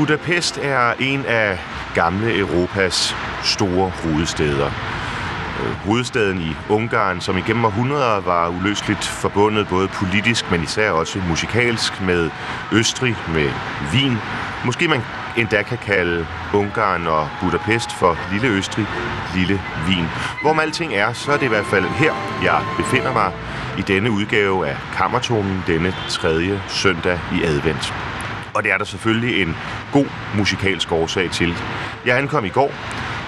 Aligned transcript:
Budapest 0.00 0.58
er 0.62 0.92
en 0.98 1.24
af 1.26 1.58
gamle 1.94 2.38
Europas 2.38 3.16
store 3.44 3.90
hovedsteder. 3.90 4.66
Øh, 5.60 5.72
hovedstaden 5.86 6.40
i 6.40 6.56
Ungarn, 6.68 7.20
som 7.20 7.38
igennem 7.38 7.64
århundreder 7.64 8.20
var 8.20 8.48
uløseligt 8.48 9.04
forbundet 9.04 9.68
både 9.68 9.88
politisk, 9.88 10.50
men 10.50 10.62
især 10.62 10.90
også 10.90 11.18
musikalsk 11.28 12.00
med 12.02 12.30
Østrig, 12.72 13.16
med 13.34 13.50
Wien. 13.92 14.18
Måske 14.64 14.88
man 14.88 15.00
endda 15.36 15.62
kan 15.62 15.78
kalde 15.78 16.26
Ungarn 16.54 17.06
og 17.06 17.28
Budapest 17.40 17.92
for 17.92 18.18
Lille 18.32 18.48
Østrig, 18.48 18.86
Lille 19.34 19.60
Wien. 19.88 20.08
Hvor 20.42 20.52
man 20.52 20.64
alting 20.64 20.94
er, 20.94 21.12
så 21.12 21.32
er 21.32 21.36
det 21.36 21.44
i 21.46 21.48
hvert 21.48 21.66
fald 21.66 21.84
her, 21.84 22.12
jeg 22.42 22.62
befinder 22.76 23.12
mig 23.12 23.32
i 23.78 23.82
denne 23.82 24.10
udgave 24.10 24.68
af 24.68 24.76
Kammertonen, 24.94 25.64
denne 25.66 25.94
tredje 26.08 26.62
søndag 26.68 27.20
i 27.32 27.42
advent. 27.44 27.94
Og 28.54 28.62
det 28.62 28.72
er 28.72 28.78
der 28.78 28.84
selvfølgelig 28.84 29.42
en 29.42 29.56
god 29.92 30.06
musikalsk 30.36 30.92
årsag 30.92 31.30
til. 31.30 31.54
Jeg 32.06 32.18
ankom 32.18 32.44
i 32.44 32.48
går, 32.48 32.72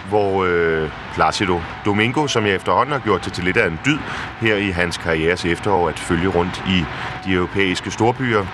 hvor 0.09 0.45
øh, 0.45 0.91
Placido 1.15 1.61
Domingo, 1.85 2.27
som 2.27 2.47
jeg 2.47 2.55
efterhånden 2.55 2.93
har 2.93 3.01
gjort 3.01 3.25
det 3.25 3.33
til 3.33 3.45
lidt 3.45 3.57
af 3.57 3.67
en 3.67 3.81
dyd 3.87 3.99
her 4.41 4.57
i 4.57 4.71
hans 4.71 4.97
karrieres 4.97 5.45
efterår 5.45 5.89
at 5.89 5.99
følge 5.99 6.29
rundt 6.29 6.65
i 6.69 6.85
de 7.25 7.33
europæiske 7.33 7.91
storbyer, 7.91 8.47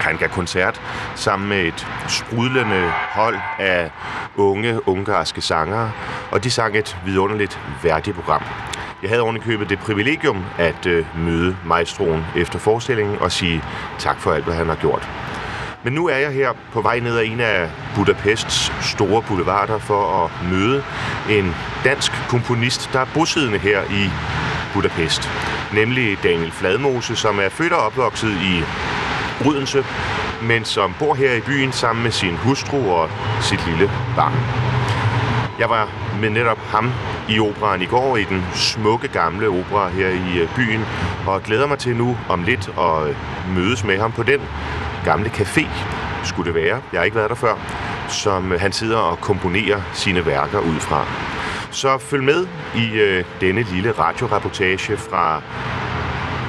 han 0.00 0.16
gav 0.16 0.28
koncert 0.28 0.80
sammen 1.14 1.48
med 1.48 1.64
et 1.64 1.86
sprudlende 2.08 2.90
hold 2.90 3.36
af 3.58 3.90
unge 4.36 4.88
ungarske 4.88 5.40
sangere, 5.40 5.92
og 6.30 6.44
de 6.44 6.50
sang 6.50 6.76
et 6.76 6.96
vidunderligt 7.04 7.60
værdigt 7.82 8.16
program. 8.16 8.42
Jeg 9.02 9.10
havde 9.10 9.22
ovenikøbet 9.22 9.68
det 9.68 9.78
privilegium 9.78 10.44
at 10.58 10.86
øh, 10.86 11.06
møde 11.18 11.56
maestroen 11.64 12.24
efter 12.36 12.58
forestillingen 12.58 13.18
og 13.18 13.32
sige 13.32 13.64
tak 13.98 14.20
for 14.20 14.32
alt, 14.32 14.44
hvad 14.44 14.54
han 14.54 14.68
har 14.68 14.76
gjort. 14.76 15.08
Men 15.84 15.92
nu 15.92 16.08
er 16.08 16.16
jeg 16.16 16.32
her 16.32 16.52
på 16.72 16.80
vej 16.80 17.00
ned 17.00 17.18
ad 17.18 17.24
en 17.24 17.40
af 17.40 17.70
Budapests 17.94 18.72
store 18.80 19.22
boulevarder 19.22 19.78
for 19.78 20.24
at 20.24 20.30
møde 20.50 20.84
en 21.30 21.54
dansk 21.84 22.12
komponist, 22.28 22.90
der 22.92 23.00
er 23.00 23.06
bosiddende 23.14 23.58
her 23.58 23.82
i 23.82 24.10
Budapest. 24.74 25.30
Nemlig 25.74 26.18
Daniel 26.22 26.52
Fladmose, 26.52 27.16
som 27.16 27.38
er 27.38 27.48
født 27.48 27.72
og 27.72 27.86
opvokset 27.86 28.30
i 28.30 28.62
Odense, 29.46 29.84
men 30.42 30.64
som 30.64 30.94
bor 30.98 31.14
her 31.14 31.34
i 31.34 31.40
byen 31.40 31.72
sammen 31.72 32.02
med 32.02 32.10
sin 32.10 32.36
hustru 32.36 32.90
og 32.90 33.10
sit 33.40 33.66
lille 33.66 33.90
barn. 34.16 34.32
Jeg 35.58 35.70
var 35.70 35.88
med 36.20 36.30
netop 36.30 36.58
ham 36.58 36.92
i 37.28 37.40
operan 37.40 37.82
i 37.82 37.86
går, 37.86 38.16
i 38.16 38.24
den 38.24 38.44
smukke 38.54 39.08
gamle 39.08 39.48
opera 39.48 39.88
her 39.88 40.08
i 40.08 40.48
byen, 40.56 40.84
og 41.26 41.42
glæder 41.42 41.66
mig 41.66 41.78
til 41.78 41.96
nu 41.96 42.16
om 42.28 42.42
lidt 42.42 42.68
at 42.78 43.16
mødes 43.54 43.84
med 43.84 43.98
ham 43.98 44.12
på 44.12 44.22
den 44.22 44.40
gamle 45.04 45.28
café, 45.28 45.66
skulle 46.24 46.52
det 46.52 46.62
være. 46.62 46.82
Jeg 46.92 47.00
har 47.00 47.04
ikke 47.04 47.16
været 47.16 47.30
der 47.30 47.36
før, 47.36 47.54
som 48.08 48.52
øh, 48.52 48.60
han 48.60 48.72
sidder 48.72 48.98
og 48.98 49.20
komponerer 49.20 49.80
sine 49.94 50.26
værker 50.26 50.58
ud 50.58 50.80
fra. 50.80 51.06
Så 51.70 51.98
følg 51.98 52.24
med 52.24 52.46
i 52.76 52.92
øh, 52.92 53.24
denne 53.40 53.62
lille 53.62 53.92
radioreportage 53.92 54.96
fra 54.96 55.42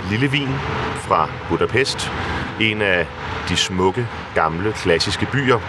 Lille 0.10 0.28
Wien, 0.28 0.56
fra 0.96 1.30
Budapest, 1.50 2.12
en 2.60 2.82
af 2.82 3.08
de 3.50 3.56
smukke, 3.56 4.08
gamle, 4.36 4.74
klassiske 4.74 5.28
byer 5.32 5.60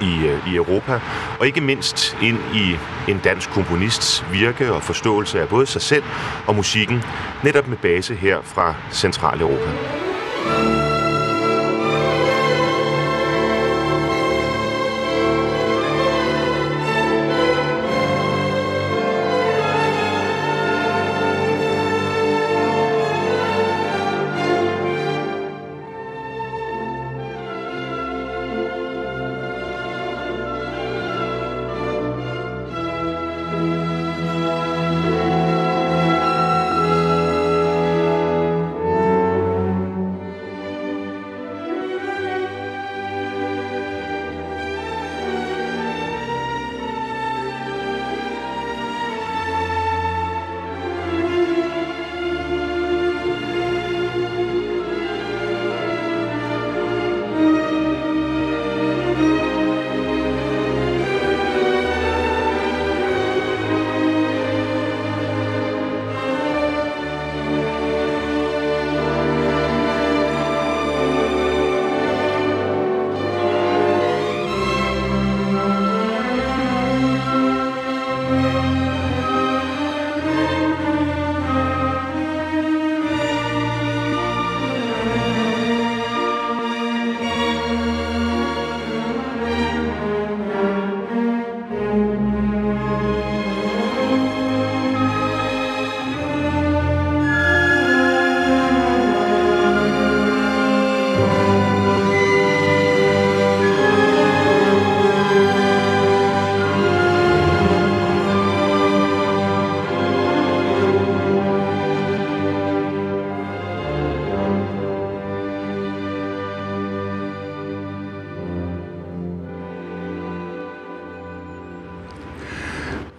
i, 0.00 0.26
øh, 0.26 0.52
i 0.52 0.56
Europa, 0.56 1.00
og 1.40 1.46
ikke 1.46 1.60
mindst 1.60 2.16
ind 2.22 2.38
i 2.54 2.76
en 3.10 3.20
dansk 3.24 3.50
komponists 3.50 4.24
virke 4.32 4.72
og 4.72 4.82
forståelse 4.82 5.40
af 5.40 5.48
både 5.48 5.66
sig 5.66 5.82
selv 5.82 6.04
og 6.46 6.54
musikken, 6.54 7.02
netop 7.44 7.68
med 7.68 7.76
base 7.76 8.14
her 8.14 8.38
fra 8.42 8.74
Centraleuropa. 8.92 9.99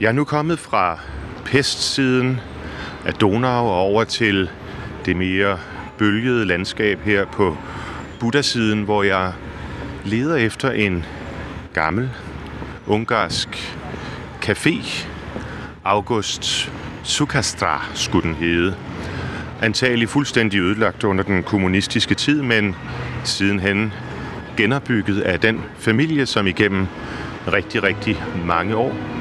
Jeg 0.02 0.08
er 0.08 0.12
nu 0.12 0.24
kommet 0.24 0.60
fra 0.60 1.00
pestsiden 1.46 2.40
af 3.06 3.14
Donau 3.14 3.66
og 3.66 3.76
over 3.76 4.04
til 4.04 4.50
det 5.06 5.16
mere 5.16 5.60
bølgede 5.98 6.46
landskab 6.46 7.02
her 7.02 7.26
på 7.26 7.58
Buddha-siden, 8.20 8.84
hvor 8.84 9.04
jeg 9.04 9.34
leder 10.06 10.36
efter 10.36 10.72
en 10.72 11.06
gammel 11.74 12.10
ungarsk 12.88 13.80
café. 14.46 15.06
August 15.84 16.72
Sukastra 17.04 17.86
skulle 17.94 18.28
den 18.28 18.36
hedde. 18.36 18.76
Antagelig 19.62 20.10
fuldstændig 20.10 20.60
ødelagt 20.60 21.04
under 21.04 21.24
den 21.24 21.44
kommunistiske 21.44 22.16
tid, 22.16 22.42
men 22.42 22.76
sidenhen 23.24 23.94
genopbygget 24.58 25.22
af 25.22 25.40
den 25.40 25.62
familie, 25.78 26.26
som 26.26 26.48
igennem 26.48 26.88
rigtig, 27.48 27.84
rigtig 27.84 28.24
mange 28.46 28.76
år 28.76 29.21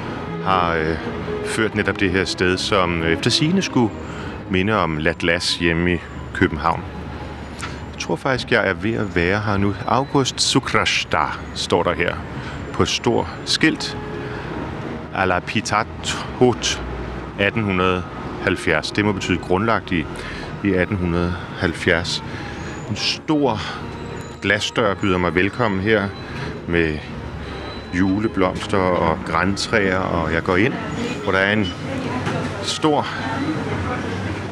har 0.50 0.74
øh, 0.74 0.96
ført 1.44 1.74
netop 1.74 2.00
det 2.00 2.10
her 2.10 2.24
sted, 2.24 2.56
som 2.58 3.02
øh, 3.02 3.12
efter 3.12 3.30
sigende 3.30 3.62
skulle 3.62 3.94
minde 4.50 4.76
om 4.76 4.96
Latlas 4.96 5.56
hjemme 5.56 5.94
i 5.94 5.98
København. 6.34 6.82
Jeg 7.92 7.98
tror 8.00 8.16
faktisk, 8.16 8.52
jeg 8.52 8.68
er 8.68 8.74
ved 8.74 8.94
at 8.94 9.16
være 9.16 9.40
her 9.40 9.56
nu. 9.56 9.74
August 9.86 10.40
Sukrashta 10.40 11.24
står 11.54 11.82
der 11.82 11.94
her 11.94 12.14
på 12.72 12.82
et 12.82 12.88
stort 12.88 13.26
skilt. 13.44 13.98
Alapitat 15.14 15.86
Hot 16.38 16.82
1870. 17.38 18.90
Det 18.90 19.04
må 19.04 19.12
betyde 19.12 19.38
grundlagt 19.38 19.92
i 19.92 20.04
i 20.64 20.68
1870. 20.68 22.24
En 22.90 22.96
stor 22.96 23.60
glasdør 24.42 24.94
byder 24.94 25.18
mig 25.18 25.34
velkommen 25.34 25.80
her 25.80 26.08
med 26.68 26.98
juleblomster 27.94 28.78
og 28.78 29.18
græntræer, 29.26 29.98
og 29.98 30.32
jeg 30.32 30.42
går 30.42 30.56
ind, 30.56 30.74
hvor 31.22 31.32
der 31.32 31.38
er 31.38 31.52
en 31.52 31.66
stor 32.62 33.06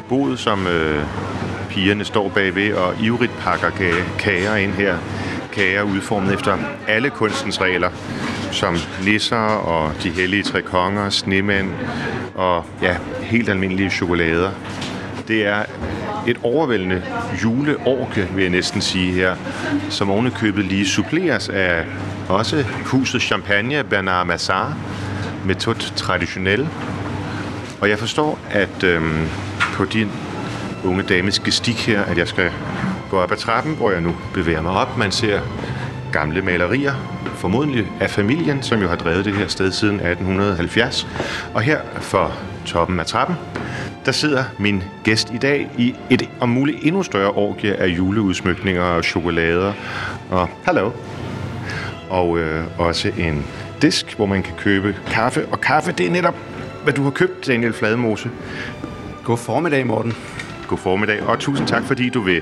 bod, 0.09 0.37
som 0.37 0.67
øh, 0.67 1.03
pigerne 1.69 2.05
står 2.05 2.29
bagved 2.29 2.73
og 2.73 2.93
ivrigt 3.01 3.37
pakker 3.39 3.69
kager 4.19 4.55
ind 4.55 4.71
her. 4.71 4.97
Kager 5.53 5.83
udformet 5.83 6.33
efter 6.33 6.57
alle 6.87 7.09
kunstens 7.09 7.61
regler, 7.61 7.89
som 8.51 8.75
nisser 9.05 9.37
og 9.45 9.91
de 10.03 10.09
hellige 10.09 10.43
tre 10.43 10.61
konger, 10.61 11.09
snemænd 11.09 11.71
og 12.35 12.65
ja, 12.81 12.97
helt 13.21 13.49
almindelige 13.49 13.89
chokolader. 13.89 14.51
Det 15.29 15.45
er 15.47 15.65
et 16.27 16.37
overvældende 16.43 17.03
juleorke, 17.43 18.27
vil 18.35 18.41
jeg 18.41 18.51
næsten 18.51 18.81
sige 18.81 19.11
her, 19.11 19.35
som 19.89 20.09
ovenikøbet 20.09 20.65
lige 20.65 20.85
suppleres 20.85 21.49
af 21.49 21.85
også 22.29 22.65
huset 22.85 23.21
Champagne 23.21 23.83
Bernard 23.83 24.27
Massard, 24.27 24.73
metode 25.45 25.79
traditionel. 25.79 26.67
Og 27.81 27.89
jeg 27.89 27.99
forstår, 27.99 28.39
at 28.51 28.83
øhm, 28.83 29.27
på 29.73 29.85
din 29.85 30.11
unge 30.83 31.03
dames 31.03 31.39
gestik 31.39 31.87
her, 31.87 32.03
at 32.03 32.17
jeg 32.17 32.27
skal 32.27 32.51
gå 33.09 33.17
op 33.19 33.31
ad 33.31 33.37
trappen, 33.37 33.75
hvor 33.75 33.91
jeg 33.91 34.01
nu 34.01 34.15
bevæger 34.33 34.61
mig 34.61 34.71
op. 34.71 34.97
Man 34.97 35.11
ser 35.11 35.41
gamle 36.11 36.41
malerier, 36.41 36.93
formodentlig 37.35 37.87
af 37.99 38.09
familien, 38.09 38.63
som 38.63 38.81
jo 38.81 38.87
har 38.87 38.95
drevet 38.95 39.25
det 39.25 39.33
her 39.33 39.47
sted 39.47 39.71
siden 39.71 39.95
1870. 39.95 41.07
Og 41.53 41.61
her 41.61 41.79
for 42.01 42.33
toppen 42.65 42.99
af 42.99 43.05
trappen, 43.05 43.35
der 44.05 44.11
sidder 44.11 44.43
min 44.57 44.83
gæst 45.03 45.33
i 45.33 45.37
dag 45.37 45.69
i 45.77 45.95
et 46.09 46.29
om 46.39 46.49
muligt 46.49 46.77
endnu 46.81 47.03
større 47.03 47.31
orgie 47.31 47.75
af 47.75 47.87
juleudsmykninger 47.87 48.83
og 48.83 49.03
chokolader. 49.03 49.73
Og 50.29 50.49
hallo. 50.63 50.91
Og 52.09 52.39
øh, 52.39 52.63
også 52.77 53.11
en 53.17 53.45
disk, 53.81 54.15
hvor 54.15 54.25
man 54.25 54.43
kan 54.43 54.53
købe 54.57 54.95
kaffe. 55.07 55.45
Og 55.51 55.61
kaffe, 55.61 55.91
det 55.91 56.05
er 56.05 56.11
netop, 56.11 56.35
hvad 56.83 56.93
du 56.93 57.03
har 57.03 57.09
købt, 57.09 57.47
Daniel 57.47 57.73
Fladmose. 57.73 58.29
God 59.23 59.37
formiddag, 59.37 59.87
Morten. 59.87 60.13
God 60.67 60.77
formiddag, 60.77 61.21
og 61.23 61.39
tusind 61.39 61.67
tak, 61.67 61.83
fordi 61.83 62.09
du 62.09 62.21
vil 62.21 62.41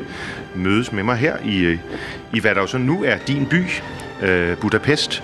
mødes 0.56 0.92
med 0.92 1.04
mig 1.04 1.15
her 1.15 1.38
i, 1.45 1.77
i 2.33 2.39
hvad 2.39 2.56
der 2.56 2.62
jo 2.62 2.68
så 2.68 2.77
nu 2.77 3.04
er 3.04 3.18
din 3.27 3.45
by, 3.45 3.63
øh, 4.21 4.57
Budapest. 4.57 5.24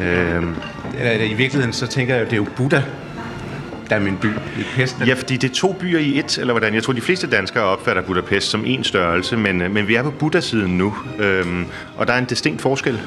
Øh, 0.00 0.42
I 1.30 1.34
virkeligheden 1.34 1.72
så 1.72 1.86
tænker 1.86 2.14
jeg, 2.14 2.22
at 2.22 2.30
det 2.30 2.36
er 2.36 2.40
jo 2.40 2.46
Buddha, 2.56 2.80
der 3.90 3.96
er 3.96 4.00
min 4.00 4.16
by. 4.16 4.26
I 4.26 4.64
Pest. 4.74 4.96
Ja, 5.06 5.14
fordi 5.14 5.36
det 5.36 5.50
er 5.50 5.54
to 5.54 5.72
byer 5.72 5.98
i 5.98 6.18
et, 6.18 6.38
eller 6.38 6.52
hvordan? 6.52 6.74
Jeg 6.74 6.82
tror, 6.82 6.92
de 6.92 7.00
fleste 7.00 7.26
danskere 7.26 7.64
opfatter 7.64 8.02
Budapest 8.02 8.50
som 8.50 8.64
en 8.66 8.84
størrelse, 8.84 9.36
men, 9.36 9.62
øh, 9.62 9.70
men 9.70 9.88
vi 9.88 9.94
er 9.94 10.02
på 10.02 10.10
Buddha-siden 10.10 10.78
nu, 10.78 10.94
øhm, 11.18 11.66
og 11.96 12.06
der 12.06 12.12
er 12.12 12.18
en 12.18 12.24
distinkt 12.24 12.62
forskel. 12.62 13.00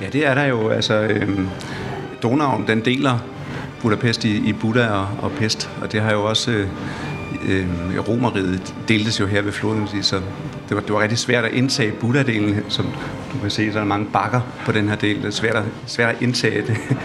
Ja, 0.00 0.06
det 0.06 0.26
er 0.26 0.34
der 0.34 0.44
jo. 0.44 0.68
Altså, 0.68 0.94
øhm, 0.94 1.48
Donauen, 2.22 2.64
den 2.66 2.84
deler 2.84 3.18
Budapest 3.80 4.24
i, 4.24 4.48
i 4.48 4.52
Buddha 4.52 4.88
og, 4.88 5.08
og 5.22 5.32
Pest, 5.32 5.70
og 5.82 5.92
det 5.92 6.00
har 6.00 6.12
jo 6.12 6.24
også... 6.24 6.50
Øh, 6.50 6.68
øh, 7.48 7.66
Romeriet 8.08 8.74
deltes 8.88 9.20
jo 9.20 9.26
her 9.26 9.42
ved 9.42 9.52
floden, 9.52 9.88
så 10.02 10.20
det 10.68 10.76
var, 10.76 10.80
det 10.80 10.92
var 10.92 11.00
rigtig 11.02 11.18
svært 11.18 11.44
at 11.44 11.52
indtage 11.52 11.92
Buddha-delen, 11.92 12.54
som 12.68 12.86
du 13.32 13.38
kan 13.40 13.50
se, 13.50 13.72
så 13.72 13.78
er 13.78 13.82
der 13.82 13.88
mange 13.88 14.06
bakker 14.12 14.40
på 14.64 14.72
den 14.72 14.88
her 14.88 14.96
del. 14.96 15.16
Det 15.16 15.24
er 15.24 15.30
svært 15.30 15.56
at, 15.56 15.64
svært 15.86 16.14
at 16.14 16.22
indtage 16.22 16.66
det. 16.66 16.76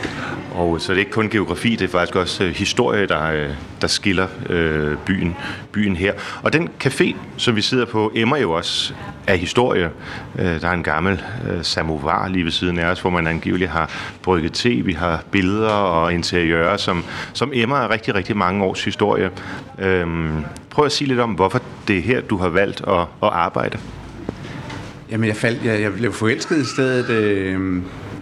Og 0.55 0.81
så 0.81 0.85
det 0.87 0.89
er 0.89 0.93
det 0.93 0.99
ikke 0.99 1.11
kun 1.11 1.29
geografi, 1.29 1.75
det 1.75 1.81
er 1.81 1.87
faktisk 1.87 2.15
også 2.15 2.43
øh, 2.43 2.49
historie, 2.55 3.05
der, 3.07 3.31
øh, 3.31 3.49
der 3.81 3.87
skiller 3.87 4.27
øh, 4.49 4.97
byen, 5.05 5.35
byen 5.71 5.95
her. 5.95 6.13
Og 6.43 6.53
den 6.53 6.69
café, 6.83 7.15
som 7.37 7.55
vi 7.55 7.61
sidder 7.61 7.85
på, 7.85 8.11
emmer 8.15 8.37
jo 8.37 8.51
også 8.51 8.93
af 9.27 9.37
historie. 9.37 9.89
Øh, 10.39 10.61
der 10.61 10.67
er 10.67 10.71
en 10.71 10.83
gammel 10.83 11.21
øh, 11.49 11.63
samovar 11.63 12.27
lige 12.27 12.45
ved 12.45 12.51
siden 12.51 12.79
af 12.79 12.85
os, 12.85 13.01
hvor 13.01 13.09
man 13.09 13.27
angiveligt 13.27 13.71
har 13.71 13.89
brygget 14.21 14.53
te. 14.53 14.69
Vi 14.69 14.93
har 14.93 15.23
billeder 15.31 15.69
og 15.69 16.13
interiører, 16.13 16.77
som, 16.77 17.03
som 17.33 17.51
emmer 17.53 17.75
af 17.75 17.89
rigtig, 17.89 18.15
rigtig 18.15 18.37
mange 18.37 18.63
års 18.63 18.83
historie. 18.83 19.29
Øh, 19.79 20.07
prøv 20.69 20.85
at 20.85 20.91
sige 20.91 21.07
lidt 21.07 21.19
om, 21.19 21.31
hvorfor 21.31 21.61
det 21.87 21.97
er 21.97 22.01
her, 22.01 22.21
du 22.21 22.37
har 22.37 22.49
valgt 22.49 22.81
at, 22.87 22.99
at 22.99 23.07
arbejde. 23.21 23.50
Jamen, 25.11 25.27
jeg, 25.27 25.35
faldt, 25.35 25.65
jeg, 25.65 25.81
jeg 25.81 25.93
blev 25.93 26.13
forelsket 26.13 26.57
i 26.57 26.65
stedet... 26.65 27.09
Øh 27.09 27.81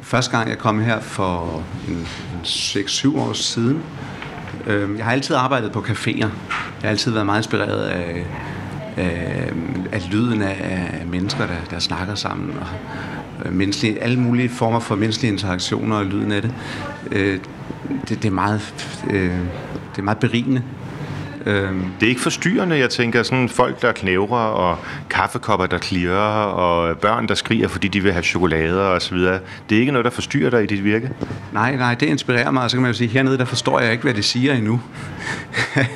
Første 0.10 0.38
gang 0.38 0.50
jeg 0.50 0.58
kom 0.58 0.80
her 0.80 1.00
for 1.00 1.63
en, 1.88 1.96
en 1.96 2.42
6-7 2.44 3.20
år 3.20 3.34
siden, 3.34 3.84
øh, 4.68 4.98
jeg 4.98 5.06
har 5.06 5.12
altid 5.12 5.36
arbejdet 5.36 5.72
på 5.72 5.80
caféer. 5.80 6.18
Jeg 6.18 6.30
har 6.82 6.89
altid 6.89 7.12
været 7.12 7.25
meget 7.25 7.39
inspireret 7.39 7.84
af, 7.84 8.25
af, 8.98 9.51
af 9.92 10.12
lyden 10.12 10.42
af, 10.42 10.58
af 11.00 11.08
mennesker, 11.08 11.48
der, 11.48 11.56
der 11.72 11.80
snakker 11.80 12.15
sammen. 12.15 12.58
Og, 12.58 12.68
øh, 13.46 13.53
menneskelige, 13.53 14.03
alle 14.03 14.20
mulige 14.20 14.50
former 14.50 14.80
for 14.80 14.96
menneskelige 14.96 15.32
interaktioner 15.32 15.96
og 15.96 16.06
lyden 16.06 16.32
af 16.32 16.42
det. 16.42 16.53
Øh, 17.12 17.39
det, 18.10 18.10
det, 18.10 18.25
er 18.25 18.32
meget, 18.32 18.98
øh, 19.10 19.38
det 19.92 19.98
er 19.98 20.01
meget 20.01 20.20
berigende. 20.20 20.63
Øhm. 21.50 21.86
Det 22.00 22.06
er 22.06 22.10
ikke 22.10 22.22
forstyrrende, 22.22 22.77
jeg 22.77 22.89
tænker, 22.89 23.24
sådan 23.24 23.50
folk, 23.50 23.82
der 23.82 23.91
knævrer, 23.91 24.46
og 24.46 24.77
kaffekopper, 25.10 25.65
der 25.65 25.77
klirrer, 25.77 26.44
og 26.44 26.98
børn, 26.98 27.27
der 27.27 27.36
skriger, 27.36 27.68
fordi 27.68 27.88
de 27.88 28.03
vil 28.03 28.12
have 28.12 28.24
chokolader 28.24 28.82
og 28.82 29.01
så 29.01 29.15
videre. 29.15 29.39
Det 29.70 29.75
er 29.75 29.79
ikke 29.79 29.91
noget, 29.91 30.06
der 30.06 30.12
forstyrrer 30.12 30.50
dig 30.50 30.63
i 30.63 30.65
dit 30.65 30.84
virke? 30.84 31.12
Nej, 31.53 31.75
nej, 31.75 31.96
det 31.96 32.06
inspirerer 32.06 32.51
mig, 32.51 32.63
og 32.63 32.70
så 32.70 32.77
kan 32.77 32.82
man 32.82 32.91
jo 32.91 32.98
sige, 32.98 33.08
hernede, 33.08 33.38
der 33.38 33.46
forstår 33.46 33.79
jeg 33.79 33.91
ikke, 33.91 34.03
hvad 34.03 34.13
det 34.13 34.25
siger 34.25 34.53
endnu. 34.53 34.82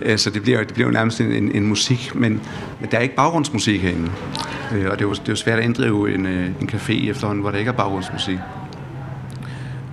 Øh, 0.00 0.18
så 0.18 0.30
det 0.30 0.42
bliver, 0.42 0.58
det 0.58 0.74
bliver 0.74 0.88
jo 0.88 0.92
nærmest 0.92 1.20
en, 1.20 1.32
en, 1.32 1.52
en 1.52 1.66
musik, 1.66 2.14
men, 2.14 2.40
men 2.80 2.90
der 2.90 2.96
er 2.96 3.02
ikke 3.02 3.14
baggrundsmusik 3.14 3.82
herinde. 3.82 4.10
Øh, 4.74 4.90
og 4.90 4.98
det 4.98 5.04
er, 5.04 5.08
jo, 5.08 5.12
det 5.12 5.18
er 5.18 5.22
jo 5.28 5.36
svært 5.36 5.58
at 5.58 5.64
inddrive 5.64 6.14
en, 6.14 6.26
øh, 6.26 6.46
en 6.60 6.68
café 6.72 7.10
efterhånden, 7.10 7.42
hvor 7.42 7.50
der 7.50 7.58
ikke 7.58 7.68
er 7.68 7.72
baggrundsmusik. 7.72 8.38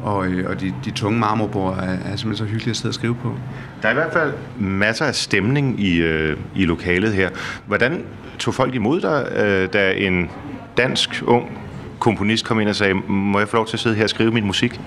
Og, 0.03 0.27
øh, 0.27 0.49
og 0.49 0.61
de, 0.61 0.73
de 0.85 0.91
tunge 0.91 1.19
marmorbord 1.19 1.77
er, 1.77 1.81
er 1.81 2.15
simpelthen 2.15 2.35
så 2.35 2.43
hyggelige 2.45 2.69
at 2.69 2.75
sidde 2.75 2.89
og 2.89 2.93
skrive 2.93 3.15
på. 3.15 3.35
Der 3.81 3.87
er 3.87 3.91
i 3.91 3.95
hvert 3.95 4.13
fald 4.13 4.33
masser 4.59 5.05
af 5.05 5.15
stemning 5.15 5.79
i, 5.79 5.97
øh, 5.97 6.37
i 6.55 6.65
lokalet 6.65 7.13
her. 7.13 7.29
Hvordan 7.67 8.03
tog 8.39 8.53
folk 8.53 8.75
imod 8.75 9.01
dig, 9.01 9.27
øh, 9.35 9.73
da 9.73 9.91
en 9.91 10.29
dansk 10.77 11.23
ung 11.27 11.57
komponist 11.99 12.45
kom 12.45 12.59
ind 12.59 12.69
og 12.69 12.75
sagde, 12.75 12.93
må 13.07 13.39
jeg 13.39 13.47
få 13.47 13.55
lov 13.55 13.67
til 13.67 13.75
at 13.75 13.79
sidde 13.79 13.95
her 13.95 14.03
og 14.03 14.09
skrive 14.09 14.31
min 14.31 14.45
musik? 14.45 14.79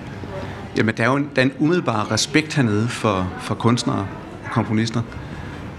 Jamen, 0.77 0.95
der 0.97 1.03
er 1.03 1.07
jo 1.07 1.15
en, 1.15 1.29
der 1.35 1.41
er 1.41 1.45
en 1.45 1.53
umiddelbar 1.59 2.11
respekt 2.11 2.55
hernede 2.55 2.87
for, 2.87 3.33
for 3.39 3.55
kunstnere 3.55 4.07
og 4.45 4.51
komponister. 4.51 5.01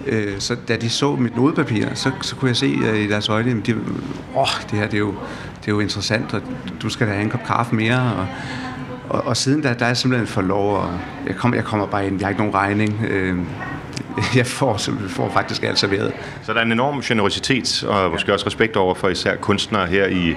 Øh, 0.06 0.32
så 0.38 0.56
da 0.68 0.76
de 0.76 0.90
så 0.90 1.16
mit 1.16 1.36
nodepapir, 1.36 1.86
så, 1.94 2.10
så 2.20 2.36
kunne 2.36 2.48
jeg 2.48 2.56
se 2.56 2.66
øh, 2.66 2.98
i 2.98 3.08
deres 3.08 3.28
øjne, 3.28 3.50
at 3.50 3.66
de, 3.66 3.74
åh, 4.36 4.46
det 4.70 4.78
her 4.78 4.86
det 4.86 4.94
er, 4.94 4.98
jo, 4.98 5.14
det 5.60 5.68
er 5.68 5.72
jo 5.72 5.80
interessant, 5.80 6.34
og 6.34 6.42
du 6.82 6.88
skal 6.88 7.06
da 7.06 7.12
have 7.12 7.24
en 7.24 7.30
kop 7.30 7.44
kaffe 7.46 7.74
mere, 7.74 8.14
og 8.14 8.26
og, 9.08 9.26
og 9.26 9.36
siden 9.36 9.62
da, 9.62 9.74
der 9.78 9.84
er 9.84 9.88
jeg 9.88 9.96
simpelthen 9.96 10.26
for 10.26 10.42
lov, 10.42 10.76
og 10.76 10.98
jeg, 11.26 11.36
kom, 11.36 11.54
jeg 11.54 11.64
kommer 11.64 11.86
bare 11.86 12.06
ind, 12.06 12.18
jeg 12.18 12.26
har 12.26 12.30
ikke 12.30 12.40
nogen 12.40 12.54
regning. 12.54 13.04
Øh, 13.08 13.36
jeg 14.36 14.46
får, 14.46 14.80
får 15.08 15.30
faktisk 15.32 15.62
alt 15.62 15.78
serveret. 15.78 16.12
Så 16.42 16.52
der 16.52 16.58
er 16.58 16.64
en 16.64 16.72
enorm 16.72 17.00
generositet 17.00 17.84
og 17.88 18.10
måske 18.10 18.32
også 18.32 18.46
respekt 18.46 18.76
over 18.76 18.94
for 18.94 19.08
især 19.08 19.36
kunstnere 19.36 19.86
her 19.86 20.06
i, 20.06 20.36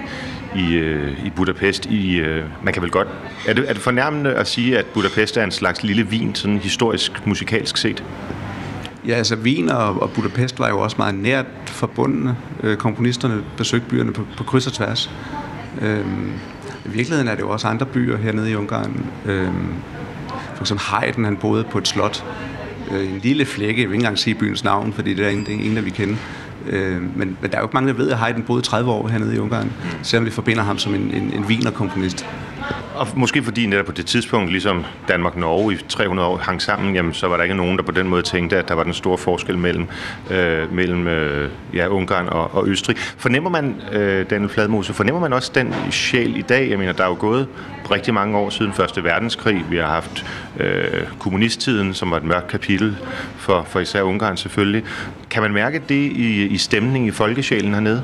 i, 0.56 0.74
øh, 0.74 1.26
i 1.26 1.30
Budapest. 1.30 1.86
I, 1.86 2.16
øh, 2.16 2.44
man 2.62 2.74
kan 2.74 2.82
vel 2.82 2.90
godt... 2.90 3.08
Er 3.48 3.54
det, 3.54 3.64
er 3.68 3.72
det 3.72 3.82
fornærmende 3.82 4.34
at 4.34 4.48
sige, 4.48 4.78
at 4.78 4.86
Budapest 4.86 5.36
er 5.36 5.44
en 5.44 5.50
slags 5.50 5.82
lille 5.82 6.02
vin, 6.02 6.34
sådan 6.34 6.58
historisk, 6.58 7.26
musikalsk 7.26 7.76
set? 7.76 8.04
Ja, 9.06 9.14
altså 9.14 9.36
Wien 9.36 9.68
og, 9.68 10.02
og 10.02 10.10
Budapest 10.10 10.58
var 10.58 10.68
jo 10.68 10.78
også 10.78 10.96
meget 10.98 11.14
nært 11.14 11.46
forbundne. 11.66 12.36
Øh, 12.62 12.76
komponisterne 12.76 13.42
besøgte 13.56 13.88
byerne 13.88 14.12
på, 14.12 14.26
på 14.36 14.44
kryds 14.44 14.66
og 14.66 14.72
tværs. 14.72 15.10
Øh, 15.82 16.04
i 16.84 16.88
virkeligheden 16.88 17.28
er 17.28 17.34
det 17.34 17.42
jo 17.42 17.50
også 17.50 17.68
andre 17.68 17.86
byer 17.86 18.16
hernede 18.16 18.50
i 18.50 18.54
Ungarn. 18.54 19.06
Øhm, 19.26 19.74
for 20.54 20.60
eksempel 20.60 20.86
Haydn, 20.86 21.24
han 21.24 21.36
boede 21.36 21.64
på 21.64 21.78
et 21.78 21.88
slot. 21.88 22.24
Øh, 22.90 23.12
en 23.12 23.18
lille 23.22 23.46
flække, 23.46 23.82
jeg 23.82 23.88
vil 23.88 23.94
ikke 23.94 24.02
engang 24.02 24.18
sige 24.18 24.34
byens 24.34 24.64
navn, 24.64 24.92
fordi 24.92 25.14
det 25.14 25.26
er 25.26 25.30
ingen, 25.30 25.76
der 25.76 25.82
vi 25.82 25.90
kender. 25.90 26.16
Øh, 26.66 27.02
men, 27.02 27.36
men 27.40 27.50
der 27.50 27.56
er 27.56 27.60
jo 27.60 27.64
ikke 27.64 27.74
mange, 27.74 27.88
der 27.88 27.94
ved, 27.94 28.10
at 28.10 28.18
Haydn 28.18 28.42
boede 28.42 28.62
30 28.62 28.90
år 28.90 29.08
hernede 29.08 29.34
i 29.36 29.38
Ungarn, 29.38 29.72
selvom 30.02 30.26
vi 30.26 30.30
forbinder 30.30 30.62
ham 30.62 30.78
som 30.78 30.94
en, 30.94 31.00
en, 31.00 31.32
en 31.34 31.48
vinerkomponist. 31.48 32.26
Og 33.00 33.08
måske 33.14 33.42
fordi 33.42 33.66
netop 33.66 33.86
på 33.86 33.92
det 33.92 34.06
tidspunkt, 34.06 34.50
ligesom 34.50 34.84
Danmark-Norge 35.08 35.74
i 35.74 35.76
300 35.88 36.28
år 36.28 36.36
hang 36.36 36.62
sammen, 36.62 36.94
jamen, 36.94 37.14
så 37.14 37.28
var 37.28 37.36
der 37.36 37.42
ikke 37.42 37.54
nogen, 37.54 37.76
der 37.76 37.82
på 37.82 37.92
den 37.92 38.08
måde 38.08 38.22
tænkte, 38.22 38.58
at 38.58 38.68
der 38.68 38.74
var 38.74 38.84
den 38.84 38.94
store 38.94 39.18
forskel 39.18 39.58
mellem, 39.58 39.86
øh, 40.30 40.72
mellem 40.72 41.06
øh, 41.06 41.50
ja, 41.74 41.86
Ungarn 41.86 42.28
og, 42.28 42.54
og 42.54 42.68
Østrig. 42.68 42.96
Fornemmer 42.98 43.50
man, 43.50 43.82
øh, 43.92 44.30
Daniel 44.30 44.48
Fladmose, 44.48 44.92
fornemmer 44.92 45.20
man 45.20 45.32
også 45.32 45.50
den 45.54 45.74
sjæl 45.90 46.36
i 46.36 46.42
dag? 46.42 46.70
Jeg 46.70 46.78
mener, 46.78 46.92
der 46.92 47.04
er 47.04 47.08
jo 47.08 47.16
gået 47.18 47.48
rigtig 47.90 48.14
mange 48.14 48.38
år 48.38 48.50
siden 48.50 48.72
Første 48.72 49.04
Verdenskrig. 49.04 49.64
Vi 49.70 49.76
har 49.76 49.86
haft 49.86 50.26
øh, 50.60 51.06
kommunisttiden, 51.18 51.94
som 51.94 52.10
var 52.10 52.16
et 52.16 52.24
mørkt 52.24 52.48
kapitel 52.48 52.96
for, 53.36 53.66
for 53.68 53.80
især 53.80 54.02
Ungarn 54.02 54.36
selvfølgelig. 54.36 54.84
Kan 55.30 55.42
man 55.42 55.52
mærke 55.52 55.82
det 55.88 56.12
i, 56.12 56.46
i 56.46 56.58
stemningen 56.58 57.08
i 57.08 57.12
folkesjælen 57.12 57.74
hernede? 57.74 58.02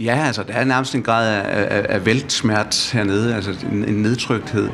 Ja, 0.00 0.22
altså 0.26 0.42
der 0.42 0.52
er 0.52 0.64
nærmest 0.64 0.94
en 0.94 1.02
grad 1.02 1.34
af, 1.34 1.76
af, 1.76 1.86
af 1.88 2.06
væltsmert 2.06 2.90
hernede, 2.92 3.34
altså 3.34 3.66
en, 3.72 3.84
en 3.84 3.94
nedtrykthed. 3.94 4.68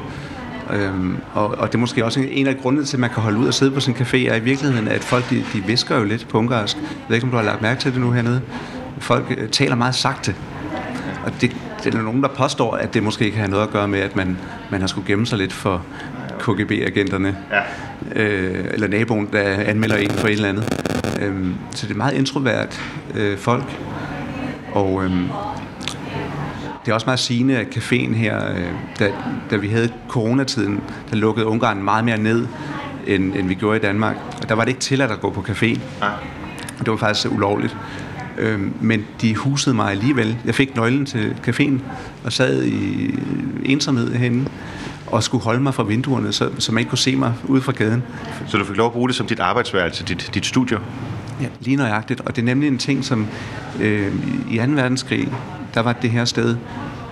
Øhm, 0.73 1.17
og, 1.33 1.49
og 1.59 1.69
det 1.69 1.75
er 1.75 1.79
måske 1.79 2.05
også 2.05 2.21
en 2.31 2.47
af 2.47 2.57
grundene 2.57 2.85
til, 2.85 2.97
at 2.97 3.01
man 3.01 3.11
kan 3.11 3.23
holde 3.23 3.39
ud 3.39 3.47
og 3.47 3.55
sidde 3.55 3.73
på 3.73 3.81
sin 3.81 3.95
café, 3.95 4.17
er 4.17 4.35
i 4.35 4.41
virkeligheden, 4.41 4.89
at 4.89 5.05
folk 5.05 5.31
de, 5.31 5.45
de 5.53 5.65
visker 5.67 5.99
jo 5.99 6.05
lidt 6.05 6.29
på 6.29 6.39
ungarsk. 6.39 6.77
Jeg 6.77 6.85
ved 7.09 7.17
ikke, 7.17 7.25
om 7.25 7.31
du 7.31 7.37
har 7.37 7.45
lagt 7.45 7.63
mærke 7.63 7.81
til 7.81 7.93
det 7.93 8.01
nu 8.01 8.11
hernede. 8.11 8.41
Folk 8.99 9.35
øh, 9.39 9.49
taler 9.49 9.75
meget 9.75 9.95
sagte. 9.95 10.35
Og 11.25 11.33
det, 11.41 11.57
det 11.85 11.95
er 11.95 12.03
nogen, 12.03 12.23
der 12.23 12.29
påstår, 12.29 12.75
at 12.75 12.95
det 12.95 13.03
måske 13.03 13.31
kan 13.31 13.39
have 13.39 13.51
noget 13.51 13.63
at 13.63 13.71
gøre 13.71 13.89
med, 13.89 14.01
at 14.01 14.17
man, 14.17 14.39
man 14.71 14.81
har 14.81 14.89
skulle 14.89 15.07
gemme 15.07 15.27
sig 15.27 15.39
lidt 15.39 15.53
for 15.53 15.83
KGB-agenterne. 16.39 17.37
Ja. 17.53 18.23
Øh, 18.23 18.65
eller 18.73 18.89
naboen, 18.89 19.29
der 19.33 19.43
anmelder 19.43 19.97
en 19.97 20.11
for 20.11 20.29
et 20.29 20.33
eller 20.33 20.49
andet. 20.49 20.75
Øhm, 21.21 21.55
så 21.71 21.87
det 21.87 21.93
er 21.93 21.99
meget 21.99 22.15
introvert 22.15 22.81
øh, 23.15 23.39
folk. 23.39 23.65
Og 24.77 25.05
øhm, 25.05 25.29
det 26.85 26.91
er 26.91 26.95
også 26.95 27.07
meget 27.07 27.19
sigende, 27.19 27.57
at 27.57 27.67
caféen 27.67 28.15
her, 28.15 28.51
øh, 28.51 28.71
da, 28.99 29.13
da 29.51 29.57
vi 29.57 29.69
havde 29.69 29.89
coronatiden, 30.09 30.81
der 31.11 31.17
lukkede 31.17 31.47
Ungarn 31.47 31.83
meget 31.83 32.05
mere 32.05 32.19
ned, 32.19 32.47
end, 33.07 33.35
end 33.35 33.49
vi 33.49 33.55
gjorde 33.55 33.77
i 33.77 33.81
Danmark. 33.81 34.17
Og 34.43 34.49
der 34.49 34.55
var 34.55 34.65
det 34.65 34.69
ikke 34.69 34.81
tilladt 34.81 35.11
at 35.11 35.21
gå 35.21 35.31
på 35.31 35.45
café. 35.49 35.81
Det 36.79 36.87
var 36.87 36.97
faktisk 36.97 37.33
ulovligt. 37.33 37.77
Øhm, 38.39 38.75
men 38.81 39.05
de 39.21 39.37
husede 39.37 39.75
mig 39.75 39.91
alligevel. 39.91 40.39
Jeg 40.45 40.55
fik 40.55 40.77
nøglen 40.77 41.07
til 41.07 41.37
caféen 41.47 41.81
og 42.25 42.33
sad 42.33 42.65
i 42.65 43.15
ensomhed 43.65 44.15
henne 44.15 44.47
og 45.07 45.23
skulle 45.23 45.45
holde 45.45 45.61
mig 45.61 45.75
fra 45.75 45.83
vinduerne, 45.83 46.33
så, 46.33 46.51
så 46.59 46.73
man 46.73 46.79
ikke 46.79 46.89
kunne 46.89 46.99
se 46.99 47.17
mig 47.17 47.35
ude 47.45 47.63
fra 47.63 47.73
gaden. 47.73 48.03
Så 48.47 48.59
du 48.59 48.65
fik 48.65 48.77
lov 48.77 48.87
at 48.87 48.93
bruge 48.93 49.09
det 49.09 49.17
som 49.17 49.27
dit 49.27 49.41
arbejdsværelse, 49.41 50.05
dit, 50.05 50.31
dit 50.35 50.47
studie? 50.47 50.79
Ja, 51.41 51.47
lige 51.61 51.77
nøjagtigt. 51.77 52.21
Og 52.21 52.37
det 52.37 52.43
er 52.43 52.47
nemlig 52.47 52.69
en 52.69 52.79
ting, 52.79 53.05
som 53.05 53.27
øh, 53.81 54.13
i 54.51 54.59
2. 54.59 54.63
verdenskrig, 54.67 55.29
der 55.75 55.81
var 55.81 55.93
det 55.93 56.11
her 56.11 56.25
sted, 56.25 56.57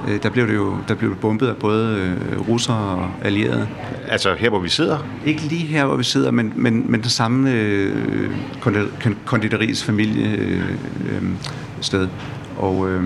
øh, 0.08 0.22
der 0.22 0.30
blev 0.30 0.46
det 0.46 0.54
jo 0.54 0.76
der 0.88 0.94
blev 0.94 1.10
det 1.10 1.18
bombet 1.18 1.48
af 1.48 1.56
både 1.56 1.96
øh, 1.98 2.48
russere 2.48 2.76
og 2.76 3.10
allierede. 3.22 3.68
Altså 4.08 4.34
her, 4.34 4.48
hvor 4.48 4.58
vi 4.58 4.68
sidder? 4.68 4.98
Ikke 5.26 5.40
lige 5.40 5.66
her, 5.66 5.84
hvor 5.84 5.96
vi 5.96 6.04
sidder, 6.04 6.30
men, 6.30 6.52
men, 6.56 6.90
men 6.90 7.02
det 7.02 7.10
samme 7.10 7.52
øh, 7.52 8.30
konditoris 9.24 9.84
familie 9.84 10.36
øh, 10.36 10.70
øh, 11.10 11.22
sted. 11.80 12.08
Og, 12.58 12.90
øh, 12.90 13.04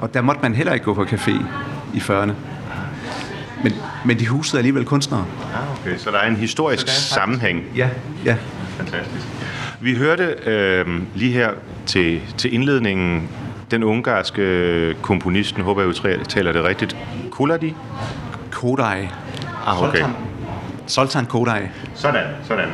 og 0.00 0.14
der 0.14 0.20
måtte 0.20 0.42
man 0.42 0.54
heller 0.54 0.72
ikke 0.72 0.84
gå 0.84 0.94
på 0.94 1.04
café 1.04 1.44
i 1.94 1.98
40'erne. 1.98 2.32
Men, 3.62 3.72
men 4.04 4.18
de 4.18 4.26
husede 4.26 4.58
alligevel 4.58 4.84
kunstnere. 4.84 5.24
Ah, 5.54 5.80
okay. 5.80 5.98
Så 5.98 6.10
der 6.10 6.18
er 6.18 6.28
en 6.28 6.36
historisk 6.36 6.86
er 6.86 6.90
sammenhæng. 6.90 7.62
Ja, 7.76 7.88
ja. 8.24 8.36
Fantastisk. 8.76 9.26
Vi 9.80 9.94
hørte 9.94 10.36
øh, 10.46 10.86
lige 11.14 11.32
her 11.32 11.50
til, 11.86 12.20
til 12.36 12.54
indledningen 12.54 13.28
den 13.70 13.84
ungarske 13.84 14.94
komponist, 15.02 15.58
nu 15.58 15.64
håber 15.64 15.82
jeg, 15.82 16.18
jeg 16.18 16.28
taler 16.28 16.52
det 16.52 16.64
rigtigt, 16.64 16.96
Kuladi? 17.30 17.74
Kodai. 18.52 19.08
Ah, 19.66 19.82
okay. 19.82 19.98
Soltan, 19.98 20.14
Soltan 20.86 21.26
Kodai. 21.26 21.60
Sådan, 21.94 22.24
sådan. 22.42 22.68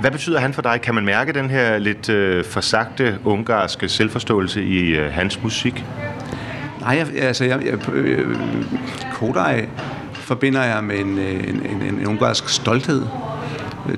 Hvad 0.00 0.10
betyder 0.10 0.40
han 0.40 0.52
for 0.52 0.62
dig? 0.62 0.80
Kan 0.80 0.94
man 0.94 1.04
mærke 1.04 1.32
den 1.32 1.50
her 1.50 1.78
lidt 1.78 2.08
øh, 2.08 2.44
forsagte 2.44 3.18
ungarske 3.24 3.88
selvforståelse 3.88 4.64
i 4.64 4.88
øh, 4.88 5.12
hans 5.12 5.42
musik? 5.42 5.84
Nej, 6.80 6.96
jeg, 6.96 7.22
altså, 7.22 7.44
jeg, 7.44 7.66
jeg, 7.66 7.88
øh, 7.92 8.36
Kodai 9.14 9.66
forbinder 10.12 10.62
jeg 10.62 10.84
med 10.84 10.98
en, 10.98 11.18
øh, 11.18 11.48
en, 11.48 11.66
en, 11.66 11.82
en 11.82 12.06
ungarsk 12.06 12.48
stolthed. 12.48 13.02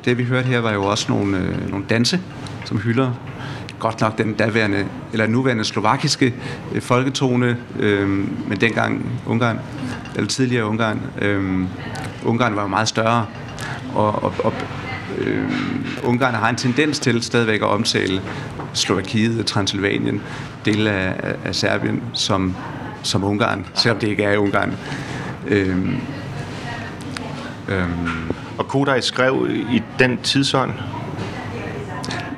Det 0.04 0.18
vi 0.18 0.24
hørte 0.24 0.48
her 0.48 0.60
var 0.60 0.72
jo 0.72 0.84
også 0.84 1.06
nogle, 1.12 1.38
øh, 1.38 1.70
nogle 1.70 1.84
danse, 1.90 2.20
som 2.64 2.78
hylder 2.78 3.12
godt 3.78 4.00
nok 4.00 4.18
den 4.18 4.34
daværende, 4.34 4.86
eller 5.12 5.26
nuværende 5.26 5.64
slovakiske 5.64 6.34
øh, 6.74 6.82
folketone, 6.82 7.56
øh, 7.78 8.08
men 8.48 8.60
dengang 8.60 9.06
Ungarn, 9.26 9.58
eller 10.14 10.28
tidligere 10.28 10.66
Ungarn. 10.66 11.00
Øh, 11.22 11.60
Ungarn 12.24 12.56
var 12.56 12.66
meget 12.66 12.88
større, 12.88 13.26
og, 13.94 14.22
og, 14.22 14.34
og 14.38 14.52
øh, 15.18 15.50
Ungarn 16.04 16.34
har 16.34 16.48
en 16.48 16.56
tendens 16.56 16.98
til 16.98 17.22
stadigvæk 17.22 17.60
at 17.60 17.68
omtale 17.68 18.22
Slovakiet, 18.72 19.46
Transylvanien, 19.46 20.22
dele 20.64 20.90
af, 20.90 21.14
af, 21.18 21.36
af 21.44 21.54
Serbien 21.54 22.02
som, 22.12 22.56
som 23.02 23.24
Ungarn, 23.24 23.66
selvom 23.74 23.98
det 23.98 24.08
ikke 24.08 24.22
er 24.22 24.38
Ungarn. 24.38 24.74
Øh, 25.46 25.78
øh. 27.68 27.88
Og 28.58 28.68
Kodai 28.68 29.02
skrev 29.02 29.48
i 29.50 29.82
den 29.98 30.18
tidsånd? 30.22 30.72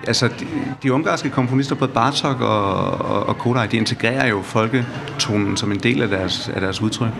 altså, 0.06 0.28
de, 0.28 0.46
de 0.82 0.92
ungarske 0.92 1.30
komponister, 1.30 1.74
både 1.74 1.90
Bartok 1.90 2.40
og, 2.40 2.74
og, 2.88 3.26
og 3.26 3.38
Kodai, 3.38 3.66
de 3.66 3.76
integrerer 3.76 4.26
jo 4.26 4.42
folketonen 4.42 5.56
som 5.56 5.72
en 5.72 5.78
del 5.78 6.02
af 6.02 6.08
deres, 6.08 6.50
af 6.54 6.60
deres 6.60 6.82
udtryk. 6.82 7.10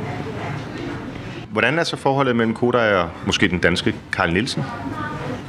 Hvordan 1.50 1.78
er 1.78 1.84
så 1.84 1.96
forholdet 1.96 2.36
mellem 2.36 2.54
Kodai 2.54 2.94
og 2.94 3.08
måske 3.26 3.48
den 3.48 3.58
danske 3.58 3.94
Karl 4.12 4.32
Nielsen? 4.32 4.62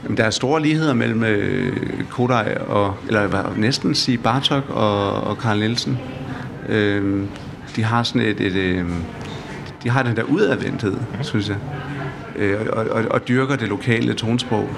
Jamen, 0.04 0.18
der 0.18 0.24
er 0.24 0.30
store 0.30 0.62
ligheder 0.62 0.94
mellem 0.94 1.24
øh, 1.24 2.04
Kodai 2.10 2.56
og, 2.68 2.96
eller 3.08 3.27
vil 3.27 3.62
næsten 3.62 3.96
sige 3.96 4.18
Bartok 4.18 4.70
og, 4.70 5.12
og 5.12 5.38
Karl 5.38 5.60
Nielsen. 5.60 6.00
Øh, 6.70 7.25
de 7.75 7.84
har 7.84 8.04
sådan 8.04 8.22
et, 8.22 8.42
et 8.42 8.56
øh, 8.56 8.86
de 9.84 9.89
har 9.89 10.04
den 10.04 10.16
der 10.16 10.24
udadvendthed, 10.24 10.94
mm. 10.94 11.24
synes 11.24 11.50
jeg, 11.50 11.58
øh, 12.38 12.65
og, 12.74 12.86
og, 12.86 13.06
og 13.12 13.27
dyrker 13.27 13.56
det 13.56 13.67
lokale 13.67 14.13
tonsprog. 14.13 14.70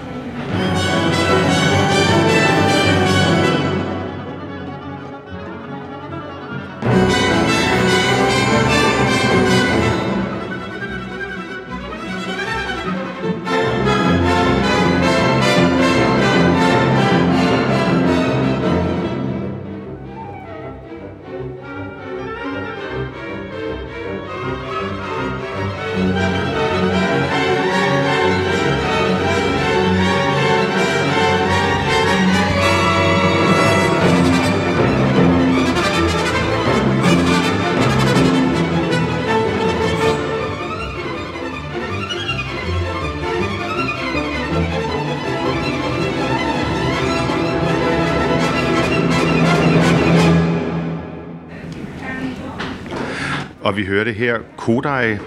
Kodai 54.70 55.18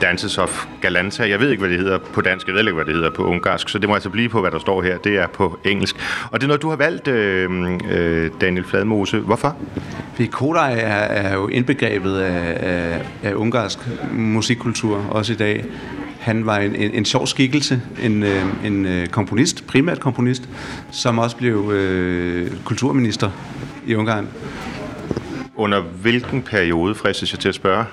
Dances 0.00 0.38
of 0.38 0.66
Galanta. 0.80 1.28
Jeg 1.28 1.40
ved 1.40 1.50
ikke, 1.50 1.60
hvad 1.60 1.70
det 1.70 1.78
hedder 1.78 1.98
på 1.98 2.20
dansk, 2.20 2.46
jeg 2.46 2.54
ved 2.54 2.60
ikke, 2.60 2.72
hvad 2.72 2.84
det 2.84 2.94
hedder 2.94 3.10
på 3.10 3.24
ungarsk, 3.24 3.68
så 3.68 3.78
det 3.78 3.88
må 3.88 3.94
altså 3.94 4.10
blive 4.10 4.28
på, 4.28 4.40
hvad 4.40 4.50
der 4.50 4.58
står 4.58 4.82
her. 4.82 4.98
Det 4.98 5.16
er 5.16 5.26
på 5.26 5.58
engelsk. 5.64 5.96
Og 6.30 6.40
det 6.40 6.42
er 6.44 6.48
noget, 6.48 6.62
du 6.62 6.68
har 6.68 6.76
valgt, 6.76 7.08
øh, 7.08 7.50
øh, 7.90 8.30
Daniel 8.40 8.64
Fladmose. 8.64 9.18
Hvorfor? 9.18 9.56
Fordi 10.14 10.26
Kodai 10.26 10.72
er, 10.72 10.86
er 10.86 11.34
jo 11.34 11.48
indbegrebet 11.48 12.18
af, 12.18 12.56
af, 12.60 13.00
af 13.22 13.34
ungarsk 13.34 13.78
musikkultur, 14.12 15.04
også 15.10 15.32
i 15.32 15.36
dag. 15.36 15.64
Han 16.20 16.46
var 16.46 16.58
en, 16.58 16.74
en, 16.74 16.90
en 16.90 17.04
sjov 17.04 17.26
skikkelse, 17.26 17.82
en, 18.02 18.22
øh, 18.22 18.42
en 18.64 18.86
øh, 18.86 19.06
komponist, 19.06 19.66
primært 19.66 20.00
komponist, 20.00 20.48
som 20.90 21.18
også 21.18 21.36
blev 21.36 21.70
øh, 21.72 22.50
kulturminister 22.64 23.30
i 23.86 23.94
Ungarn. 23.94 24.28
Under 25.56 25.80
hvilken 25.80 26.42
periode, 26.42 26.94
fristes 26.94 27.32
jeg 27.32 27.40
til 27.40 27.48
at 27.48 27.54
spørge? 27.54 27.84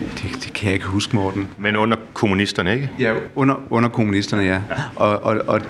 Det, 0.00 0.44
det 0.44 0.52
kan 0.52 0.66
jeg 0.66 0.74
ikke 0.74 0.86
huske, 0.86 1.16
Morten. 1.16 1.48
Men 1.58 1.76
under 1.76 1.96
kommunisterne, 2.14 2.74
ikke? 2.74 2.90
Ja, 2.98 3.14
under, 3.34 3.54
under 3.70 3.88
kommunisterne, 3.88 4.42
ja. 4.42 4.60
Og, 4.96 5.22
og, 5.22 5.40
og 5.46 5.60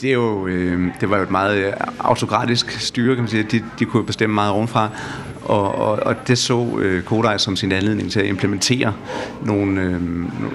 det, 0.00 0.10
er 0.10 0.14
jo, 0.14 0.46
øh, 0.46 0.88
det 1.00 1.10
var 1.10 1.16
jo 1.16 1.22
et 1.22 1.30
meget 1.30 1.66
øh, 1.66 1.72
autokratisk 2.00 2.70
styre, 2.70 3.14
kan 3.14 3.22
man 3.22 3.30
sige. 3.30 3.42
De, 3.42 3.64
de 3.78 3.84
kunne 3.84 4.04
bestemme 4.04 4.34
meget 4.34 4.52
ovenfra. 4.52 4.88
Og, 5.44 5.74
og, 5.74 5.90
og 5.90 6.28
det 6.28 6.38
så 6.38 6.78
øh, 6.78 7.02
Kodai 7.02 7.38
som 7.38 7.56
sin 7.56 7.72
anledning 7.72 8.10
til 8.10 8.20
at 8.20 8.26
implementere 8.26 8.92
nogle, 9.44 9.80
øh, 9.80 10.00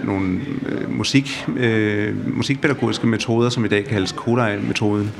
nogle 0.05 0.39
øh, 0.65 0.97
musik, 0.97 1.45
øh, 1.57 2.35
musikpædagogiske 2.37 3.07
metoder, 3.07 3.49
som 3.49 3.65
i 3.65 3.67
dag 3.67 3.85
kaldes 3.85 4.11
Kodai-metoden, 4.11 5.11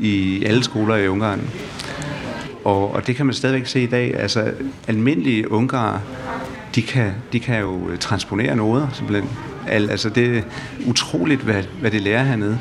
i 0.00 0.44
alle 0.44 0.64
skoler 0.64 0.96
i 0.96 1.08
Ungarn. 1.08 1.40
Og, 2.64 2.94
og 2.94 3.06
det 3.06 3.16
kan 3.16 3.26
man 3.26 3.34
stadigvæk 3.34 3.66
se 3.66 3.82
i 3.82 3.86
dag. 3.86 4.20
Altså, 4.20 4.52
almindelige 4.88 5.52
ungarer, 5.52 5.98
de 6.74 6.82
kan, 6.82 7.12
de 7.32 7.40
kan 7.40 7.60
jo 7.60 7.96
transponere 8.00 8.56
noder, 8.56 8.88
simpelthen. 8.92 9.30
Al, 9.68 9.90
altså, 9.90 10.08
det 10.08 10.38
er 10.38 10.42
utroligt, 10.86 11.40
hvad, 11.40 11.62
hvad 11.80 11.90
det 11.90 12.02
lærer 12.02 12.22
hernede. 12.22 12.58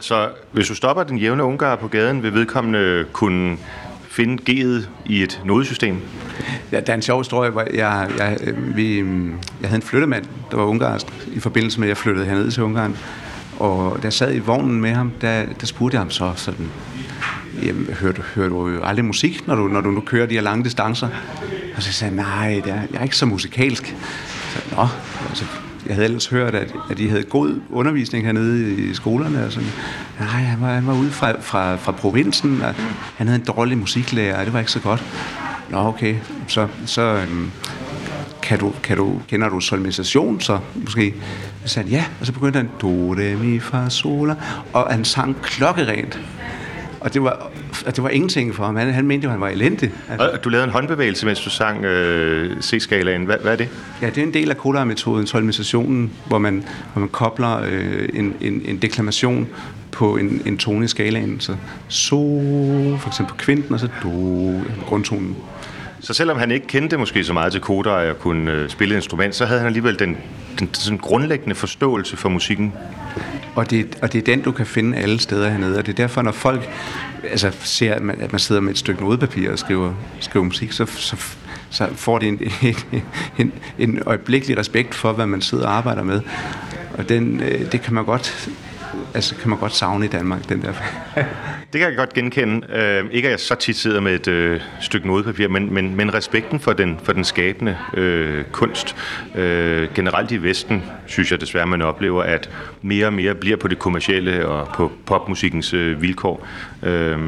Så 0.00 0.28
hvis 0.52 0.68
du 0.68 0.74
stopper 0.74 1.02
den 1.02 1.18
jævne 1.18 1.44
ungar 1.44 1.76
på 1.76 1.88
gaden, 1.88 2.22
vil 2.22 2.34
vedkommende 2.34 3.04
kunne 3.12 3.56
finde 4.08 4.42
G'et 4.50 4.88
i 5.06 5.22
et 5.22 5.42
nodesystem? 5.44 6.00
Ja, 6.72 6.80
der 6.80 6.92
er 6.92 6.96
en 6.96 7.02
sjov 7.02 7.20
historie, 7.20 7.50
hvor 7.50 7.64
jeg, 7.74 8.10
jeg, 8.18 8.38
vi, 8.56 8.98
jeg 9.60 9.68
havde 9.68 9.76
en 9.76 9.82
flyttemand, 9.82 10.24
der 10.50 10.56
var 10.56 10.64
ungarsk, 10.64 11.06
i 11.32 11.40
forbindelse 11.40 11.80
med, 11.80 11.88
at 11.88 11.88
jeg 11.88 11.96
flyttede 11.96 12.26
herned 12.26 12.50
til 12.50 12.62
Ungarn. 12.62 12.96
Og 13.58 13.96
da 13.96 14.04
jeg 14.04 14.12
sad 14.12 14.34
i 14.34 14.38
vognen 14.38 14.80
med 14.80 14.92
ham, 14.92 15.12
der, 15.20 15.44
der 15.60 15.66
spurgte 15.66 15.94
jeg 15.94 16.00
ham 16.00 16.10
så 16.10 16.32
sådan, 16.36 16.68
jamen, 17.62 17.86
hører, 18.00 18.12
du, 18.12 18.22
hører 18.34 18.48
du 18.48 18.80
aldrig 18.82 19.04
musik, 19.04 19.46
når 19.46 19.54
du, 19.54 19.68
når 19.68 19.80
du 19.80 19.90
nu 19.90 20.00
kører 20.00 20.26
de 20.26 20.34
her 20.34 20.42
lange 20.42 20.64
distancer? 20.64 21.08
Og 21.76 21.82
så 21.82 21.92
sagde 21.92 22.16
nej, 22.16 22.60
det 22.64 22.72
er, 22.72 22.80
jeg 22.92 22.98
er 22.98 23.02
ikke 23.02 23.16
så 23.16 23.26
musikalsk. 23.26 23.96
Så, 24.52 24.76
Nå, 24.76 24.86
altså, 25.28 25.44
jeg 25.86 25.94
havde 25.94 26.04
ellers 26.04 26.26
hørt, 26.26 26.54
at, 26.54 26.74
at 26.90 26.98
de 26.98 27.08
havde 27.08 27.22
god 27.22 27.60
undervisning 27.70 28.24
hernede 28.24 28.74
i 28.74 28.94
skolerne. 28.94 29.46
Og 29.46 29.52
sådan. 29.52 29.68
Nej, 30.18 30.28
han 30.28 30.60
var, 30.60 30.74
han 30.74 30.86
var 30.86 30.94
ude 30.94 31.10
fra, 31.10 31.40
fra, 31.40 31.76
fra 31.76 31.92
provinsen, 31.92 32.62
og 32.62 32.74
han 33.16 33.26
havde 33.26 33.40
en 33.40 33.46
dårlig 33.46 33.78
musiklærer, 33.78 34.38
og 34.38 34.44
det 34.44 34.52
var 34.52 34.58
ikke 34.58 34.72
så 34.72 34.80
godt. 34.80 35.04
Nå, 35.70 35.78
okay, 35.78 36.16
så, 36.48 36.68
så 36.86 37.02
øhm, 37.02 37.50
kan 38.42 38.58
du, 38.58 38.72
kan 38.82 38.96
du, 38.96 39.20
kender 39.28 39.48
du 39.48 39.60
solmisation 39.60 40.40
så 40.40 40.58
måske? 40.74 41.14
Så 41.64 41.68
sagde 41.68 41.88
han, 41.88 41.98
ja, 41.98 42.04
og 42.20 42.26
så 42.26 42.32
begyndte 42.32 42.56
han, 42.56 42.70
do, 42.80 43.14
re, 43.14 43.36
mi, 43.36 43.60
fa, 43.60 43.88
sol, 43.88 44.34
og 44.72 44.86
han 44.90 45.04
sang 45.04 45.42
klokkerent. 45.42 46.20
Og 47.06 47.14
det 47.14 47.22
var, 47.22 47.50
og 47.86 47.96
det 47.96 48.04
var 48.04 48.08
ingenting 48.08 48.54
for 48.54 48.64
ham. 48.64 48.76
Han, 48.76 48.92
han 48.92 49.06
mente 49.06 49.24
jo, 49.24 49.30
han 49.30 49.40
var 49.40 49.48
elendig. 49.48 49.90
Altså, 50.10 50.30
Og 50.30 50.44
du 50.44 50.48
lavede 50.48 50.64
en 50.64 50.70
håndbevægelse, 50.70 51.26
mens 51.26 51.40
du 51.40 51.50
sang 51.50 51.84
øh, 51.84 52.62
C-skalaen. 52.62 53.24
Hvad, 53.24 53.36
hvad 53.42 53.52
er 53.52 53.56
det? 53.56 53.68
ja, 54.02 54.06
det 54.06 54.18
er 54.18 54.22
en 54.22 54.34
del 54.34 54.50
af 54.50 54.56
Kolar-metoden, 54.56 55.26
solmisationen, 55.26 56.12
hvor 56.26 56.38
man, 56.38 56.64
hvor 56.92 57.00
man 57.00 57.08
kobler 57.08 57.60
øh, 57.68 58.08
en, 58.14 58.34
en, 58.40 58.62
en 58.64 58.76
deklamation 58.82 59.48
på 59.92 60.16
en, 60.16 60.42
en 60.46 60.58
tone 60.58 60.84
i 60.84 60.88
skalaen. 60.88 61.40
Så 61.40 61.56
so, 61.88 62.40
for 62.98 63.08
eksempel 63.08 63.36
kvinten, 63.36 63.74
og 63.74 63.80
så 63.80 63.88
do, 64.02 64.52
grundtonen. 64.86 65.36
Så 66.00 66.14
selvom 66.14 66.38
han 66.38 66.50
ikke 66.50 66.66
kendte 66.66 66.96
måske 66.96 67.24
så 67.24 67.32
meget 67.32 67.52
til 67.52 67.60
Kodai 67.60 68.10
og 68.10 68.18
kunne 68.18 68.52
øh, 68.52 68.68
spille 68.68 68.94
et 68.94 68.98
instrument, 68.98 69.34
så 69.34 69.44
havde 69.46 69.60
han 69.60 69.66
alligevel 69.66 69.98
den, 69.98 70.16
den 70.58 70.68
sådan 70.72 70.98
grundlæggende 70.98 71.54
forståelse 71.54 72.16
for 72.16 72.28
musikken. 72.28 72.72
Og 73.56 73.70
det, 73.70 73.98
og 74.02 74.12
det 74.12 74.18
er 74.18 74.22
den, 74.22 74.42
du 74.42 74.52
kan 74.52 74.66
finde 74.66 74.96
alle 74.96 75.20
steder 75.20 75.50
hernede. 75.50 75.78
Og 75.78 75.86
det 75.86 75.92
er 75.92 75.96
derfor, 75.96 76.22
når 76.22 76.32
folk 76.32 76.68
altså, 77.30 77.50
ser, 77.60 77.94
at 77.94 78.02
man, 78.02 78.20
at 78.20 78.32
man 78.32 78.38
sidder 78.38 78.60
med 78.60 78.72
et 78.72 78.78
stykke 78.78 79.02
nodepapir 79.02 79.50
og 79.50 79.58
skriver, 79.58 79.94
skriver 80.20 80.44
musik, 80.44 80.72
så, 80.72 80.86
så, 80.86 81.16
så 81.70 81.88
får 81.94 82.18
de 82.18 82.28
en, 82.28 82.40
en, 82.62 83.02
en, 83.38 83.52
en 83.78 84.02
øjeblikkelig 84.06 84.58
respekt 84.58 84.94
for, 84.94 85.12
hvad 85.12 85.26
man 85.26 85.40
sidder 85.40 85.66
og 85.66 85.72
arbejder 85.72 86.02
med. 86.02 86.20
Og 86.98 87.08
den, 87.08 87.40
øh, 87.40 87.72
det 87.72 87.82
kan 87.82 87.94
man 87.94 88.04
godt 88.04 88.48
altså 89.14 89.34
kan 89.34 89.50
man 89.50 89.58
godt 89.58 89.74
savne 89.74 90.04
i 90.04 90.08
Danmark, 90.08 90.48
den 90.48 90.62
der. 90.62 90.72
Det 91.72 91.80
kan 91.80 91.88
jeg 91.88 91.96
godt 91.96 92.14
genkende. 92.14 92.66
Øh, 92.72 93.04
ikke 93.10 93.28
at 93.28 93.32
jeg 93.32 93.40
så 93.40 93.54
tit 93.54 93.76
sidder 93.76 94.00
med 94.00 94.14
et 94.14 94.28
øh, 94.28 94.60
stykke 94.80 95.06
nodepapir, 95.06 95.48
men, 95.48 95.74
men, 95.74 95.94
men 95.94 96.14
respekten 96.14 96.60
for 96.60 96.72
den, 96.72 96.98
for 97.02 97.12
den 97.12 97.24
skabende 97.24 97.76
øh, 97.94 98.44
kunst. 98.52 98.96
Øh, 99.34 99.88
generelt 99.94 100.30
i 100.32 100.36
Vesten 100.36 100.82
synes 101.06 101.30
jeg 101.30 101.40
desværre, 101.40 101.66
man 101.66 101.82
oplever, 101.82 102.22
at 102.22 102.50
mere 102.82 103.06
og 103.06 103.12
mere 103.12 103.34
bliver 103.34 103.56
på 103.56 103.68
det 103.68 103.78
kommercielle 103.78 104.48
og 104.48 104.68
på 104.74 104.92
popmusikkens 105.06 105.74
øh, 105.74 106.02
vilkår. 106.02 106.46
Øh, 106.82 107.18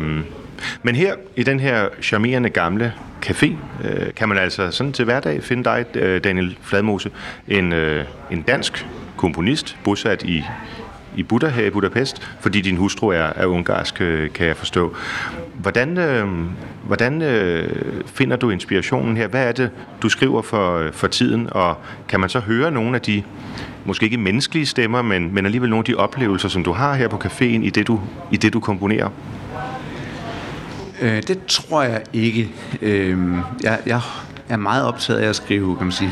men 0.82 0.94
her, 0.94 1.14
i 1.36 1.42
den 1.42 1.60
her 1.60 1.88
charmerende 2.02 2.50
gamle 2.50 2.92
café, 3.26 3.46
øh, 3.84 4.14
kan 4.16 4.28
man 4.28 4.38
altså 4.38 4.70
sådan 4.70 4.92
til 4.92 5.04
hverdag 5.04 5.42
finde 5.42 5.64
dig, 5.64 5.84
øh, 5.94 6.24
Daniel 6.24 6.58
Fladmose, 6.62 7.10
en, 7.48 7.72
øh, 7.72 8.04
en 8.30 8.42
dansk 8.42 8.86
komponist, 9.16 9.76
bosat 9.84 10.22
i, 10.22 10.44
i 11.18 11.22
Buda 11.22 11.48
her 11.48 11.64
i 11.64 11.70
Budapest, 11.70 12.22
fordi 12.40 12.60
din 12.60 12.76
hustru 12.76 13.08
er, 13.08 13.32
er 13.36 13.46
ungarsk, 13.46 14.00
øh, 14.00 14.30
kan 14.30 14.46
jeg 14.46 14.56
forstå. 14.56 14.96
Hvordan, 15.54 15.98
øh, 15.98 16.28
hvordan 16.86 17.22
øh, 17.22 18.02
finder 18.06 18.36
du 18.36 18.50
inspirationen 18.50 19.16
her? 19.16 19.28
Hvad 19.28 19.48
er 19.48 19.52
det, 19.52 19.70
du 20.02 20.08
skriver 20.08 20.42
for, 20.42 20.78
øh, 20.78 20.92
for 20.92 21.06
tiden? 21.06 21.48
Og 21.50 21.76
kan 22.08 22.20
man 22.20 22.28
så 22.28 22.40
høre 22.40 22.70
nogle 22.70 22.94
af 22.94 23.00
de, 23.00 23.22
måske 23.84 24.04
ikke 24.04 24.16
menneskelige 24.16 24.66
stemmer, 24.66 25.02
men, 25.02 25.34
men 25.34 25.46
alligevel 25.46 25.70
nogle 25.70 25.80
af 25.80 25.84
de 25.84 25.94
oplevelser, 25.94 26.48
som 26.48 26.64
du 26.64 26.72
har 26.72 26.94
her 26.94 27.08
på 27.08 27.16
caféen, 27.16 27.44
i 27.44 27.70
det 27.70 27.86
du, 27.86 28.00
i 28.32 28.36
det, 28.36 28.52
du 28.52 28.60
komponerer? 28.60 29.08
Øh, 31.00 31.22
det 31.22 31.46
tror 31.46 31.82
jeg 31.82 32.02
ikke. 32.12 32.50
Øh, 32.82 33.18
jeg, 33.62 33.78
jeg 33.86 34.00
er 34.48 34.56
meget 34.56 34.84
optaget 34.84 35.20
af 35.20 35.28
at 35.28 35.36
skrive, 35.36 35.76
kan 35.76 35.86
man 35.86 35.92
sige, 35.92 36.10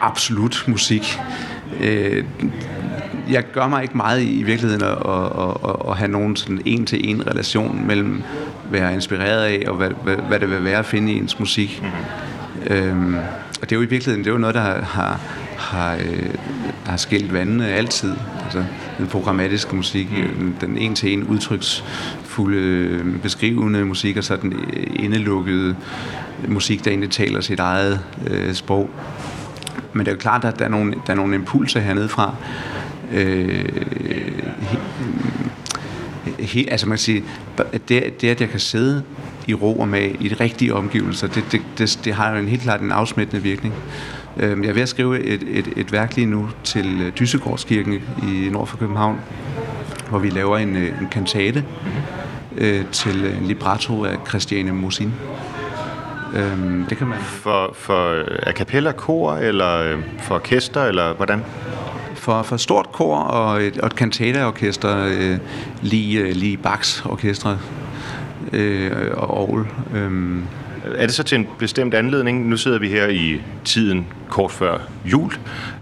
absolut 0.00 0.64
musik. 0.66 1.18
Øh, 1.80 2.24
jeg 3.30 3.44
gør 3.52 3.68
mig 3.68 3.82
ikke 3.82 3.96
meget 3.96 4.22
i 4.22 4.42
virkeligheden 4.42 4.82
at, 4.82 4.90
at, 4.90 5.70
at, 5.70 5.90
at 5.90 5.96
have 5.96 6.10
nogen 6.10 6.36
sådan 6.36 6.60
en-til-en 6.64 7.26
relation 7.26 7.86
mellem, 7.86 8.22
hvad 8.70 8.80
jeg 8.80 8.88
er 8.88 8.94
inspireret 8.94 9.44
af, 9.44 9.64
og 9.68 9.76
hvad, 9.76 9.90
hvad, 10.02 10.16
hvad 10.16 10.40
det 10.40 10.50
vil 10.50 10.64
være 10.64 10.78
at 10.78 10.86
finde 10.86 11.12
i 11.12 11.16
ens 11.16 11.38
musik. 11.38 11.82
Mm-hmm. 11.82 12.76
Øhm, 12.76 13.14
og 13.62 13.70
det 13.70 13.72
er 13.72 13.76
jo 13.76 13.82
i 13.82 13.88
virkeligheden 13.88 14.24
det 14.24 14.30
er 14.30 14.34
jo 14.34 14.38
noget, 14.38 14.54
der 14.54 14.60
har, 14.60 14.80
har, 14.80 15.20
har, 15.56 15.94
øh, 15.94 16.34
har 16.86 16.96
skilt 16.96 17.32
vandene 17.32 17.68
altid. 17.68 18.12
Altså 18.44 18.64
den 18.98 19.06
programmatiske 19.06 19.76
musik, 19.76 20.08
øh, 20.18 20.50
den 20.60 20.78
en-til-en 20.78 21.24
udtryksfulde, 21.24 22.58
øh, 22.58 23.20
beskrivende 23.22 23.84
musik, 23.84 24.16
og 24.16 24.24
så 24.24 24.36
den 24.36 24.52
øh, 24.52 24.86
indelukkede 24.94 25.76
musik, 26.48 26.84
der 26.84 26.90
egentlig 26.90 27.10
taler 27.10 27.40
sit 27.40 27.60
eget 27.60 28.00
øh, 28.26 28.54
sprog. 28.54 28.90
Men 29.96 30.06
det 30.06 30.12
er 30.12 30.14
jo 30.14 30.20
klart, 30.20 30.44
at 30.44 30.58
der 30.58 30.64
er 30.64 30.68
nogle, 30.68 30.94
der 31.06 31.12
er 31.12 31.16
nogle 31.16 31.34
impulser 31.34 31.80
hernede 31.80 32.08
fra, 32.08 32.34
øh, 33.12 33.64
he, 36.38 36.70
altså 36.70 36.86
man 36.86 36.96
kan 36.96 37.02
sige, 37.02 37.24
det, 37.88 38.20
det 38.20 38.28
at 38.28 38.40
jeg 38.40 38.48
kan 38.48 38.60
sidde 38.60 39.02
i 39.46 39.54
ro 39.54 39.80
og 39.80 39.88
med 39.88 40.10
i 40.20 40.28
de 40.28 40.34
rigtige 40.34 40.74
omgivelser, 40.74 41.26
det, 41.26 41.44
det, 41.52 41.60
det, 41.78 42.00
det 42.04 42.14
har 42.14 42.30
jo 42.30 42.36
en 42.36 42.48
helt 42.48 42.62
klart 42.62 42.80
en 42.80 42.92
afsmittende 42.92 43.42
virkning. 43.42 43.74
Øh, 44.36 44.62
jeg 44.62 44.68
er 44.68 44.72
ved 44.72 44.82
at 44.82 44.88
skrive 44.88 45.20
et, 45.24 45.42
et, 45.48 45.68
et 45.76 45.92
værk 45.92 46.16
lige 46.16 46.26
nu 46.26 46.48
til 46.64 47.00
øh, 47.00 47.12
Dyssegårdskirken 47.18 47.94
i 48.22 48.48
nord 48.50 48.66
for 48.66 48.76
København, 48.76 49.20
hvor 50.08 50.18
vi 50.18 50.30
laver 50.30 50.58
en, 50.58 50.76
øh, 50.76 51.00
en 51.00 51.08
kantate 51.10 51.64
øh, 52.56 52.84
til 52.92 53.24
øh, 53.24 53.38
en 53.38 53.46
libretto 53.46 54.04
af 54.04 54.16
Christiane 54.28 54.72
Mosin. 54.72 55.12
Øhm, 56.34 56.86
det 56.88 56.98
kan 56.98 57.06
man. 57.06 57.18
For, 57.18 57.70
for 57.74 58.24
a 58.48 58.52
cappella 58.52 58.92
kor, 58.92 59.34
eller 59.34 59.98
for 60.22 60.34
orkester, 60.34 60.84
eller 60.84 61.14
hvordan? 61.14 61.42
for, 62.26 62.42
for 62.42 62.56
stort 62.56 62.92
kor 62.92 63.16
og 63.16 63.62
et, 63.62 63.78
og 63.78 63.86
et 63.86 63.92
cantata-orkester, 63.92 65.06
øh, 65.06 65.38
lige, 65.82 66.32
lige 66.32 66.56
Bachs 66.56 67.04
orkestre 67.04 67.58
øh, 68.52 68.90
og 69.16 69.38
Aarhus. 69.38 69.66
Øh. 69.94 70.38
Er 70.94 71.06
det 71.06 71.14
så 71.14 71.22
til 71.22 71.38
en 71.38 71.48
bestemt 71.58 71.94
anledning? 71.94 72.48
Nu 72.48 72.56
sidder 72.56 72.78
vi 72.78 72.88
her 72.88 73.06
i 73.06 73.40
tiden 73.64 74.06
kort 74.28 74.50
før 74.50 74.78
jul, 75.04 75.32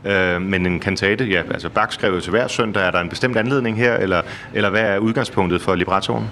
øh, 0.05 0.43
men 0.43 0.67
en 0.67 0.81
kantate, 0.81 1.25
ja, 1.25 1.43
altså 1.51 1.69
Bach 1.69 1.93
skrev 1.93 2.21
til 2.21 2.31
hver 2.31 2.49
søndag. 2.49 2.87
Er 2.87 2.91
der 2.91 3.01
en 3.01 3.09
bestemt 3.09 3.37
anledning 3.37 3.77
her, 3.77 3.97
eller, 3.97 4.23
eller 4.55 4.71
hvad 4.71 4.83
er 4.83 4.99
udgangspunktet 4.99 5.63
for 5.63 5.75
librettoen? 5.75 6.25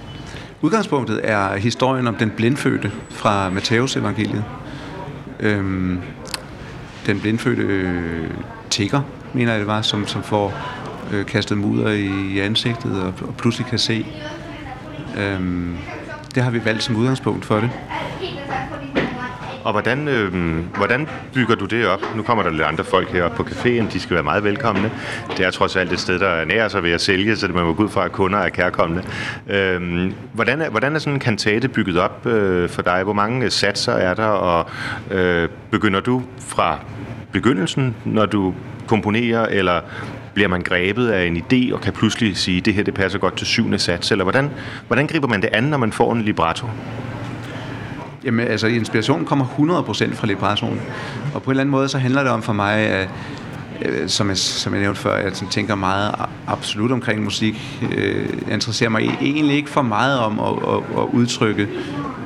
Udgangspunktet 0.63 1.21
er 1.25 1.57
historien 1.57 2.07
om 2.07 2.15
den 2.15 2.31
blindfødte 2.31 2.93
fra 3.11 3.51
Matteus 3.51 3.97
evangeliet. 3.97 4.45
Øhm, 5.41 6.01
den 7.07 7.21
blindfødte 7.21 7.63
øh, 7.63 8.31
tigger, 8.71 9.01
mener 9.33 9.53
jeg 9.53 9.61
det 9.61 9.67
var, 9.67 9.83
som, 9.83 10.07
som 10.07 10.23
får 10.23 10.55
øh, 11.13 11.27
kastet 11.27 11.59
mudder 11.59 11.91
i 11.91 12.39
ansigtet 12.39 13.03
og, 13.03 13.15
og 13.23 13.35
pludselig 13.39 13.67
kan 13.67 13.79
se. 13.79 14.07
Øhm, 15.19 15.77
det 16.35 16.43
har 16.43 16.51
vi 16.51 16.65
valgt 16.65 16.83
som 16.83 16.97
udgangspunkt 16.97 17.45
for 17.45 17.61
det. 17.61 17.71
Og 19.65 19.73
hvordan, 19.73 20.09
øh, 20.09 20.33
hvordan 20.77 21.09
bygger 21.35 21.55
du 21.55 21.65
det 21.65 21.87
op? 21.87 22.01
Nu 22.17 22.23
kommer 22.23 22.43
der 22.43 22.51
lidt 22.51 22.63
andre 22.63 22.85
folk 22.85 23.13
her 23.13 23.29
på 23.29 23.43
caféen, 23.43 23.93
de 23.93 24.01
skal 24.01 24.15
være 24.15 24.23
meget 24.23 24.45
velkomne. 24.45 24.91
Det 25.37 25.47
er 25.47 25.51
trods 25.51 25.77
alt 25.77 25.93
et 25.93 26.01
sted, 26.01 26.19
der 26.19 26.29
er 26.29 26.45
nær 26.45 26.69
sig 26.69 26.83
ved 26.83 26.91
at 26.91 27.01
sælge, 27.01 27.37
så 27.37 27.47
det 27.47 27.55
man 27.55 27.65
må 27.65 27.75
gå 27.75 27.83
ud 27.83 27.89
fra, 27.89 28.05
at 28.05 28.13
kunder 28.13 28.39
er 28.39 28.49
kærkommende. 28.49 29.03
Øh, 29.49 30.13
hvordan, 30.33 30.61
er, 30.61 30.71
hvordan 30.71 30.95
er 30.95 30.99
sådan 30.99 31.13
en 31.13 31.21
kantate 31.21 31.69
bygget 31.69 31.99
op 31.99 32.27
øh, 32.27 32.69
for 32.69 32.83
dig? 32.83 33.03
Hvor 33.03 33.13
mange 33.13 33.45
øh, 33.45 33.51
satser 33.51 33.93
er 33.93 34.15
der, 34.15 34.27
og 34.27 34.71
øh, 35.11 35.49
begynder 35.71 36.01
du 36.01 36.23
fra 36.39 36.79
begyndelsen, 37.33 37.97
når 38.05 38.27
du 38.27 38.55
komponerer, 38.87 39.47
eller 39.47 39.81
bliver 40.35 40.49
man 40.49 40.63
grebet 40.63 41.09
af 41.09 41.27
en 41.27 41.37
idé 41.37 41.75
og 41.75 41.81
kan 41.81 41.93
pludselig 41.93 42.37
sige, 42.37 42.61
det 42.61 42.75
her 42.75 42.83
det 42.83 42.95
passer 42.95 43.19
godt 43.19 43.37
til 43.37 43.47
syvende 43.47 43.79
sats, 43.79 44.11
eller 44.11 44.25
hvordan, 44.25 44.51
hvordan 44.87 45.07
griber 45.07 45.29
man 45.29 45.43
det 45.43 45.49
an, 45.53 45.65
når 45.65 45.79
man 45.79 45.93
får 45.93 46.13
en 46.13 46.23
libretto? 46.23 46.67
Jamen, 48.25 48.47
altså, 48.47 48.67
inspirationen 48.67 49.27
kommer 49.27 49.45
100% 49.45 50.15
fra 50.15 50.27
librettoen. 50.27 50.81
Og 51.35 51.43
på 51.43 51.51
en 51.51 51.53
eller 51.53 51.61
anden 51.61 51.71
måde, 51.71 51.89
så 51.89 51.99
handler 51.99 52.23
det 52.23 52.33
om 52.33 52.43
for 52.43 52.53
mig, 52.53 52.75
at, 52.75 53.09
øh, 53.85 54.09
som, 54.09 54.29
jeg, 54.29 54.37
som 54.37 54.73
jeg 54.73 54.83
nævnte 54.83 55.01
før, 55.01 55.15
at 55.15 55.25
jeg 55.25 55.49
tænker 55.51 55.75
meget 55.75 56.15
absolut 56.47 56.93
omkring 56.93 57.25
musik. 57.25 57.79
Øh, 57.97 58.27
jeg 58.47 58.55
interesserer 58.55 58.91
mig 58.91 59.03
e-, 59.03 59.25
egentlig 59.25 59.57
ikke 59.57 59.71
for 59.71 59.83
meget 59.83 60.19
om 60.19 60.41
at, 60.41 60.75
at, 60.75 61.03
at 61.03 61.09
udtrykke 61.13 61.69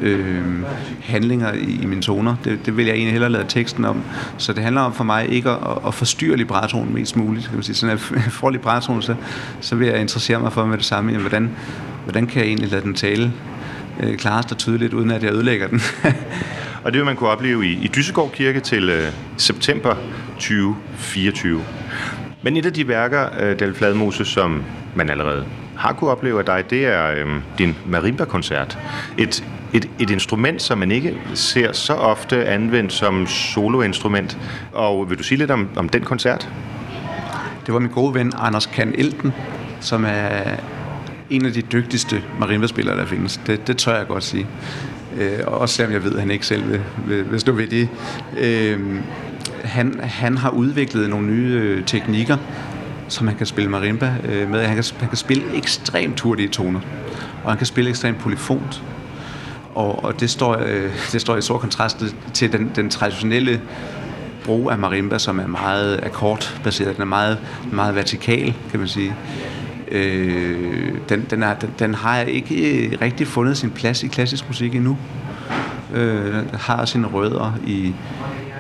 øh, 0.03 0.63
handlinger 1.03 1.53
i, 1.53 1.79
i 1.83 1.87
mine 1.87 2.03
toner. 2.03 2.37
Det, 2.45 2.67
det 2.67 2.77
vil 2.77 2.87
jeg 2.87 2.95
egentlig 2.95 3.13
hellere 3.13 3.31
lade 3.31 3.45
teksten 3.49 3.85
om. 3.85 4.03
Så 4.39 4.53
det 4.53 4.63
handler 4.63 4.81
om 4.81 4.93
for 4.93 5.05
mig 5.05 5.29
ikke 5.29 5.51
at, 5.51 5.59
at 5.87 5.95
forstyrre 5.95 6.37
librettoen 6.37 6.95
mest 6.95 7.17
muligt. 7.17 7.47
Kan 7.47 7.55
man 7.55 7.63
sige. 7.63 7.77
Så 7.77 7.87
at 7.87 7.91
jeg 7.91 8.23
får 8.41 8.51
librettoen, 8.51 9.03
så, 9.03 9.15
så 9.61 9.77
vil 9.77 9.89
jeg 9.89 10.01
interessere 10.01 10.41
mig 10.41 10.53
for 10.53 10.65
med 10.67 10.77
det 10.79 10.87
samme. 10.87 11.11
Jamen, 11.11 11.21
hvordan, 11.21 11.51
hvordan 12.05 12.27
kan 12.27 12.41
jeg 12.41 12.49
egentlig 12.49 12.71
lade 12.71 12.83
den 12.83 12.95
tale 12.95 13.33
øh, 14.01 14.17
klarest 14.17 14.53
og 14.53 14.59
tydeligt, 14.59 14.95
uden 14.95 15.11
at 15.11 15.23
jeg 15.23 15.33
ødelægger 15.33 15.69
den. 15.69 15.81
og 16.85 16.93
det 16.93 16.99
vil 16.99 17.05
man 17.05 17.17
kunne 17.17 17.31
opleve 17.31 17.67
i, 17.67 17.73
i 17.73 17.91
Dysegård 17.97 18.33
Kirke 18.33 18.61
til 18.61 18.89
øh, 18.89 19.13
september 19.37 19.95
2024. 20.35 21.63
Men 22.43 22.57
et 22.57 22.67
af 22.67 22.73
de 22.73 22.89
værker, 22.89 23.29
øh, 23.41 23.59
Del 23.59 23.75
Fladmose, 23.75 24.25
som 24.25 24.63
man 24.95 25.11
allerede 25.11 25.45
har 25.77 25.93
kunne 25.93 26.11
opleve 26.11 26.39
af 26.39 26.45
dig, 26.45 26.71
det 26.71 26.87
er 26.87 27.11
øh, 27.11 27.27
din 27.59 27.77
marimba-koncert. 27.87 28.79
Et, 29.19 29.45
et, 29.73 29.89
et 29.99 30.11
instrument, 30.11 30.63
som 30.63 30.79
man 30.79 30.91
ikke 30.91 31.19
ser 31.35 31.73
så 31.73 31.95
ofte 31.95 32.47
anvendt 32.47 32.93
som 32.93 33.27
soloinstrument. 33.27 34.39
Og 34.73 35.11
vil 35.11 35.19
du 35.19 35.23
sige 35.23 35.39
lidt 35.39 35.51
om, 35.51 35.69
om 35.77 35.89
den 35.89 36.03
koncert? 36.03 36.49
Det 37.67 37.75
var 37.75 37.81
min 37.81 37.91
gode 37.91 38.15
ven 38.15 38.33
Anders 38.39 38.67
Kan 38.67 38.95
Elten, 38.99 39.33
som 39.81 40.05
er 40.05 40.57
en 41.31 41.47
af 41.47 41.53
de 41.53 41.63
dygtigste 41.63 42.23
marimba-spillere, 42.41 42.97
der 42.97 43.07
findes. 43.07 43.41
Det, 43.47 43.67
det 43.67 43.77
tør 43.77 43.97
jeg 43.97 44.07
godt 44.07 44.25
sige. 44.25 44.47
Øh, 45.17 45.39
også 45.47 45.75
selvom 45.75 45.93
jeg 45.93 46.05
ved, 46.05 46.15
at 46.15 46.21
han 46.21 46.31
ikke 46.31 46.47
selv 46.47 46.71
vil, 46.71 46.81
vil, 47.07 47.31
vil 47.31 47.41
stå 47.41 47.53
ved 47.53 47.67
det. 47.67 47.89
Øh, 48.39 48.81
han, 49.65 50.01
han 50.03 50.37
har 50.37 50.51
udviklet 50.51 51.11
nogle 51.11 51.27
nye 51.27 51.53
øh, 51.53 51.85
teknikker, 51.85 52.37
som 53.09 53.27
han 53.27 53.37
kan 53.37 53.47
spille 53.47 53.71
marimba 53.71 54.15
øh, 54.29 54.51
med. 54.51 54.65
Han 54.65 54.75
kan, 54.75 54.85
han 54.99 55.09
kan 55.09 55.17
spille 55.17 55.45
ekstremt 55.55 56.21
hurtige 56.21 56.49
toner, 56.49 56.81
og 57.45 57.51
han 57.51 57.59
kan 57.59 57.67
spille 57.67 57.91
ekstremt 57.91 58.19
polyfont. 58.19 58.83
Og, 59.75 60.05
og 60.05 60.21
det, 60.21 60.31
står, 60.31 60.57
øh, 60.67 60.91
det 61.13 61.21
står 61.21 61.37
i 61.37 61.43
stor 61.43 61.59
kontrast 61.59 62.05
til 62.35 62.53
den, 62.53 62.71
den 62.77 62.91
traditionelle 62.91 63.61
brug 64.45 64.71
af 64.71 64.79
marimba, 64.79 65.19
som 65.19 65.39
er 65.39 65.47
meget 65.47 66.01
akkordbaseret. 66.03 66.95
Den 66.95 67.03
er 67.03 67.07
meget, 67.07 67.39
meget 67.73 67.95
vertikal, 67.95 68.55
kan 68.71 68.81
man 68.81 68.89
sige. 68.89 69.15
Øh, 69.91 70.93
den, 71.09 71.27
den, 71.31 71.43
er, 71.43 71.55
den, 71.55 71.71
den 71.79 71.95
har 71.95 72.21
ikke 72.21 72.99
rigtig 73.03 73.27
fundet 73.27 73.57
sin 73.57 73.71
plads 73.71 74.03
i 74.03 74.07
klassisk 74.07 74.49
musik 74.49 74.75
endnu. 74.75 74.99
Øh, 75.95 76.35
den 76.35 76.51
har 76.55 76.85
sine 76.85 77.07
rødder 77.07 77.59
i, 77.67 77.95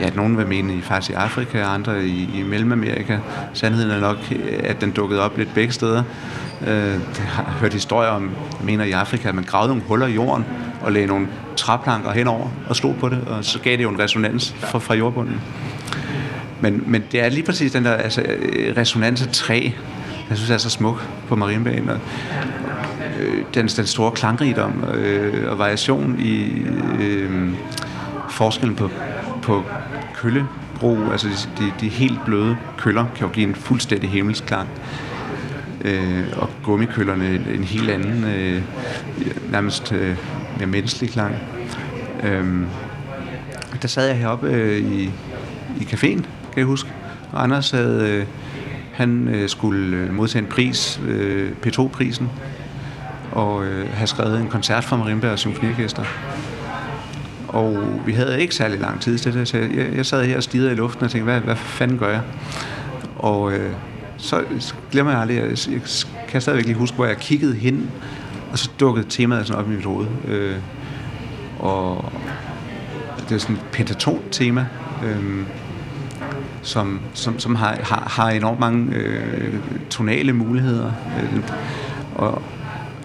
ja, 0.01 0.11
nogen 0.11 0.39
vil 0.39 0.47
mene 0.47 0.75
i, 0.75 0.81
faktisk 0.81 1.11
i 1.11 1.15
Afrika, 1.15 1.65
og 1.65 1.75
andre 1.75 2.05
i, 2.05 2.29
i 2.35 2.43
Mellemamerika. 2.43 3.19
Sandheden 3.55 3.91
er 3.91 4.01
nok, 4.01 4.17
at 4.65 4.81
den 4.81 4.91
dukkede 4.91 5.21
op 5.21 5.39
lidt 5.39 5.55
begge 5.55 5.73
steder. 5.73 6.03
Øh, 6.67 6.69
jeg 6.69 7.27
har 7.29 7.57
hørt 7.61 7.73
historier 7.73 8.11
om, 8.11 8.23
jeg 8.59 8.67
mener 8.67 8.85
i 8.85 8.93
Afrika, 8.93 9.29
at 9.29 9.35
man 9.35 9.45
gravede 9.45 9.69
nogle 9.69 9.83
huller 9.89 10.07
i 10.07 10.15
jorden 10.15 10.45
og 10.83 10.93
lagde 10.93 11.07
nogle 11.07 11.27
træplanker 11.57 12.11
henover 12.11 12.49
og 12.69 12.77
stod 12.77 12.95
på 12.95 13.09
det, 13.09 13.19
og 13.27 13.45
så 13.45 13.59
gav 13.59 13.77
det 13.77 13.83
jo 13.83 13.91
en 13.91 13.99
resonans 13.99 14.55
fra, 14.59 14.79
fra 14.79 14.95
jordbunden. 14.95 15.41
Men, 16.61 16.85
men 16.87 17.05
det 17.13 17.25
er 17.25 17.29
lige 17.29 17.43
præcis 17.43 17.73
den 17.73 17.85
der 17.85 17.93
altså, 17.93 18.23
resonans 18.77 19.23
af 19.23 19.29
træ, 19.29 19.71
jeg 20.31 20.37
synes 20.37 20.51
er 20.51 20.59
så 20.59 20.71
smuk 20.71 21.09
på 21.29 21.37
Marienbanen. 21.37 21.89
Og, 21.89 21.99
øh, 23.21 23.45
den, 23.55 23.69
den 23.69 23.87
store 23.87 24.11
klangrigdom 24.11 24.85
øh, 24.95 25.51
og 25.51 25.59
variation 25.59 26.21
i 26.21 26.63
øh, 27.01 27.51
forskellen 28.31 28.77
på, 28.77 28.91
på 29.43 29.65
køllebro, 30.15 31.11
altså 31.11 31.29
de, 31.29 31.65
de, 31.65 31.73
de 31.81 31.89
helt 31.89 32.25
bløde 32.25 32.57
køller, 32.79 33.07
kan 33.17 33.27
jo 33.27 33.33
give 33.33 33.49
en 33.49 33.55
fuldstændig 33.55 34.11
himmelsk 34.11 34.45
klang. 34.45 34.69
Øh, 35.81 36.25
og 36.37 36.51
gummikøllerne 36.63 37.35
en, 37.35 37.47
en 37.55 37.65
helt 37.65 37.91
anden, 37.91 38.25
øh, 38.25 38.63
nærmest 39.51 39.93
øh, 39.93 40.17
mere 40.59 40.67
menneskelig 40.67 41.11
klang. 41.11 41.35
Øh, 42.23 42.63
der 43.83 43.89
sad 43.89 44.07
jeg 44.07 44.19
heroppe 44.19 44.51
øh, 44.51 44.79
i, 44.79 45.11
i 45.81 45.83
caféen, 45.83 46.23
kan 46.23 46.57
jeg 46.57 46.65
huske. 46.65 46.93
Og 47.33 47.43
Anders 47.43 47.71
havde, 47.71 48.11
øh, 48.11 48.27
han 48.97 49.29
øh, 49.29 49.49
skulle 49.49 49.97
øh, 49.97 50.15
modtage 50.15 50.43
en 50.43 50.49
pris, 50.49 51.01
øh, 51.09 51.51
P2-prisen, 51.67 52.31
og 53.33 53.65
øh, 53.65 53.93
have 53.93 54.07
skrevet 54.07 54.41
en 54.41 54.49
koncert 54.49 54.85
for 54.85 54.97
Marimba 54.97 55.31
og 55.31 55.39
Symfoniorkester. 55.39 56.05
Og 57.49 58.01
vi 58.07 58.13
havde 58.13 58.41
ikke 58.41 58.55
særlig 58.55 58.81
lang 58.81 59.01
tid 59.01 59.19
til 59.19 59.35
det, 59.35 59.49
så 59.49 59.59
jeg, 59.59 59.89
jeg 59.97 60.07
sad 60.07 60.25
her 60.25 60.37
og 60.37 60.43
stirrede 60.43 60.73
i 60.73 60.75
luften 60.75 61.05
og 61.05 61.11
tænkte, 61.11 61.25
hvad, 61.25 61.41
hvad 61.41 61.57
fanden 61.57 61.99
gør 61.99 62.11
jeg? 62.11 62.21
Og 63.17 63.53
øh, 63.53 63.73
så 64.19 64.45
glemmer 64.93 65.13
jeg 65.13 65.21
aldrig, 65.21 65.37
jeg, 65.37 65.73
jeg 65.73 65.81
kan 66.29 66.41
stadigvæk 66.41 66.67
lige 66.67 66.77
huske, 66.77 66.95
hvor 66.95 67.07
jeg 67.07 67.17
kiggede 67.17 67.55
hen, 67.55 67.91
og 68.53 68.59
så 68.59 68.71
dukkede 68.81 69.07
temaet 69.09 69.47
sådan 69.47 69.63
op 69.63 69.71
i 69.71 69.75
mit 69.75 69.85
hoved. 69.85 70.07
Øh, 70.29 70.57
og 71.59 72.13
det 73.29 73.35
er 73.35 73.39
sådan 73.39 73.57
et 73.57 73.63
pentaton-tema, 73.73 74.67
øh, 75.05 75.43
som, 76.67 77.01
som, 77.15 77.39
som 77.39 77.55
har, 77.55 77.79
har, 77.83 78.09
har 78.17 78.31
enormt 78.31 78.61
mange 78.61 78.95
øh, 78.95 79.55
tonale 79.91 80.33
muligheder. 80.33 80.93
Øh, 81.23 81.41
og 82.15 82.43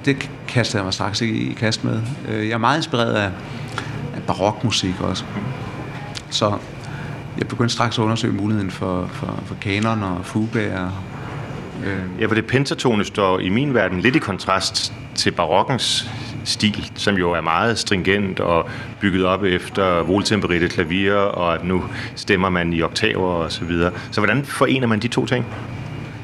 det 0.05 0.29
kaster 0.47 0.79
jeg 0.79 0.83
mig 0.83 0.93
straks 0.93 1.21
i, 1.21 1.51
i 1.51 1.53
kast 1.53 1.83
med. 1.83 2.01
Øh, 2.29 2.47
jeg 2.47 2.53
er 2.53 2.57
meget 2.57 2.77
inspireret 2.77 3.13
af, 3.13 3.31
af 4.15 4.21
barokmusik 4.27 5.01
også. 5.01 5.25
Så 6.29 6.57
jeg 7.37 7.47
begyndte 7.47 7.73
straks 7.73 7.99
at 7.99 8.03
undersøge 8.03 8.33
muligheden 8.33 8.71
for, 8.71 9.07
for, 9.07 9.39
for 9.45 9.55
kanon 9.55 10.03
og 10.03 10.25
fugaer. 10.25 11.03
Øh. 11.85 12.21
Ja, 12.21 12.25
for 12.25 12.35
det 12.35 12.45
pentatone 12.45 13.05
står 13.05 13.39
i 13.39 13.49
min 13.49 13.73
verden 13.73 13.99
lidt 13.99 14.15
i 14.15 14.19
kontrast 14.19 14.93
til 15.15 15.31
barokkens 15.31 16.09
stil, 16.43 16.91
som 16.95 17.15
jo 17.15 17.31
er 17.31 17.41
meget 17.41 17.77
stringent 17.77 18.39
og 18.39 18.69
bygget 18.99 19.25
op 19.25 19.43
efter 19.43 20.03
voltempererte 20.03 20.67
klavier, 20.67 21.15
og 21.15 21.53
at 21.53 21.63
nu 21.63 21.83
stemmer 22.15 22.49
man 22.49 22.73
i 22.73 22.81
oktaver 22.81 23.29
og 23.29 23.51
så 23.51 23.65
videre. 23.65 23.91
Så 24.11 24.21
hvordan 24.21 24.45
forener 24.45 24.87
man 24.87 24.99
de 24.99 25.07
to 25.07 25.25
ting? 25.25 25.45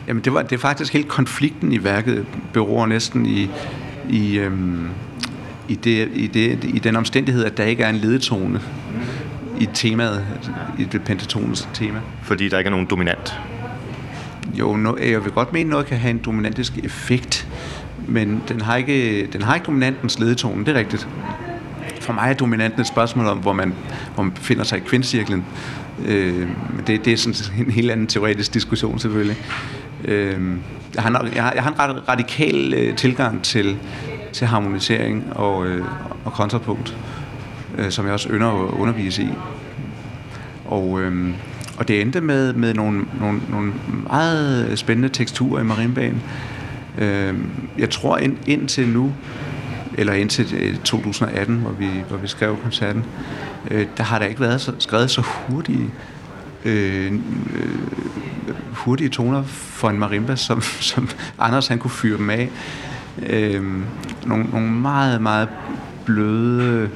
Jamen 0.07 0.23
det, 0.23 0.33
var, 0.33 0.41
det 0.41 0.51
er 0.51 0.59
faktisk 0.59 0.93
helt 0.93 1.07
konflikten 1.07 1.71
i 1.71 1.83
værket 1.83 2.25
beror 2.53 2.85
næsten 2.85 3.25
i, 3.25 3.49
i, 4.09 4.37
øhm, 4.37 4.89
i, 5.67 5.75
det, 5.75 6.09
i, 6.13 6.27
det, 6.27 6.63
i 6.63 6.79
den 6.79 6.95
omstændighed, 6.95 7.45
at 7.45 7.57
der 7.57 7.63
ikke 7.63 7.83
er 7.83 7.89
en 7.89 7.95
ledetone 7.95 8.61
i 9.59 9.69
temaet, 9.73 10.25
i 10.79 10.83
det 10.83 11.03
pentatonens 11.03 11.69
tema. 11.73 11.99
Fordi 12.23 12.49
der 12.49 12.57
ikke 12.57 12.67
er 12.67 12.71
nogen 12.71 12.85
dominant? 12.85 13.39
Jo, 14.59 14.75
no, 14.75 14.95
jeg 14.97 15.23
vil 15.23 15.31
godt 15.31 15.53
mene, 15.53 15.67
at 15.67 15.69
noget 15.69 15.85
kan 15.85 15.97
have 15.97 16.11
en 16.11 16.17
dominantisk 16.17 16.77
effekt, 16.77 17.47
men 18.07 18.43
den 18.47 18.61
har 18.61 18.75
ikke, 18.75 19.27
den 19.27 19.41
har 19.41 19.55
ikke 19.55 19.65
dominantens 19.65 20.19
ledetone, 20.19 20.65
det 20.65 20.75
er 20.75 20.79
rigtigt. 20.79 21.07
For 22.01 22.13
mig 22.13 22.29
er 22.29 22.33
dominanten 22.33 22.81
et 22.81 22.87
spørgsmål 22.87 23.25
om, 23.25 23.37
hvor 23.37 23.53
man, 23.53 23.73
hvor 24.13 24.23
man 24.23 24.31
befinder 24.31 24.63
sig 24.63 24.77
i 24.77 24.81
kvindcirklen. 24.81 25.45
Øh, 26.05 26.47
det, 26.87 27.05
det 27.05 27.13
er 27.13 27.17
sådan 27.17 27.65
en 27.65 27.71
helt 27.71 27.91
anden 27.91 28.07
teoretisk 28.07 28.53
diskussion 28.53 28.99
selvfølgelig. 28.99 29.37
Øh, 30.05 30.41
jeg, 30.95 31.03
har, 31.03 31.29
jeg, 31.35 31.43
har, 31.43 31.51
jeg 31.51 31.63
har 31.63 31.71
en 31.71 31.79
ret 31.79 32.09
radikal 32.09 32.73
øh, 32.73 32.95
tilgang 32.95 33.43
til, 33.43 33.77
til 34.33 34.47
harmonisering 34.47 35.23
og, 35.35 35.67
øh, 35.67 35.85
og 36.25 36.33
kontrapunkt, 36.33 36.97
øh, 37.77 37.91
som 37.91 38.05
jeg 38.05 38.13
også 38.13 38.29
ynder 38.29 38.47
at 38.47 38.71
undervise 38.71 39.23
i. 39.23 39.29
Og, 40.65 41.01
øh, 41.01 41.29
og 41.77 41.87
det 41.87 42.01
endte 42.01 42.21
med, 42.21 42.53
med 42.53 42.73
nogle, 42.73 43.05
nogle, 43.19 43.41
nogle 43.49 43.73
meget 44.09 44.79
spændende 44.79 45.09
teksturer 45.09 45.61
i 45.61 45.63
marinbanen. 45.63 46.21
Øh, 46.97 47.35
jeg 47.77 47.89
tror 47.89 48.17
ind, 48.17 48.37
indtil 48.47 48.87
nu, 48.87 49.13
eller 49.97 50.13
indtil 50.13 50.55
øh, 50.59 50.77
2018, 50.77 51.55
hvor 51.55 51.71
vi, 51.71 51.89
hvor 52.07 52.17
vi 52.17 52.27
skrev 52.27 52.57
koncerten, 52.63 53.05
øh, 53.71 53.85
der 53.97 54.03
har 54.03 54.19
der 54.19 54.25
ikke 54.25 54.41
været 54.41 54.61
så, 54.61 54.73
skrevet 54.79 55.11
så 55.11 55.21
hurtige 55.21 55.89
øh, 56.65 57.13
øh 57.13 57.19
hurtige 58.71 59.09
toner 59.09 59.43
for 59.43 59.89
en 59.89 59.99
marimba, 59.99 60.35
som, 60.35 60.61
som 60.91 61.09
Anders 61.39 61.67
han 61.67 61.79
kunne 61.79 61.91
fyre 61.91 62.17
dem 62.17 62.29
af. 62.29 62.49
Øh, 63.25 63.63
nogle, 64.25 64.45
nogle 64.51 64.71
meget, 64.71 65.21
meget 65.21 65.49
bløde 66.05 66.89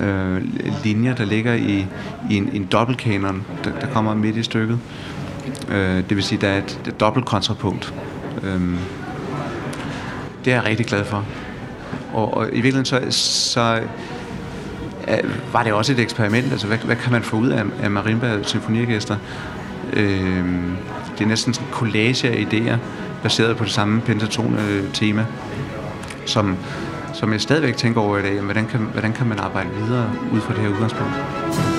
øh, 0.00 0.42
linjer, 0.84 1.14
der 1.14 1.24
ligger 1.24 1.54
i, 1.54 1.86
i 2.30 2.36
en, 2.36 2.50
en 2.52 2.64
dobbeltkanon, 2.72 3.44
der, 3.64 3.70
der 3.80 3.86
kommer 3.86 4.14
midt 4.14 4.36
i 4.36 4.42
stykket. 4.42 4.78
Øh, 5.68 5.96
det 5.96 6.16
vil 6.16 6.22
sige, 6.22 6.40
der 6.40 6.48
er 6.48 6.58
et, 6.58 6.80
et 6.88 7.00
dobbelt 7.00 7.26
kontrapunkt. 7.26 7.94
Øh, 8.42 8.76
det 10.44 10.52
er 10.52 10.56
jeg 10.56 10.64
rigtig 10.64 10.86
glad 10.86 11.04
for. 11.04 11.24
Og, 12.12 12.36
og 12.36 12.48
i 12.48 12.60
virkeligheden 12.60 12.84
så, 12.84 13.00
så 13.10 13.80
øh, 15.08 15.52
var 15.52 15.62
det 15.62 15.72
også 15.72 15.92
et 15.92 15.98
eksperiment. 15.98 16.52
Altså, 16.52 16.66
hvad, 16.66 16.78
hvad 16.78 16.96
kan 16.96 17.12
man 17.12 17.22
få 17.22 17.36
ud 17.36 17.48
af, 17.48 17.64
af 17.82 17.90
marimba 17.90 18.42
symfoniorkester? 18.42 19.16
Øh, 19.92 20.44
det 21.18 21.24
er 21.24 21.28
næsten 21.28 21.54
sådan 21.54 21.68
en 21.68 21.72
collage 21.72 22.28
af 22.28 22.46
idéer, 22.52 22.76
baseret 23.22 23.56
på 23.56 23.64
det 23.64 23.72
samme 23.72 24.00
pentatone 24.00 24.62
øh, 24.68 24.92
tema, 24.92 25.26
som, 26.26 26.56
som 27.12 27.32
jeg 27.32 27.40
stadigvæk 27.40 27.76
tænker 27.76 28.00
over 28.00 28.18
i 28.18 28.22
dag. 28.22 28.40
Hvordan 28.40 28.66
kan, 28.66 28.80
hvordan 28.80 29.12
kan 29.12 29.26
man 29.26 29.38
arbejde 29.38 29.68
videre 29.84 30.10
ud 30.32 30.40
fra 30.40 30.54
det 30.54 30.62
her 30.62 30.68
udgangspunkt? 30.68 31.71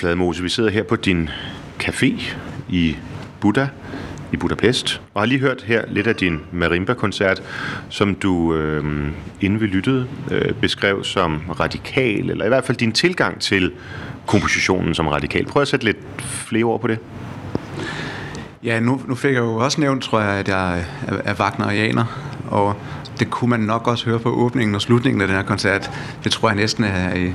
Fladmose. 0.00 0.42
Vi 0.42 0.48
sidder 0.48 0.70
her 0.70 0.82
på 0.82 0.96
din 0.96 1.30
café 1.82 2.34
i 2.68 2.96
Buddha 3.40 3.66
i 4.32 4.36
Budapest, 4.36 5.00
og 5.14 5.20
har 5.20 5.26
lige 5.26 5.38
hørt 5.40 5.62
her 5.66 5.84
lidt 5.88 6.06
af 6.06 6.16
din 6.16 6.40
marimba-koncert, 6.52 7.42
som 7.88 8.14
du, 8.14 8.54
øh, 8.54 8.84
inden 9.40 9.60
vi 9.60 9.66
lyttede, 9.66 10.06
øh, 10.30 10.54
beskrev 10.54 11.04
som 11.04 11.40
radikal, 11.60 12.30
eller 12.30 12.44
i 12.44 12.48
hvert 12.48 12.64
fald 12.64 12.78
din 12.78 12.92
tilgang 12.92 13.40
til 13.40 13.72
kompositionen 14.26 14.94
som 14.94 15.08
radikal. 15.08 15.46
Prøv 15.46 15.62
at 15.62 15.68
sætte 15.68 15.84
lidt 15.84 15.98
flere 16.22 16.64
ord 16.64 16.80
på 16.80 16.86
det. 16.86 16.98
Ja, 18.64 18.80
nu, 18.80 19.00
nu 19.08 19.14
fik 19.14 19.32
jeg 19.32 19.40
jo 19.40 19.54
også 19.54 19.80
nævnt, 19.80 20.02
tror 20.02 20.20
jeg, 20.20 20.38
at 20.38 20.48
jeg 20.48 20.78
er, 20.78 21.16
er 21.24 21.34
Wagnerianer, 21.34 22.04
og 22.50 22.76
det 23.18 23.30
kunne 23.30 23.50
man 23.50 23.60
nok 23.60 23.88
også 23.88 24.04
høre 24.04 24.18
på 24.18 24.30
åbningen 24.30 24.74
og 24.74 24.80
slutningen 24.82 25.20
af 25.20 25.26
den 25.26 25.36
her 25.36 25.42
koncert. 25.42 25.90
Det 26.24 26.32
tror 26.32 26.48
jeg 26.48 26.56
næsten 26.56 26.84
er 26.84 27.32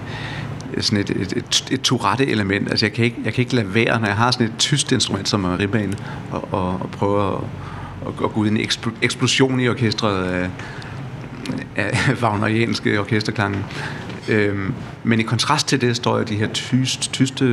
sådan 0.80 1.00
et, 1.00 1.10
et, 1.10 1.34
et, 1.38 1.68
et 1.72 1.82
Tourette-element. 1.82 2.70
Altså 2.70 2.86
jeg 2.86 2.94
kan, 2.94 3.06
ikke, 3.06 3.18
jeg 3.26 3.34
kan 3.34 3.42
ikke 3.42 3.56
lade 3.56 3.74
være, 3.74 4.00
når 4.00 4.08
jeg 4.08 4.16
har 4.16 4.32
sådan 4.32 4.48
et 4.48 4.54
tyst 4.58 4.92
instrument 4.92 5.30
som 5.30 5.40
Marimbaen, 5.40 5.96
og, 6.32 6.54
og, 6.54 6.70
og 6.70 6.90
prøve 6.92 7.34
at, 7.34 7.40
at, 8.08 8.16
gå 8.16 8.32
ud 8.36 8.48
i 8.48 8.50
en 8.50 8.70
eksplosion 9.02 9.60
i 9.60 9.70
orkestret 9.70 10.24
af, 10.24 10.50
af 11.76 12.14
wagnerianske 12.24 13.00
orkesterklange. 13.00 13.58
Øhm, 14.30 14.74
men 15.04 15.20
i 15.20 15.24
kontrast 15.24 15.68
til 15.68 15.82
det 15.82 15.96
står 15.96 16.18
jo 16.18 16.24
de 16.24 16.36
her 16.36 16.48
tyst, 16.48 17.14
tyste 17.14 17.46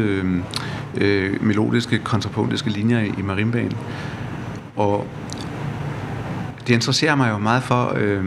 øh, 0.95 1.43
melodiske, 1.43 1.99
kontrapunktiske 1.99 2.71
linjer 2.71 3.01
i, 3.01 3.13
i 3.19 3.23
marimbanen. 3.23 3.77
Og 4.77 5.07
det 6.67 6.75
interesserer 6.75 7.15
mig 7.15 7.31
jo 7.31 7.39
meget 7.39 7.63
for... 7.63 7.93
Øh, 7.97 8.25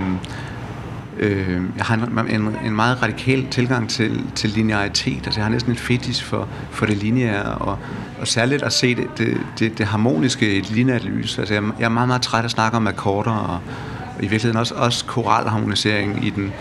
Øh, 1.20 1.62
jeg 1.78 1.86
har 1.86 1.96
en, 1.96 2.42
en, 2.42 2.56
en 2.66 2.76
meget 2.76 3.04
radikal 3.04 3.48
tilgang 3.52 3.90
til, 3.90 4.22
til 4.36 4.50
linearitet. 4.50 5.22
Altså, 5.26 5.40
jeg 5.40 5.46
har 5.46 5.52
næsten 5.52 5.72
en 5.72 5.78
fetish 5.78 6.24
for, 6.24 6.48
for 6.72 6.86
det 6.86 6.98
lineære, 6.98 7.44
og, 7.44 7.78
og 8.20 8.28
særligt 8.28 8.64
at 8.64 8.74
se 8.74 8.96
det, 8.96 9.08
det, 9.18 9.38
det, 9.60 9.78
det 9.78 9.86
harmoniske 9.86 10.56
i 10.56 10.58
et 10.58 10.72
lineært 10.72 11.04
lys. 11.04 11.40
Altså, 11.40 11.54
jeg, 11.54 11.64
jeg 11.80 11.86
er 11.86 11.90
meget, 11.90 12.08
meget 12.08 12.22
træt 12.22 12.40
af 12.40 12.46
at 12.46 12.52
snakke 12.52 12.78
om 12.78 12.88
akkorder, 12.88 13.32
og, 13.32 13.60
og 14.18 14.24
i 14.24 14.28
virkeligheden 14.28 14.58
også, 14.58 14.76
også 14.76 15.06
koralharmonisering 15.06 16.26
i 16.26 16.30
den, 16.30 16.54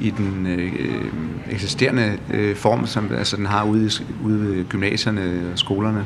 i 0.00 0.10
den 0.10 0.46
øh, 0.46 0.72
eksisterende 1.50 2.18
øh, 2.30 2.56
form, 2.56 2.86
som 2.86 3.10
altså, 3.18 3.36
den 3.36 3.46
har 3.46 3.64
ude, 3.64 3.90
ude 4.24 4.40
ved 4.40 4.64
gymnasierne 4.68 5.50
og 5.52 5.58
skolerne. 5.58 6.04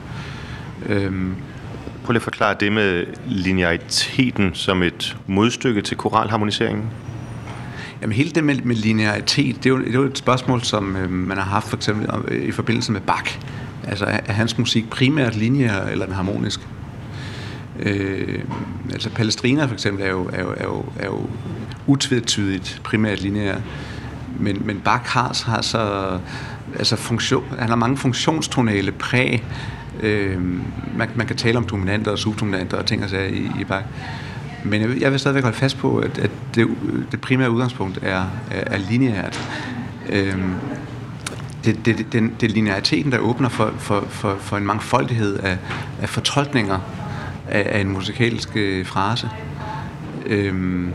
Øhm. 0.86 1.34
Prøv 2.04 2.12
lige 2.12 2.18
at 2.18 2.22
forklare 2.22 2.56
det 2.60 2.72
med 2.72 3.04
lineariteten 3.26 4.54
som 4.54 4.82
et 4.82 5.16
modstykke 5.26 5.82
til 5.82 5.96
koralharmoniseringen. 5.96 6.84
Jamen 8.04 8.16
hele 8.16 8.30
det 8.30 8.44
med, 8.44 8.56
med 8.56 8.76
linearitet, 8.76 9.56
det 9.56 9.66
er, 9.66 9.70
jo, 9.70 9.78
det 9.78 9.88
er 9.88 9.92
jo 9.92 10.02
et 10.02 10.18
spørgsmål, 10.18 10.62
som 10.62 10.96
øh, 10.96 11.10
man 11.10 11.36
har 11.36 11.44
haft 11.44 11.68
for 11.68 11.76
eksempel 11.76 12.08
øh, 12.28 12.48
i 12.48 12.50
forbindelse 12.50 12.92
med 12.92 13.00
Bach. 13.00 13.38
Altså 13.84 14.04
er, 14.04 14.20
er 14.26 14.32
hans 14.32 14.58
musik 14.58 14.90
primært 14.90 15.36
lineær 15.36 15.86
eller 15.86 16.06
den 16.06 16.14
harmonisk? 16.14 16.60
Øh, 17.80 18.38
altså 18.92 19.10
Palestrina 19.10 19.64
for 19.64 19.72
eksempel 19.72 20.04
er 20.04 20.10
jo, 20.10 20.30
er 20.32 20.42
jo, 20.42 20.54
er 20.56 20.64
jo, 20.64 20.84
er 20.98 21.06
jo 21.06 21.26
utvetydigt 21.86 22.80
primært 22.84 23.20
lineær. 23.20 23.58
Men, 24.40 24.62
men 24.64 24.80
Bach 24.84 25.04
har, 25.06 25.42
har 25.46 25.62
så 25.62 26.18
altså 26.78 26.96
funktion, 26.96 27.44
han 27.58 27.68
har 27.68 27.76
mange 27.76 27.96
funktionstonale 27.96 28.92
præg. 28.92 29.44
Øh, 30.00 30.42
man, 30.96 31.08
man 31.14 31.26
kan 31.26 31.36
tale 31.36 31.58
om 31.58 31.64
dominanter 31.64 32.10
og 32.10 32.18
subdominanter 32.18 32.76
og 32.76 32.86
ting 32.86 33.04
og 33.04 33.10
sager 33.10 33.28
i, 33.28 33.60
i 33.60 33.64
Bach. 33.64 33.84
Men 34.64 34.80
jeg 34.80 34.88
vil, 34.88 34.98
jeg 34.98 35.10
vil 35.10 35.18
stadigvæk 35.20 35.42
holde 35.42 35.56
fast 35.56 35.78
på, 35.78 35.98
at, 35.98 36.18
at 36.18 36.30
det, 36.54 36.68
det 37.12 37.20
primære 37.20 37.50
udgangspunkt 37.50 37.98
er, 38.02 38.24
er, 38.50 38.64
er 38.66 38.78
lineært. 38.78 39.40
Øhm, 40.08 40.52
det, 41.64 41.86
det, 41.86 42.06
det, 42.12 42.30
det 42.40 42.50
er 42.50 42.54
lineariteten, 42.54 43.12
der 43.12 43.18
åbner 43.18 43.48
for, 43.48 43.74
for, 43.78 44.04
for, 44.08 44.36
for 44.40 44.56
en 44.56 44.66
mangfoldighed 44.66 45.38
af, 45.38 45.58
af 46.02 46.08
fortolkninger 46.08 46.78
af, 47.48 47.66
af 47.70 47.80
en 47.80 47.88
musikalsk 47.88 48.56
øh, 48.56 48.86
frase. 48.86 49.28
Øhm, 50.26 50.92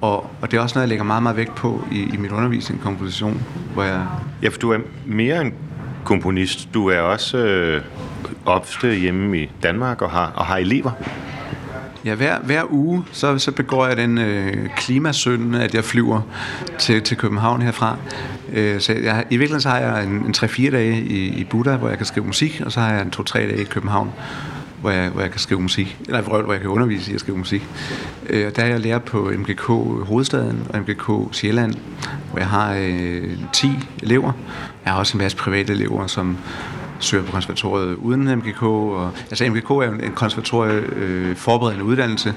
og, 0.00 0.30
og 0.40 0.50
det 0.50 0.56
er 0.56 0.60
også 0.60 0.74
noget, 0.74 0.82
jeg 0.82 0.88
lægger 0.88 1.04
meget, 1.04 1.22
meget 1.22 1.36
vægt 1.36 1.54
på 1.54 1.84
i, 1.92 2.02
i 2.02 2.16
min 2.16 2.30
undervisning, 2.30 2.80
komposition, 2.80 3.42
hvor 3.74 3.82
jeg... 3.82 4.06
Ja, 4.42 4.48
for 4.48 4.58
du 4.58 4.70
er 4.70 4.78
mere 5.06 5.40
en 5.40 5.54
komponist. 6.04 6.68
Du 6.74 6.86
er 6.86 6.98
også 6.98 7.38
øh, 7.38 7.82
ofte 8.46 8.94
hjemme 8.94 9.38
i 9.38 9.50
Danmark 9.62 10.02
og 10.02 10.10
har, 10.10 10.32
og 10.36 10.46
har 10.46 10.56
elever. 10.56 10.90
Ja, 12.04 12.14
hver, 12.14 12.38
hver 12.38 12.62
uge, 12.70 13.04
så, 13.12 13.38
så 13.38 13.52
begår 13.52 13.86
jeg 13.86 13.96
den 13.96 14.18
øh, 14.18 14.68
klimasøn, 14.76 15.54
at 15.54 15.74
jeg 15.74 15.84
flyver 15.84 16.20
til, 16.78 17.02
til 17.02 17.16
København 17.16 17.62
herfra. 17.62 17.96
Øh, 18.52 18.80
så 18.80 18.92
jeg, 18.92 19.24
i 19.30 19.36
virkeligheden 19.36 19.60
så 19.60 19.68
har 19.68 19.78
jeg 19.78 20.04
en, 20.04 20.10
en 20.10 20.34
3-4 20.36 20.70
dage 20.70 21.00
i, 21.00 21.28
i 21.28 21.44
Buddha, 21.44 21.76
hvor 21.76 21.88
jeg 21.88 21.96
kan 21.96 22.06
skrive 22.06 22.26
musik, 22.26 22.62
og 22.64 22.72
så 22.72 22.80
har 22.80 22.92
jeg 22.92 23.02
en 23.02 23.12
2-3 23.16 23.32
dage 23.38 23.60
i 23.60 23.64
København, 23.64 24.12
hvor 24.80 24.90
jeg, 24.90 25.10
hvor 25.10 25.20
jeg 25.20 25.30
kan 25.30 25.40
skrive 25.40 25.60
musik. 25.60 25.98
Eller 26.06 26.20
hvor 26.20 26.52
jeg 26.52 26.60
kan 26.60 26.70
undervise 26.70 27.12
i 27.12 27.14
at 27.14 27.20
skrive 27.20 27.38
musik. 27.38 27.62
Øh, 28.30 28.52
der 28.56 28.62
er 28.62 28.66
jeg 28.66 28.80
lærer 28.80 28.98
på 28.98 29.32
MGK 29.38 29.66
Hovedstaden 30.06 30.66
og 30.68 30.80
MGK 30.80 31.34
Sjælland, 31.34 31.74
hvor 32.30 32.38
jeg 32.38 32.48
har 32.48 32.74
øh, 32.74 33.36
10 33.52 33.70
elever. 34.02 34.32
Jeg 34.84 34.92
har 34.92 34.98
også 34.98 35.16
en 35.16 35.22
masse 35.22 35.36
private 35.36 35.72
elever, 35.72 36.06
som 36.06 36.36
søger 37.00 37.24
på 37.24 37.32
konservatoriet 37.32 37.94
uden 37.94 38.38
MGK. 38.38 38.62
Og, 38.62 39.10
altså 39.30 39.44
MGK 39.44 39.70
er 39.70 39.74
jo 39.74 39.92
en 39.92 40.12
konservatorie 40.14 40.72
øh, 40.72 41.36
forberedende 41.36 41.84
uddannelse. 41.84 42.34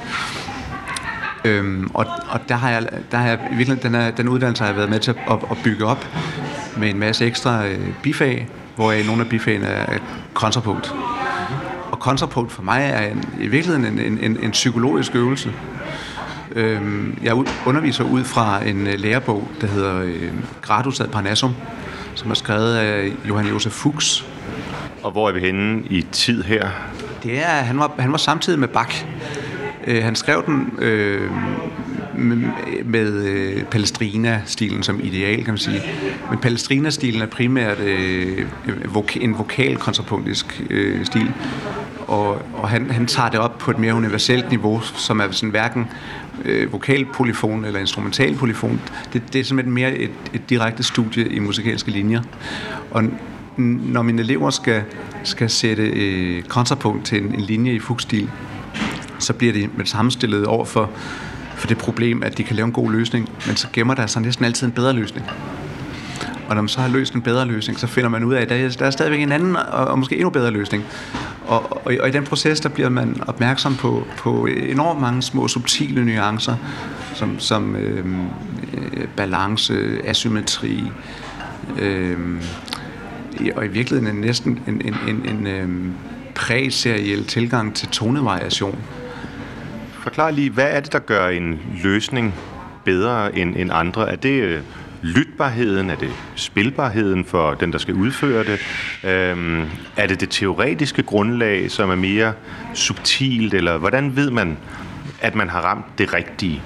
Øhm, 1.45 1.91
og, 1.93 2.05
og 2.29 2.39
der 2.49 2.55
har 2.55 2.69
jeg, 2.69 2.87
der 3.11 3.17
har 3.17 3.27
jeg 3.27 3.39
virkelig, 3.57 3.83
den, 3.83 3.95
er, 3.95 4.11
den 4.11 4.27
uddannelse 4.27 4.63
har 4.63 4.69
jeg 4.69 4.77
været 4.77 4.89
med 4.89 4.99
til 4.99 5.11
at, 5.11 5.17
at, 5.31 5.39
at 5.51 5.57
bygge 5.63 5.85
op 5.85 6.07
med 6.77 6.89
en 6.89 6.99
masse 6.99 7.25
ekstra 7.25 7.65
øh, 7.67 7.93
bifag, 8.01 8.47
hvor 8.75 9.05
nogle 9.07 9.21
af 9.21 9.29
bifagene 9.29 9.67
er 9.67 9.97
kontrapunkt. 10.33 10.95
Og 11.91 11.99
kontrapunkt 11.99 12.51
for 12.51 12.63
mig 12.63 12.89
er 12.93 13.07
en, 13.07 13.23
i 13.41 13.47
virkeligheden 13.47 13.99
en, 13.99 13.99
en, 13.99 14.19
en, 14.31 14.37
en 14.43 14.51
psykologisk 14.51 15.15
øvelse. 15.15 15.53
Øhm, 16.55 17.17
jeg 17.23 17.33
underviser 17.65 18.03
ud 18.03 18.23
fra 18.23 18.65
en 18.65 18.87
øh, 18.87 18.99
lærebog, 18.99 19.47
der 19.61 19.67
hedder 19.67 20.01
øh, 20.01 20.31
Gradus 20.61 20.99
ad 20.99 21.07
Parnassum, 21.07 21.55
som 22.15 22.31
er 22.31 22.35
skrevet 22.35 22.75
af 22.75 23.11
Johann 23.29 23.49
Josef 23.49 23.71
Fuchs, 23.71 24.25
og 25.03 25.11
hvor 25.11 25.29
er 25.29 25.33
vi 25.33 25.39
henne 25.39 25.83
i 25.89 26.01
tid 26.11 26.43
her? 26.43 26.69
Det 27.23 27.39
er, 27.39 27.47
han 27.47 27.79
var, 27.79 27.93
han 27.99 28.11
var 28.11 28.17
samtidig 28.17 28.59
med 28.59 28.67
Bach. 28.67 29.05
Øh, 29.87 30.03
han 30.03 30.15
skrev 30.15 30.43
den 30.45 30.73
øh, 30.79 31.31
med, 32.17 32.37
med 32.85 33.13
øh, 33.13 33.63
Palestrina-stilen 33.63 34.83
som 34.83 34.99
ideal, 35.03 35.43
kan 35.43 35.53
man 35.53 35.57
sige. 35.57 35.81
Men 36.29 36.39
Palestrina-stilen 36.39 37.21
er 37.21 37.25
primært 37.25 37.79
øh, 37.79 38.45
en 39.15 39.37
vokal 39.37 39.77
kontrapunktisk 39.77 40.63
øh, 40.69 41.05
stil. 41.05 41.31
Og, 42.07 42.41
og 42.53 42.69
han, 42.69 42.91
han 42.91 43.07
tager 43.07 43.29
det 43.29 43.39
op 43.39 43.57
på 43.57 43.71
et 43.71 43.79
mere 43.79 43.93
universelt 43.93 44.49
niveau, 44.49 44.81
som 44.81 45.19
er 45.19 45.31
sådan 45.31 45.49
hverken 45.49 45.87
øh, 46.45 46.71
vokalpolyfon 46.71 47.65
eller 47.65 47.79
instrumentalpolyfon. 47.79 48.81
Det, 49.13 49.33
det 49.33 49.39
er 49.41 49.43
simpelthen 49.43 49.73
mere 49.73 49.95
et, 49.95 50.11
et 50.33 50.49
direkte 50.49 50.83
studie 50.83 51.27
i 51.27 51.39
musikalske 51.39 51.91
linjer. 51.91 52.21
Og 52.91 53.03
når 53.57 54.01
mine 54.01 54.21
elever 54.21 54.49
skal, 54.49 54.83
skal 55.23 55.49
sætte 55.49 55.83
øh, 55.83 56.43
kontrapunkt 56.43 57.05
til 57.05 57.23
en, 57.23 57.35
en 57.35 57.41
linje 57.41 57.73
i 57.73 57.79
fugstil, 57.79 58.29
så 59.19 59.33
bliver 59.33 59.53
de 59.53 59.69
med 59.77 59.85
samme 59.85 60.11
stillet 60.11 60.45
over 60.45 60.65
for, 60.65 60.91
for 61.55 61.67
det 61.67 61.77
problem, 61.77 62.23
at 62.23 62.37
de 62.37 62.43
kan 62.43 62.55
lave 62.55 62.65
en 62.65 62.71
god 62.71 62.91
løsning, 62.91 63.29
men 63.47 63.55
så 63.55 63.67
gemmer 63.73 63.93
der 63.93 64.07
sig 64.07 64.21
næsten 64.21 64.45
altid 64.45 64.67
en 64.67 64.73
bedre 64.73 64.93
løsning. 64.93 65.25
Og 66.47 66.55
når 66.55 66.61
man 66.61 66.69
så 66.69 66.81
har 66.81 66.87
løst 66.87 67.13
en 67.13 67.21
bedre 67.21 67.45
løsning, 67.45 67.79
så 67.79 67.87
finder 67.87 68.09
man 68.09 68.23
ud 68.23 68.33
af, 68.33 68.41
at 68.41 68.49
der 68.49 68.55
er, 68.55 68.69
der 68.69 68.85
er 68.85 68.91
stadigvæk 68.91 69.21
en 69.21 69.31
anden 69.31 69.55
og, 69.55 69.85
og 69.85 69.99
måske 69.99 70.15
endnu 70.15 70.29
bedre 70.29 70.51
løsning. 70.51 70.83
Og, 71.53 71.85
og, 71.85 71.93
og 71.99 72.07
i 72.07 72.11
den 72.11 72.23
proces, 72.23 72.59
der 72.59 72.69
bliver 72.69 72.89
man 72.89 73.23
opmærksom 73.27 73.75
på, 73.75 74.03
på 74.17 74.45
enormt 74.45 75.01
mange 75.01 75.21
små 75.21 75.47
subtile 75.47 76.05
nuancer, 76.05 76.55
som, 77.15 77.39
som 77.39 77.75
øhm, 77.75 78.25
øh, 78.73 79.07
balance, 79.17 80.01
asymmetri, 80.05 80.83
øh, 81.79 82.17
og 83.55 83.65
i 83.65 83.67
virkeligheden 83.67 84.15
en 84.15 84.21
næsten 84.21 84.59
en, 84.67 84.81
en, 84.85 84.95
en, 85.07 85.25
en 85.29 85.47
øh, 85.47 85.69
præseriel 86.35 87.25
tilgang 87.25 87.75
til 87.75 87.87
tonevariation. 87.87 88.79
Forklar 89.93 90.31
lige, 90.31 90.49
hvad 90.49 90.71
er 90.71 90.79
det, 90.79 90.93
der 90.93 90.99
gør 90.99 91.27
en 91.27 91.59
løsning 91.83 92.33
bedre 92.85 93.37
end, 93.37 93.55
end 93.55 93.71
andre? 93.73 94.11
Er 94.11 94.15
det 94.15 94.41
øh, 94.43 94.61
lytbarheden? 95.03 95.89
Er 95.89 95.95
det 95.95 96.11
spilbarheden 96.35 97.25
for 97.25 97.53
den, 97.53 97.71
der 97.71 97.77
skal 97.77 97.93
udføre 97.93 98.43
det? 98.43 98.59
Øhm, 99.03 99.65
er 99.97 100.07
det 100.07 100.21
det 100.21 100.29
teoretiske 100.29 101.03
grundlag, 101.03 101.71
som 101.71 101.89
er 101.89 101.95
mere 101.95 102.33
subtilt? 102.73 103.53
Eller 103.53 103.77
hvordan 103.77 104.15
ved 104.15 104.31
man, 104.31 104.57
at 105.21 105.35
man 105.35 105.49
har 105.49 105.61
ramt 105.61 105.85
det 105.97 106.13
rigtige? 106.13 106.61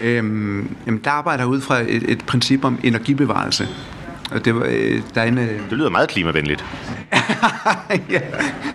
Øhm, 0.00 0.76
jamen, 0.86 1.00
der 1.04 1.10
arbejder 1.10 1.44
ud 1.44 1.60
fra 1.60 1.80
et, 1.80 2.10
et 2.10 2.24
princip 2.26 2.64
om 2.64 2.78
energibevarelse. 2.84 3.68
Og 4.34 4.44
det, 4.44 4.54
var, 4.54 4.66
øh, 4.68 5.02
der 5.14 5.22
en, 5.22 5.38
øh... 5.38 5.70
det 5.70 5.78
lyder 5.78 5.90
meget 5.90 6.08
klimavenligt. 6.08 6.64
ja, 8.10 8.20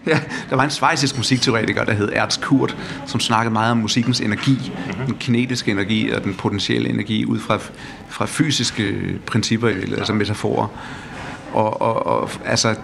ja, 0.08 0.20
der 0.50 0.56
var 0.56 0.64
en 0.64 0.70
svejsisk 0.70 1.18
musikteoretiker, 1.18 1.84
der 1.84 1.94
hed 1.94 2.10
Ernst 2.14 2.42
Kurt, 2.42 2.78
som 3.06 3.20
snakkede 3.20 3.54
meget 3.54 3.72
om 3.72 3.78
musikkens 3.78 4.22
energi, 4.22 4.72
mm-hmm. 4.76 5.06
den 5.06 5.16
kinetiske 5.20 5.72
energi 5.72 6.12
og 6.12 6.24
den 6.24 6.34
potentielle 6.34 6.90
energi 6.90 7.26
ud 7.26 7.40
fra, 7.40 7.60
fra 8.10 8.26
fysiske 8.26 8.96
principper, 9.26 9.68
altså 9.98 10.14
metaforer. 10.14 10.68
Og, 11.54 11.82
og, 11.82 12.06
og 12.06 12.30
altså 12.46 12.76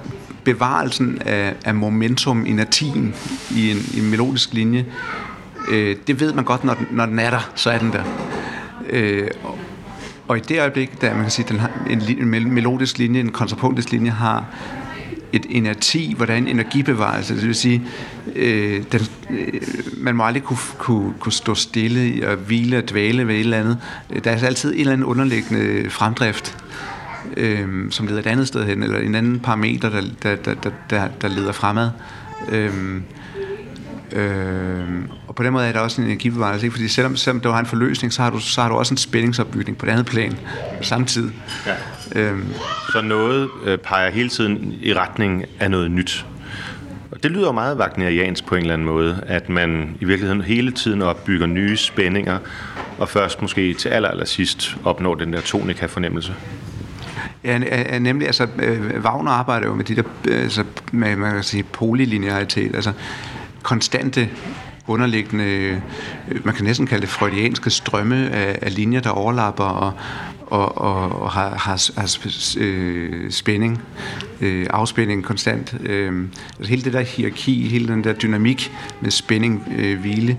bevarelsen 0.44 1.22
af, 1.26 1.54
af 1.66 1.76
momentum, 1.76 2.46
energien 2.46 3.16
i 3.56 3.72
en, 3.72 3.78
i 3.94 4.00
en 4.00 4.10
melodisk 4.10 4.54
linje, 4.54 4.86
øh, 5.70 5.96
det 6.08 6.20
ved 6.20 6.34
man 6.34 6.44
godt, 6.44 6.64
når 6.64 6.74
den, 6.74 6.88
når 6.92 7.06
den 7.06 7.20
er 7.20 7.30
der, 7.30 7.52
så 7.56 7.72
er 7.72 7.78
den 7.78 7.92
der. 7.92 8.04
Øh, 8.90 9.28
og, 10.28 10.38
i 10.38 10.40
det 10.40 10.60
øjeblik, 10.60 11.02
da 11.02 11.14
man 11.14 11.22
kan 11.22 11.32
sige, 11.32 11.46
den 11.50 11.60
har 11.60 11.72
en, 11.90 12.02
en 12.34 12.54
melodisk 12.54 12.98
linje, 12.98 13.20
en 13.20 13.32
kontrapunktisk 13.32 13.92
linje, 13.92 14.12
har 14.12 14.46
et 15.34 15.46
energi, 15.50 16.14
hvordan 16.18 16.48
energibevarelse, 16.48 17.36
det 17.36 17.48
vil 17.48 17.56
sige, 17.56 17.82
øh, 18.36 18.84
den, 18.92 19.02
øh, 19.30 19.62
man 19.98 20.16
må 20.16 20.24
aldrig 20.24 20.44
kunne, 20.44 20.58
kunne, 20.78 21.14
kunne 21.20 21.32
stå 21.32 21.56
stille 21.56 22.28
og 22.28 22.36
hvile 22.36 22.78
og 22.78 22.90
dvæle 22.90 23.28
ved 23.28 23.36
et 23.36 23.40
eller 23.40 23.58
andet. 23.58 23.78
Der 24.24 24.32
er 24.32 24.46
altid 24.46 24.74
en 24.74 24.80
eller 24.80 24.94
anden 24.94 25.06
underliggende 25.06 25.90
fremdrift, 25.90 26.58
øh, 27.38 27.92
som 27.92 28.08
leder 28.08 28.20
et 28.20 28.28
andet 28.28 28.48
sted 28.48 28.66
hen, 28.66 28.84
eller 28.84 29.00
en 29.00 29.16
anden 29.16 29.40
parameter, 29.40 29.90
der, 29.90 30.02
der, 30.24 30.36
der, 30.36 30.72
der, 30.90 31.08
der 31.22 31.28
leder 31.28 31.52
fremad. 31.52 31.90
Øh, 32.50 33.02
Øh, 34.16 34.88
og 35.34 35.38
på 35.38 35.44
den 35.44 35.54
måde 35.54 35.68
er 35.68 35.72
der 35.72 35.80
også 35.80 36.02
en 36.02 36.08
energibevarelse, 36.08 36.66
ikke? 36.66 36.74
fordi 36.74 36.88
selvom, 36.88 37.16
selvom 37.16 37.40
du 37.40 37.50
har 37.50 37.60
en 37.60 37.66
forløsning, 37.66 38.14
så 38.14 38.22
har, 38.22 38.30
du, 38.30 38.40
så 38.40 38.62
har 38.62 38.70
du 38.70 38.76
også 38.76 38.94
en 38.94 38.98
spændingsopbygning 38.98 39.78
på 39.78 39.86
det 39.86 39.92
andet 39.92 40.06
plan 40.06 40.38
samtidig. 40.82 41.32
Ja. 41.66 42.22
Øhm. 42.22 42.54
Så 42.92 43.02
noget 43.02 43.50
øh, 43.66 43.78
peger 43.78 44.12
hele 44.12 44.30
tiden 44.30 44.74
i 44.82 44.94
retning 44.94 45.46
af 45.60 45.72
noget 45.72 45.92
nyt. 45.92 46.26
Og 47.12 47.24
det 47.24 47.32
lyder 47.32 47.52
meget 47.52 47.78
wagneriansk 47.78 48.46
på 48.46 48.56
en 48.56 48.62
eller 48.62 48.74
anden 48.74 48.88
måde, 48.88 49.24
at 49.28 49.50
man 49.50 49.98
i 50.00 50.06
virkeligheden 50.06 50.42
hele 50.42 50.72
tiden 50.72 51.02
opbygger 51.02 51.46
nye 51.46 51.78
spændinger, 51.78 52.38
og 52.98 53.10
først 53.10 53.42
måske 53.42 53.74
til 53.74 53.90
aller, 53.90 54.10
aller 54.10 54.26
sidst 54.26 54.78
opnår 54.84 55.16
den 55.16 55.34
der 55.34 55.42
tonika-fornemmelse. 55.42 56.34
Ja, 57.44 58.00
nemlig, 58.00 58.28
altså, 58.28 58.48
øh, 58.60 59.04
Wagner 59.04 59.32
arbejder 59.32 59.68
jo 59.68 59.74
med 59.74 59.86
de 59.86 59.96
der, 59.96 60.04
altså, 60.28 60.64
med, 60.92 61.16
man 61.16 61.34
kan 61.34 61.44
sige, 61.44 61.64
polylinearitet, 61.64 62.76
altså 62.76 62.94
konstante 63.64 64.30
underliggende, 64.88 65.44
øh, 65.44 66.46
man 66.46 66.56
kan 66.56 66.66
næsten 66.66 66.88
kalde 66.88 67.02
det 67.02 67.10
freudianske 67.10 67.70
strømme 67.70 68.30
af, 68.30 68.60
af 68.62 68.76
linjer, 68.76 69.00
der 69.00 69.10
overlapper 69.10 69.64
og, 69.64 69.94
og, 70.48 70.78
og, 70.78 71.22
og 71.22 71.32
har, 71.32 71.50
har, 71.50 72.00
har 72.00 72.18
øh, 72.58 73.32
spænding, 73.32 73.82
øh, 74.42 74.68
afspænding 74.70 75.24
konstant. 75.24 75.76
Øh, 75.84 76.24
altså 76.60 76.70
hele 76.70 76.84
det 76.84 76.94
der 76.94 77.02
hierarki, 77.02 77.68
hele 77.68 77.88
den 77.88 78.04
der 78.04 78.14
dynamik 78.14 78.72
med 79.02 79.12
spænding, 79.12 79.74
øh, 79.78 80.00
hvile, 80.00 80.38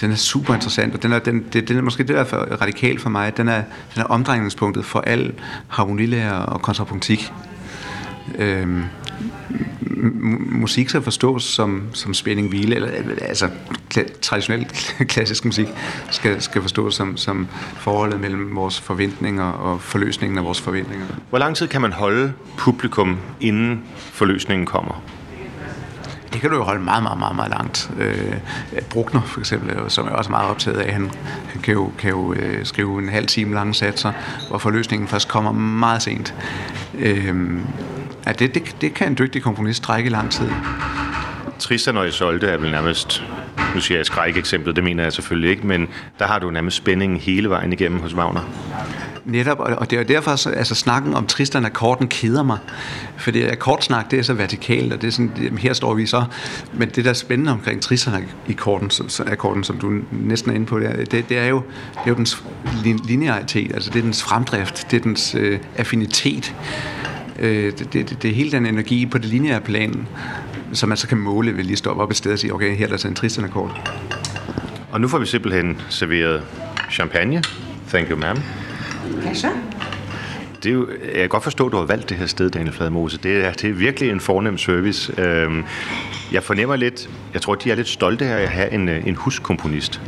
den 0.00 0.10
er 0.10 0.16
super 0.16 0.54
interessant, 0.54 0.94
og 0.94 1.02
den 1.02 1.12
er, 1.12 1.18
den, 1.18 1.44
det, 1.52 1.68
den 1.68 1.76
er 1.76 1.82
måske 1.82 2.02
det, 2.02 2.14
der 2.14 2.20
er 2.20 2.24
for 2.24 2.36
radikalt 2.36 3.00
for 3.00 3.10
mig. 3.10 3.36
Den 3.36 3.48
er, 3.48 3.62
den 3.94 4.02
er 4.02 4.04
omdrejningspunktet 4.04 4.84
for 4.84 5.00
al 5.00 5.32
harmonilære 5.68 6.46
og 6.46 6.62
kontrapunktik. 6.62 7.32
Øh, 8.38 8.84
musik 10.50 10.88
skal 10.88 11.02
forstås 11.02 11.44
som, 11.44 11.82
som 11.92 12.14
spænding, 12.14 12.48
hvile, 12.48 12.74
eller 12.76 12.88
altså 13.20 13.48
kla- 13.94 14.20
traditionel 14.20 14.66
klassisk 15.14 15.44
musik 15.44 15.66
skal, 16.10 16.42
skal 16.42 16.62
forstås 16.62 16.94
som, 16.94 17.16
som 17.16 17.48
forholdet 17.76 18.20
mellem 18.20 18.56
vores 18.56 18.80
forventninger 18.80 19.44
og 19.44 19.80
forløsningen 19.80 20.38
af 20.38 20.44
vores 20.44 20.60
forventninger. 20.60 21.06
Hvor 21.30 21.38
lang 21.38 21.56
tid 21.56 21.68
kan 21.68 21.80
man 21.80 21.92
holde 21.92 22.32
publikum, 22.56 23.18
inden 23.40 23.82
forløsningen 23.96 24.66
kommer? 24.66 25.02
Det 26.32 26.40
kan 26.40 26.50
du 26.50 26.56
jo 26.56 26.62
holde 26.62 26.82
meget, 26.82 27.02
meget, 27.02 27.18
meget, 27.18 27.36
meget 27.36 27.50
langt. 27.50 27.90
Øh, 27.98 28.36
Bruckner 28.90 29.22
for 29.22 29.40
eksempel, 29.40 29.90
som 29.90 30.06
er 30.06 30.10
også 30.10 30.30
meget 30.30 30.50
optaget 30.50 30.76
af, 30.76 30.92
han, 30.92 31.10
han 31.48 31.62
kan 31.62 31.74
jo, 31.74 31.90
kan 31.98 32.10
jo 32.10 32.32
øh, 32.32 32.64
skrive 32.64 32.98
en 32.98 33.08
halv 33.08 33.26
time 33.26 33.54
lange 33.54 33.74
satser, 33.74 34.12
hvor 34.48 34.58
forløsningen 34.58 35.08
først 35.08 35.28
kommer 35.28 35.52
meget 35.52 36.02
sent. 36.02 36.34
Øh, 36.98 37.60
Ja, 38.26 38.32
det, 38.32 38.54
det, 38.54 38.76
det 38.80 38.94
kan 38.94 39.08
en 39.08 39.16
dygtig 39.18 39.42
komponist 39.42 39.82
trække 39.82 40.06
i 40.06 40.10
lang 40.10 40.30
tid. 40.30 40.48
Tristan 41.58 41.96
og 41.96 42.08
Isolde 42.08 42.46
er 42.46 42.56
vel 42.56 42.70
nærmest, 42.70 43.24
nu 43.74 43.80
siger 43.80 43.98
jeg 43.98 44.06
skræk 44.06 44.36
eksemplet, 44.36 44.76
det 44.76 44.84
mener 44.84 45.02
jeg 45.02 45.12
selvfølgelig 45.12 45.50
ikke, 45.50 45.66
men 45.66 45.88
der 46.18 46.26
har 46.26 46.38
du 46.38 46.50
nærmest 46.50 46.76
spændingen 46.76 47.18
hele 47.20 47.50
vejen 47.50 47.72
igennem 47.72 48.00
hos 48.00 48.14
Wagner. 48.14 48.40
Netop, 49.24 49.58
og 49.60 49.90
det 49.90 49.98
er 49.98 50.02
derfor, 50.02 50.36
så, 50.36 50.50
altså 50.50 50.74
snakken 50.74 51.14
om 51.14 51.26
Tristan 51.26 51.64
akkorden 51.64 52.08
keder 52.08 52.42
mig. 52.42 52.58
Fordi 53.16 53.42
akkordsnak, 53.42 54.10
det 54.10 54.18
er 54.18 54.22
så 54.22 54.34
vertikalt, 54.34 54.92
og 54.92 55.02
det 55.02 55.08
er 55.08 55.12
sådan, 55.12 55.32
jamen, 55.42 55.58
her 55.58 55.72
står 55.72 55.94
vi 55.94 56.06
så. 56.06 56.24
Men 56.72 56.88
det 56.88 57.04
der 57.04 57.10
er 57.10 57.14
spændende 57.14 57.52
omkring 57.52 57.82
Tristan 57.82 58.24
akkorden, 58.48 58.90
akkorden, 59.26 59.64
som 59.64 59.78
du 59.78 59.92
næsten 60.10 60.50
er 60.50 60.54
inde 60.54 60.66
på, 60.66 60.78
det, 60.78 61.12
det, 61.12 61.28
det 61.28 61.38
er 61.38 61.46
jo, 61.46 61.62
det 61.92 62.00
er 62.04 62.08
jo 62.10 62.14
dens 62.14 62.42
linearitet, 62.84 63.74
altså 63.74 63.90
det 63.90 63.98
er 63.98 64.02
dens 64.02 64.22
fremdrift, 64.22 64.90
det 64.90 64.96
er 64.96 65.00
dens 65.00 65.34
øh, 65.34 65.58
affinitet 65.76 66.54
øh, 67.38 67.72
det, 67.78 67.92
det, 67.92 68.22
det 68.22 68.30
er 68.30 68.34
hele 68.34 68.52
den 68.52 68.66
energi 68.66 69.06
på 69.06 69.18
det 69.18 69.26
lineære 69.26 69.60
plan, 69.60 70.08
som 70.72 70.88
man 70.88 70.98
så 70.98 71.08
kan 71.08 71.18
måle 71.18 71.56
ved 71.56 71.64
lige 71.64 71.76
stoppe 71.76 72.02
op 72.02 72.10
et 72.10 72.16
sted 72.16 72.32
og 72.32 72.38
sige, 72.38 72.54
okay, 72.54 72.76
her 72.76 72.86
er 72.86 72.96
der 72.96 73.06
en 73.08 73.14
trist 73.14 73.38
akkord. 73.38 73.96
Og 74.90 75.00
nu 75.00 75.08
får 75.08 75.18
vi 75.18 75.26
simpelthen 75.26 75.80
serveret 75.88 76.42
champagne. 76.90 77.42
Thank 77.88 78.10
you, 78.10 78.18
ma'am. 78.18 78.40
Pleasure. 79.20 79.52
Det 80.62 80.68
er 80.70 80.74
jo, 80.74 80.88
jeg 81.04 81.20
kan 81.20 81.28
godt 81.28 81.42
forstå, 81.42 81.66
at 81.66 81.72
du 81.72 81.76
har 81.76 81.84
valgt 81.84 82.08
det 82.08 82.16
her 82.16 82.26
sted, 82.26 82.50
Daniel 82.50 82.72
Fladmose. 82.72 83.18
Det 83.18 83.44
er, 83.44 83.52
det 83.52 83.70
er 83.70 83.74
virkelig 83.74 84.10
en 84.10 84.20
fornem 84.20 84.58
service. 84.58 85.20
Øhm, 85.20 85.64
jeg 86.32 86.42
fornemmer 86.42 86.76
lidt, 86.76 87.10
jeg 87.34 87.42
tror, 87.42 87.54
de 87.54 87.70
er 87.70 87.74
lidt 87.74 87.88
stolte 87.88 88.24
af 88.24 88.42
at 88.42 88.48
have 88.48 88.72
en, 88.72 88.88
en 88.88 89.14
huskomponist. 89.14 90.00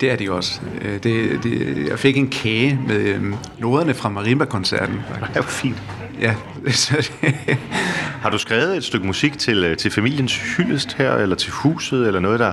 Det 0.00 0.10
er 0.10 0.16
de 0.16 0.32
også. 0.32 0.60
Øh, 0.82 0.92
det, 0.92 1.40
det, 1.42 1.86
jeg 1.88 1.98
fik 1.98 2.16
en 2.16 2.28
kage 2.28 2.80
med 2.86 2.96
øhm, 2.96 3.34
noderne 3.58 3.94
fra 3.94 4.08
Marimba-koncerten. 4.08 4.94
Det 4.94 5.34
var 5.34 5.42
fint. 5.42 5.82
Ja. 6.20 6.34
Har 8.22 8.30
du 8.30 8.38
skrevet 8.38 8.76
et 8.76 8.84
stykke 8.84 9.06
musik 9.06 9.38
til, 9.38 9.64
øh, 9.64 9.76
til 9.76 9.90
familiens 9.90 10.36
hyldest 10.56 10.92
her, 10.92 11.14
eller 11.14 11.36
til 11.36 11.52
huset, 11.52 12.06
eller 12.06 12.20
noget, 12.20 12.40
der 12.40 12.52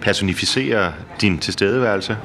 personificerer 0.00 0.92
din 1.20 1.38
tilstedeværelse? 1.38 2.16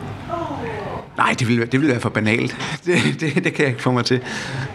Nej, 1.20 1.36
det 1.40 1.48
ville, 1.48 1.66
det 1.66 1.82
ville 1.82 1.92
være 1.92 2.02
for 2.02 2.10
banalt. 2.10 2.56
Det, 2.86 2.96
det, 3.20 3.44
det 3.44 3.54
kan 3.54 3.64
jeg 3.64 3.68
ikke 3.68 3.82
få 3.82 3.92
mig 3.92 4.06
til. 4.06 4.22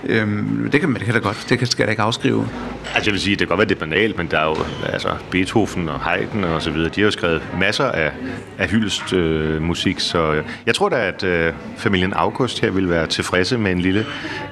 Øhm, 0.04 0.68
det, 0.72 0.80
kan, 0.80 0.94
det 0.94 1.02
kan 1.02 1.14
da 1.14 1.20
godt. 1.20 1.46
Det 1.48 1.58
kan, 1.58 1.66
skal 1.66 1.82
jeg 1.82 1.86
da 1.86 1.90
ikke 1.90 2.02
afskrive. 2.02 2.48
Altså 2.94 3.10
jeg 3.10 3.12
vil 3.12 3.20
sige, 3.20 3.30
det 3.30 3.38
kan 3.38 3.48
godt 3.48 3.58
være, 3.58 3.68
det 3.68 3.74
er 3.74 3.80
banalt, 3.80 4.18
men 4.18 4.26
der 4.30 4.38
er 4.38 4.44
jo 4.44 4.56
altså, 4.92 5.08
Beethoven 5.30 5.88
og 5.88 6.00
Haydn 6.00 6.44
og 6.44 6.62
så 6.62 6.70
videre. 6.70 6.88
De 6.88 7.00
har 7.00 7.04
jo 7.04 7.10
skrevet 7.10 7.42
masser 7.60 7.84
af, 7.84 8.12
af 8.58 8.70
hyldest 8.70 9.12
øh, 9.12 9.62
musik, 9.62 10.00
så 10.00 10.32
øh, 10.32 10.44
jeg 10.66 10.74
tror 10.74 10.88
da, 10.88 10.96
at 10.96 11.24
øh, 11.24 11.52
familien 11.76 12.12
August 12.12 12.60
her 12.60 12.70
vil 12.70 12.90
være 12.90 13.06
tilfredse 13.06 13.58
med 13.58 13.72
en 13.72 13.80
lille, 13.80 14.06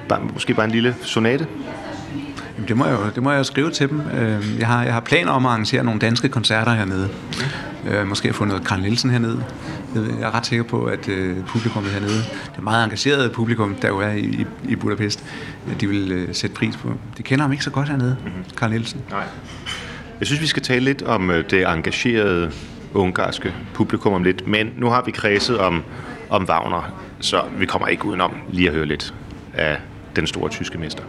bare, 0.09 0.21
måske 0.33 0.53
bare 0.53 0.65
en 0.65 0.71
lille 0.71 0.95
sonate. 1.01 1.47
Det 2.67 2.77
må 2.77 2.85
jeg 2.85 2.93
jo 2.93 3.09
det 3.15 3.23
må 3.23 3.31
jeg 3.31 3.37
jo 3.37 3.43
skrive 3.43 3.71
til 3.71 3.89
dem. 3.89 3.99
Øhm, 3.99 4.59
jeg 4.59 4.67
har, 4.67 4.83
jeg 4.83 4.93
har 4.93 4.99
planer 4.99 5.31
om 5.31 5.45
at 5.45 5.51
arrangere 5.51 5.83
nogle 5.83 5.99
danske 5.99 6.29
koncerter 6.29 6.73
hernede. 6.73 7.09
Øh, 7.87 8.07
måske 8.07 8.33
få 8.33 8.45
noget 8.45 8.67
Karl 8.67 8.81
Nielsen 8.81 9.09
hernede. 9.09 9.43
Jeg 9.95 10.27
er 10.27 10.35
ret 10.35 10.45
sikker 10.45 10.63
på, 10.63 10.83
at 10.85 11.09
øh, 11.09 11.37
publikummet 11.45 11.91
hernede, 11.91 12.23
det 12.55 12.63
meget 12.63 12.83
engagerede 12.83 13.29
publikum, 13.29 13.75
der 13.75 13.87
jo 13.87 13.99
er 13.99 14.11
i, 14.11 14.45
i 14.69 14.75
Budapest, 14.75 15.23
de 15.81 15.87
vil 15.87 16.11
øh, 16.11 16.35
sætte 16.35 16.55
pris 16.55 16.77
på. 16.77 16.91
De 17.17 17.23
kender 17.23 17.43
ham 17.43 17.51
ikke 17.51 17.63
så 17.63 17.69
godt 17.69 17.89
hernede, 17.89 18.17
mm-hmm. 18.23 18.43
Karl 18.57 18.69
Nielsen. 18.69 19.01
Nej. 19.09 19.23
Jeg 20.19 20.27
synes, 20.27 20.41
vi 20.41 20.47
skal 20.47 20.63
tale 20.63 20.85
lidt 20.85 21.01
om 21.01 21.31
det 21.49 21.67
engagerede 21.67 22.51
ungarske 22.93 23.53
publikum 23.73 24.13
om 24.13 24.23
lidt, 24.23 24.47
men 24.47 24.69
nu 24.77 24.89
har 24.89 25.03
vi 25.05 25.11
kredset 25.11 25.57
om, 25.57 25.83
om 26.29 26.45
Wagner, 26.49 26.93
så 27.19 27.41
vi 27.57 27.65
kommer 27.65 27.87
ikke 27.87 28.05
udenom 28.05 28.33
lige 28.51 28.67
at 28.69 28.75
høre 28.75 28.85
lidt 28.85 29.13
af 29.53 29.77
den 30.15 30.27
store 30.27 30.49
tyske 30.49 30.77
mester. 30.77 31.03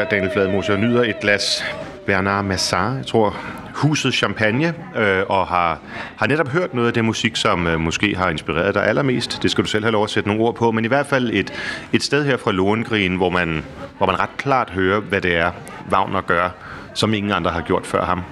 Her, 0.00 0.08
Daniel 0.08 0.30
Fladmose, 0.32 0.72
og 0.72 0.78
nyder 0.78 1.02
et 1.02 1.20
glas 1.20 1.64
Bernard 2.06 2.44
Massard, 2.44 2.96
jeg 2.96 3.06
tror, 3.06 3.36
huset 3.74 4.14
champagne, 4.14 4.74
øh, 4.96 5.22
og 5.28 5.46
har, 5.46 5.78
har 6.16 6.26
netop 6.26 6.48
hørt 6.48 6.74
noget 6.74 6.88
af 6.88 6.94
det 6.94 7.04
musik, 7.04 7.36
som 7.36 7.66
øh, 7.66 7.80
måske 7.80 8.16
har 8.16 8.30
inspireret 8.30 8.74
dig 8.74 8.86
allermest. 8.86 9.42
Det 9.42 9.50
skal 9.50 9.64
du 9.64 9.68
selv 9.68 9.84
have 9.84 9.92
lov 9.92 10.04
at 10.04 10.10
sætte 10.10 10.28
nogle 10.28 10.42
ord 10.42 10.54
på, 10.54 10.70
men 10.70 10.84
i 10.84 10.88
hvert 10.88 11.06
fald 11.06 11.30
et, 11.32 11.52
et 11.92 12.02
sted 12.02 12.24
her 12.24 12.36
fra 12.36 12.52
Lohengrin, 12.52 13.16
hvor 13.16 13.30
man, 13.30 13.64
hvor 13.98 14.06
man 14.06 14.20
ret 14.20 14.36
klart 14.36 14.70
hører, 14.70 15.00
hvad 15.00 15.20
det 15.20 15.36
er, 15.36 15.50
Wagner 15.90 16.20
gør, 16.20 16.48
som 16.94 17.14
ingen 17.14 17.32
andre 17.32 17.50
har 17.50 17.60
gjort 17.60 17.86
før 17.86 18.04
ham. 18.04 18.22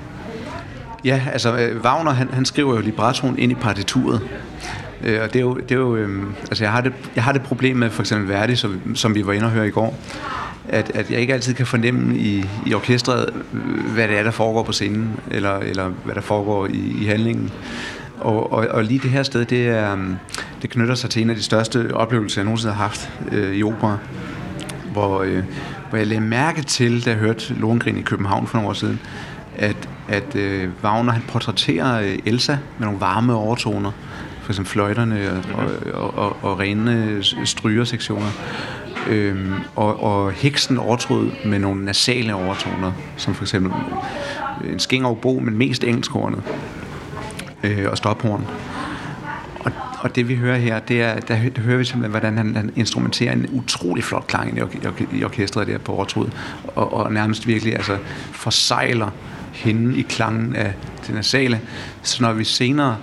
Ja, 1.04 1.22
altså 1.32 1.56
øh, 1.58 1.80
Wagner, 1.80 2.10
han, 2.10 2.28
han 2.32 2.44
skriver 2.44 2.74
jo 2.74 2.80
librettoen 2.80 3.38
ind 3.38 3.52
i 3.52 3.54
partituret. 3.54 4.20
Øh, 5.04 5.22
og 5.22 5.32
det 5.32 5.36
er 5.36 5.40
jo, 5.40 5.54
det 5.54 5.70
er 5.70 5.76
jo 5.76 5.96
øh, 5.96 6.22
altså 6.40 6.64
jeg 6.64 6.72
har, 6.72 6.80
det, 6.80 6.92
jeg 7.16 7.24
har 7.24 7.32
det 7.32 7.42
problem 7.42 7.76
med 7.76 7.90
for 7.90 8.02
eksempel 8.02 8.28
Verdi, 8.28 8.56
som, 8.56 8.96
som 8.96 9.14
vi 9.14 9.26
var 9.26 9.32
inde 9.32 9.46
og 9.46 9.52
høre 9.52 9.66
i 9.68 9.70
går, 9.70 9.98
at, 10.68 10.90
at 10.94 11.10
jeg 11.10 11.20
ikke 11.20 11.34
altid 11.34 11.54
kan 11.54 11.66
fornemme 11.66 12.16
i, 12.16 12.44
i 12.66 12.74
orkestret, 12.74 13.30
hvad 13.94 14.08
det 14.08 14.18
er, 14.18 14.22
der 14.22 14.30
foregår 14.30 14.62
på 14.62 14.72
scenen, 14.72 15.20
eller, 15.30 15.58
eller 15.58 15.88
hvad 16.04 16.14
der 16.14 16.20
foregår 16.20 16.66
i, 16.66 16.96
i 17.02 17.04
handlingen. 17.04 17.50
Og, 18.20 18.52
og, 18.52 18.66
og 18.70 18.84
lige 18.84 19.00
det 19.02 19.10
her 19.10 19.22
sted, 19.22 19.44
det, 19.44 19.68
er, 19.68 19.92
um, 19.92 20.16
det 20.62 20.70
knytter 20.70 20.94
sig 20.94 21.10
til 21.10 21.22
en 21.22 21.30
af 21.30 21.36
de 21.36 21.42
største 21.42 21.94
oplevelser, 21.94 22.40
jeg 22.40 22.44
nogensinde 22.44 22.74
har 22.74 22.82
haft 22.82 23.10
øh, 23.32 23.56
i 23.56 23.62
opera, 23.62 23.98
hvor, 24.92 25.22
øh, 25.22 25.42
hvor 25.88 25.98
jeg 25.98 26.06
lagde 26.06 26.20
mærke 26.20 26.62
til, 26.62 27.04
da 27.04 27.10
jeg 27.10 27.18
hørte 27.18 27.54
Lohengrin 27.54 27.98
i 27.98 28.02
København 28.02 28.46
for 28.46 28.56
nogle 28.56 28.68
år 28.68 28.72
siden, 28.72 29.00
at, 29.56 29.88
at 30.08 30.36
øh, 30.36 30.68
Wagner 30.82 31.12
han 31.12 31.22
portrætterer 31.28 32.00
øh, 32.00 32.18
Elsa 32.26 32.56
med 32.78 32.86
nogle 32.86 33.00
varme 33.00 33.34
overtoner, 33.34 33.90
for 34.42 34.52
eksempel 34.52 34.72
fløjterne 34.72 35.42
og, 35.54 35.64
og, 35.94 36.18
og, 36.18 36.36
og 36.42 36.58
rene 36.58 37.22
strygersektioner. 37.44 38.30
Øhm, 39.08 39.52
og, 39.76 40.02
og 40.02 40.32
heksen 40.32 40.78
overtrød 40.78 41.30
med 41.44 41.58
nogle 41.58 41.84
nasale 41.84 42.34
overtoner, 42.34 42.92
som 43.16 43.34
for 43.34 43.44
eksempel 43.44 43.72
øh, 44.64 44.72
en 44.72 44.78
skængerbo, 44.78 45.38
men 45.38 45.58
mest 45.58 45.84
engelskhornet 45.84 46.42
øh, 47.62 47.86
og 47.90 47.96
stophorn. 47.96 48.46
Og, 49.60 49.72
og 50.00 50.16
det 50.16 50.28
vi 50.28 50.36
hører 50.36 50.58
her, 50.58 50.78
det 50.78 51.02
er, 51.02 51.20
der, 51.20 51.48
der 51.48 51.62
hører 51.62 51.78
vi 51.78 51.84
simpelthen, 51.84 52.10
hvordan 52.10 52.36
han, 52.36 52.56
han 52.56 52.72
instrumenterer 52.76 53.32
en 53.32 53.46
utrolig 53.52 54.04
flot 54.04 54.26
klang 54.26 54.58
i, 54.58 54.60
i, 54.60 55.18
i 55.18 55.24
orkestret 55.24 55.66
der 55.66 55.78
på 55.78 55.92
overtrud, 55.92 56.26
og, 56.74 56.92
og 56.92 57.12
nærmest 57.12 57.46
virkelig 57.46 57.74
altså, 57.74 57.96
forsejler 58.32 59.10
hende 59.52 59.98
i 59.98 60.02
klangen 60.02 60.56
af 60.56 60.72
den 61.06 61.14
nasale. 61.14 61.60
Så 62.02 62.22
når 62.22 62.32
vi 62.32 62.44
senere 62.44 62.96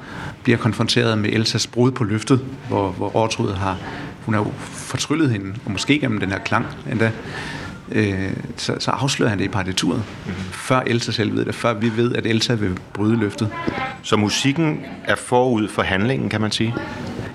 bliver 0.43 0.57
konfronteret 0.57 1.17
med 1.17 1.29
Elsas 1.29 1.67
brud 1.67 1.91
på 1.91 2.03
løftet, 2.03 2.41
hvor, 2.67 2.89
hvor 2.89 3.15
Ortrud 3.15 3.53
har 3.53 3.77
hun 4.25 4.33
har 4.33 4.41
jo 4.41 4.51
fortryllet 4.71 5.31
hende, 5.31 5.53
og 5.65 5.71
måske 5.71 5.99
gennem 5.99 6.19
den 6.19 6.31
her 6.31 6.39
klang 6.39 6.65
endda, 6.91 7.11
øh, 7.91 8.31
så, 8.57 8.75
så 8.79 8.91
afslører 8.91 9.29
han 9.29 9.39
det 9.39 9.45
i 9.45 9.47
partituret, 9.47 10.03
mm-hmm. 10.25 10.43
før 10.51 10.79
Elsa 10.87 11.11
selv 11.11 11.35
ved 11.35 11.45
det, 11.45 11.55
før 11.55 11.73
vi 11.73 11.91
ved, 11.95 12.15
at 12.15 12.25
Elsa 12.25 12.53
vil 12.53 12.77
bryde 12.93 13.15
løftet. 13.15 13.49
Så 14.01 14.15
musikken 14.15 14.79
er 15.03 15.15
forud 15.15 15.67
for 15.67 15.81
handlingen, 15.81 16.29
kan 16.29 16.41
man 16.41 16.51
sige? 16.51 16.75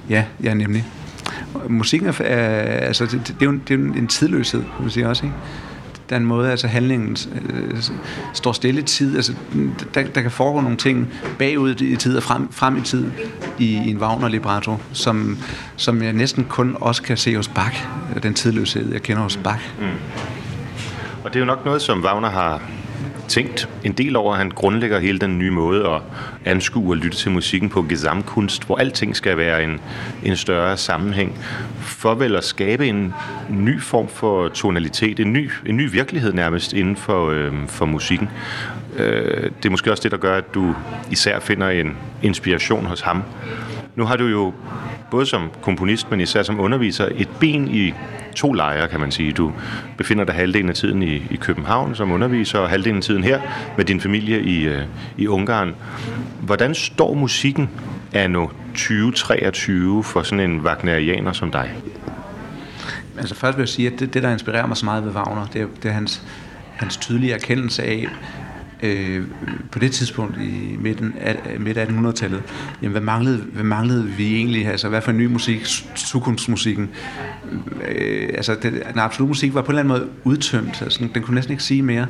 Ja, 0.08 0.24
ja 0.42 0.54
nemlig. 0.54 0.84
Musikken 1.68 2.08
er, 2.08 2.12
altså, 2.12 3.06
det, 3.06 3.12
det, 3.26 3.36
er 3.40 3.44
jo 3.44 3.50
en, 3.50 3.62
det 3.68 3.74
er 3.74 3.98
en 4.00 4.06
tidløshed, 4.06 4.60
kan 4.60 4.80
man 4.80 4.90
sige 4.90 5.08
også, 5.08 5.26
ikke? 5.26 5.36
Den 6.10 6.24
måde, 6.24 6.50
altså 6.50 6.66
handlingen 6.66 7.16
øh, 7.52 7.82
står 8.34 8.52
stille 8.52 8.80
i 8.80 8.84
tid. 8.84 9.16
Altså, 9.16 9.32
der, 9.94 10.02
der 10.02 10.20
kan 10.22 10.30
foregå 10.30 10.60
nogle 10.60 10.76
ting 10.76 11.12
bagud 11.38 11.80
i 11.80 11.96
tid 11.96 12.16
og 12.16 12.22
frem, 12.22 12.52
frem 12.52 12.76
i 12.76 12.80
tid 12.80 13.10
i, 13.58 13.64
i 13.64 13.90
en 13.90 13.98
Wagner 13.98 14.28
libretto, 14.28 14.76
som, 14.92 15.38
som 15.76 16.02
jeg 16.02 16.12
næsten 16.12 16.44
kun 16.44 16.76
også 16.80 17.02
kan 17.02 17.16
se 17.16 17.36
hos 17.36 17.48
Bach, 17.48 17.84
den 18.22 18.34
tidløshed, 18.34 18.92
jeg 18.92 19.02
kender 19.02 19.22
hos 19.22 19.36
Bach. 19.36 19.60
Mm. 19.78 19.86
Og 21.24 21.30
det 21.30 21.36
er 21.36 21.40
jo 21.40 21.46
nok 21.46 21.64
noget, 21.64 21.82
som 21.82 22.04
Wagner 22.04 22.30
har 22.30 22.62
tænkt 23.30 23.68
en 23.84 23.92
del 23.92 24.16
over, 24.16 24.32
at 24.32 24.38
han 24.38 24.50
grundlægger 24.50 24.98
hele 24.98 25.18
den 25.18 25.38
nye 25.38 25.50
måde 25.50 25.88
at 25.88 26.00
anskue 26.44 26.92
og 26.92 26.96
lytte 26.96 27.16
til 27.16 27.30
musikken 27.30 27.68
på 27.68 27.82
gesamtkunst, 27.82 28.66
hvor 28.66 28.76
alting 28.76 29.16
skal 29.16 29.36
være 29.36 29.64
en, 29.64 29.80
en 30.22 30.36
større 30.36 30.76
sammenhæng, 30.76 31.38
for 31.78 32.14
vel 32.14 32.36
at 32.36 32.44
skabe 32.44 32.86
en 32.86 33.14
ny 33.50 33.80
form 33.80 34.08
for 34.08 34.48
tonalitet, 34.48 35.20
en 35.20 35.32
ny, 35.32 35.50
en 35.66 35.76
ny 35.76 35.90
virkelighed 35.90 36.32
nærmest 36.32 36.72
inden 36.72 36.96
for, 36.96 37.30
øh, 37.30 37.52
for 37.66 37.86
musikken. 37.86 38.28
Øh, 38.96 39.42
det 39.42 39.66
er 39.66 39.70
måske 39.70 39.90
også 39.90 40.02
det, 40.02 40.10
der 40.10 40.18
gør, 40.18 40.36
at 40.36 40.54
du 40.54 40.74
især 41.10 41.40
finder 41.40 41.68
en 41.68 41.96
inspiration 42.22 42.86
hos 42.86 43.00
ham. 43.00 43.22
Nu 43.96 44.04
har 44.04 44.16
du 44.16 44.26
jo 44.26 44.52
både 45.10 45.26
som 45.26 45.50
komponist, 45.62 46.10
men 46.10 46.20
især 46.20 46.42
som 46.42 46.60
underviser, 46.60 47.08
et 47.16 47.28
ben 47.40 47.68
i 47.68 47.94
to 48.36 48.52
lejre, 48.52 48.88
kan 48.88 49.00
man 49.00 49.10
sige. 49.10 49.32
Du 49.32 49.52
befinder 49.96 50.24
dig 50.24 50.34
halvdelen 50.34 50.68
af 50.68 50.74
tiden 50.74 51.02
i, 51.02 51.14
i 51.14 51.36
København 51.40 51.94
som 51.94 52.12
underviser, 52.12 52.58
og 52.58 52.68
halvdelen 52.68 52.96
af 52.96 53.02
tiden 53.02 53.24
her 53.24 53.40
med 53.76 53.84
din 53.84 54.00
familie 54.00 54.42
i, 54.42 54.66
øh, 54.66 54.82
i 55.16 55.26
Ungarn. 55.26 55.74
Hvordan 56.40 56.74
står 56.74 57.14
musikken 57.14 57.70
anno 58.12 58.46
2023 58.74 60.04
for 60.04 60.22
sådan 60.22 60.50
en 60.50 60.60
wagnerianer 60.60 61.32
som 61.32 61.50
dig? 61.50 61.70
Altså 63.18 63.34
først 63.34 63.58
vil 63.58 63.62
jeg 63.62 63.68
sige, 63.68 63.92
at 63.92 64.00
det, 64.00 64.14
det 64.14 64.22
der 64.22 64.30
inspirerer 64.30 64.66
mig 64.66 64.76
så 64.76 64.84
meget 64.84 65.04
ved 65.04 65.12
Wagner, 65.12 65.46
det 65.52 65.62
er, 65.62 65.66
det 65.82 65.88
er 65.88 65.92
hans, 65.92 66.22
hans 66.76 66.96
tydelige 66.96 67.32
erkendelse 67.32 67.82
af, 67.82 68.08
øh, 68.82 69.24
på 69.72 69.78
det 69.78 69.92
tidspunkt 69.92 70.36
i 70.40 70.76
midten 70.78 71.14
af, 71.20 71.56
midt 71.58 71.78
af 71.78 71.86
1800-tallet, 71.86 72.42
jamen 72.82 72.92
hvad 72.92 73.00
manglede, 73.00 73.36
hvad 73.36 73.64
manglede 73.64 74.04
vi 74.04 74.36
egentlig? 74.36 74.66
Altså 74.66 74.88
hvad 74.88 75.02
for 75.02 75.10
en 75.10 75.18
ny 75.18 75.26
musik, 75.26 75.66
sukunstmusikken? 75.94 76.90
Øh, 77.88 78.28
altså 78.34 78.54
det, 78.62 78.82
den 78.92 78.98
absolut 78.98 79.28
musik 79.28 79.54
var 79.54 79.62
på 79.62 79.72
en 79.72 79.78
eller 79.78 79.94
anden 79.94 80.06
måde 80.06 80.16
udtømt, 80.24 80.82
altså, 80.82 81.08
den 81.14 81.22
kunne 81.22 81.34
næsten 81.34 81.52
ikke 81.52 81.64
sige 81.64 81.82
mere. 81.82 82.06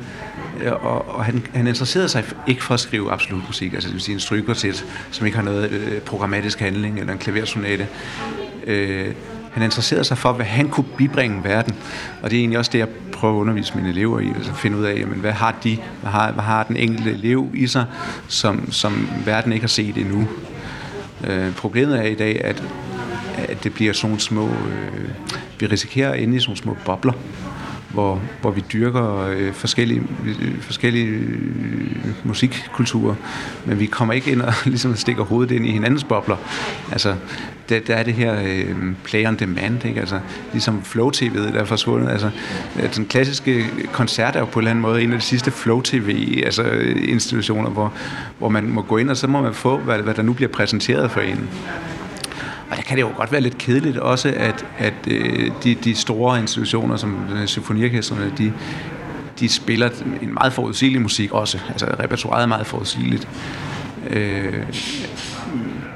Øh, 0.63 0.71
og, 0.71 1.15
og 1.15 1.25
han, 1.25 1.45
han 1.53 1.67
interesserede 1.67 2.09
sig 2.09 2.23
ikke 2.47 2.63
for 2.63 2.73
at 2.73 2.79
skrive 2.79 3.11
absolut 3.11 3.43
musik, 3.47 3.73
altså 3.73 3.87
det 3.87 3.93
vil 3.93 4.01
sige 4.01 4.13
en 4.13 4.19
strygekvartet, 4.19 4.85
som 5.11 5.25
ikke 5.25 5.37
har 5.37 5.45
noget 5.45 5.71
øh, 5.71 6.01
programmatisk 6.01 6.59
handling, 6.59 6.99
eller 6.99 7.13
en 7.13 7.19
klaversonate. 7.19 7.87
Øh, 8.67 9.07
han 9.51 9.63
interesserede 9.63 10.03
sig 10.03 10.17
for, 10.17 10.31
hvad 10.31 10.45
han 10.45 10.69
kunne 10.69 10.85
bibringe 10.97 11.43
verden. 11.43 11.75
Og 12.21 12.29
det 12.29 12.37
er 12.37 12.39
egentlig 12.39 12.59
også 12.59 12.71
det, 12.73 12.79
jeg 12.79 12.87
prøver 13.13 13.33
at 13.33 13.39
undervise 13.39 13.75
mine 13.75 13.89
elever 13.89 14.19
i, 14.19 14.27
altså 14.35 14.53
finde 14.53 14.77
ud 14.77 14.83
af, 14.83 14.99
jamen, 14.99 15.19
hvad 15.19 15.31
har 15.31 15.55
de, 15.63 15.77
hvad 16.01 16.11
har, 16.11 16.31
hvad 16.31 16.43
har 16.43 16.63
den 16.63 16.77
enkelte 16.77 17.11
elev 17.11 17.49
i 17.53 17.67
sig, 17.67 17.85
som, 18.27 18.71
som 18.71 19.09
verden 19.25 19.53
ikke 19.53 19.63
har 19.63 19.67
set 19.67 19.97
endnu. 19.97 20.27
Øh, 21.23 21.55
problemet 21.55 21.99
er 21.99 22.03
i 22.03 22.15
dag, 22.15 22.41
at, 22.43 22.63
at 23.37 23.63
det 23.63 23.73
bliver 23.73 23.93
sådan 23.93 24.19
små, 24.19 24.47
øh, 24.47 25.09
vi 25.59 25.65
risikerer 25.65 26.11
at 26.11 26.19
ende 26.19 26.37
i 26.37 26.39
sådan 26.39 26.55
små 26.55 26.77
bobler, 26.85 27.13
hvor, 27.93 28.21
hvor 28.41 28.51
vi 28.51 28.63
dyrker 28.73 29.17
øh, 29.17 29.53
forskellige, 29.53 30.03
øh, 30.25 30.61
forskellige 30.61 31.07
øh, 31.07 31.91
musikkulturer, 32.23 33.15
men 33.65 33.79
vi 33.79 33.85
kommer 33.85 34.13
ikke 34.13 34.31
ind 34.31 34.41
og 34.41 34.53
ligesom 34.65 34.95
stikker 34.95 35.23
hovedet 35.23 35.55
ind 35.55 35.65
i 35.65 35.71
hinandens 35.71 36.03
bobler. 36.03 36.37
Altså, 36.91 37.15
der, 37.69 37.79
der 37.79 37.95
er 37.95 38.03
det 38.03 38.13
her 38.13 38.41
øh, 38.43 38.75
play 39.03 39.27
on 39.27 39.35
demand, 39.35 39.85
ikke? 39.85 39.99
Altså, 39.99 40.19
ligesom 40.51 40.83
Flow 40.83 41.09
TV, 41.09 41.35
der 41.35 41.59
er 41.59 41.65
forsvundet. 41.65 42.09
Altså, 42.09 42.29
den 42.95 43.05
klassiske 43.05 43.65
koncert 43.91 44.35
er 44.35 44.39
jo 44.39 44.45
på 44.45 44.59
en 44.59 44.61
eller 44.61 44.71
anden 44.71 44.81
måde 44.81 45.01
en 45.01 45.13
af 45.13 45.19
de 45.19 45.25
sidste 45.25 45.51
Flow 45.51 45.81
TV 45.81 46.41
altså, 46.45 46.63
øh, 46.63 47.09
institutioner, 47.09 47.69
hvor, 47.69 47.93
hvor 48.39 48.49
man 48.49 48.69
må 48.69 48.81
gå 48.81 48.97
ind, 48.97 49.09
og 49.09 49.17
så 49.17 49.27
må 49.27 49.41
man 49.41 49.53
få, 49.53 49.77
hvad, 49.77 49.99
hvad 49.99 50.13
der 50.13 50.21
nu 50.21 50.33
bliver 50.33 50.51
præsenteret 50.51 51.11
for 51.11 51.21
en. 51.21 51.49
Og 52.71 52.77
der 52.77 52.83
kan 52.83 52.97
det 52.97 53.01
jo 53.01 53.09
godt 53.17 53.31
være 53.31 53.41
lidt 53.41 53.57
kedeligt 53.57 53.97
også, 53.97 54.33
at, 54.37 54.65
at 54.77 54.93
øh, 55.07 55.51
de, 55.63 55.75
de 55.75 55.95
store 55.95 56.39
institutioner, 56.39 56.97
som 56.97 57.17
symfoniorkestrene, 57.45 58.33
de, 58.37 58.53
de 59.39 59.49
spiller 59.49 59.89
en 60.21 60.33
meget 60.33 60.53
forudsigelig 60.53 61.01
musik 61.01 61.31
også. 61.31 61.59
Altså 61.69 61.85
repertoireet 61.99 62.43
er 62.43 62.47
meget 62.47 62.67
forudsigeligt. 62.67 63.27
Øh, 64.09 64.53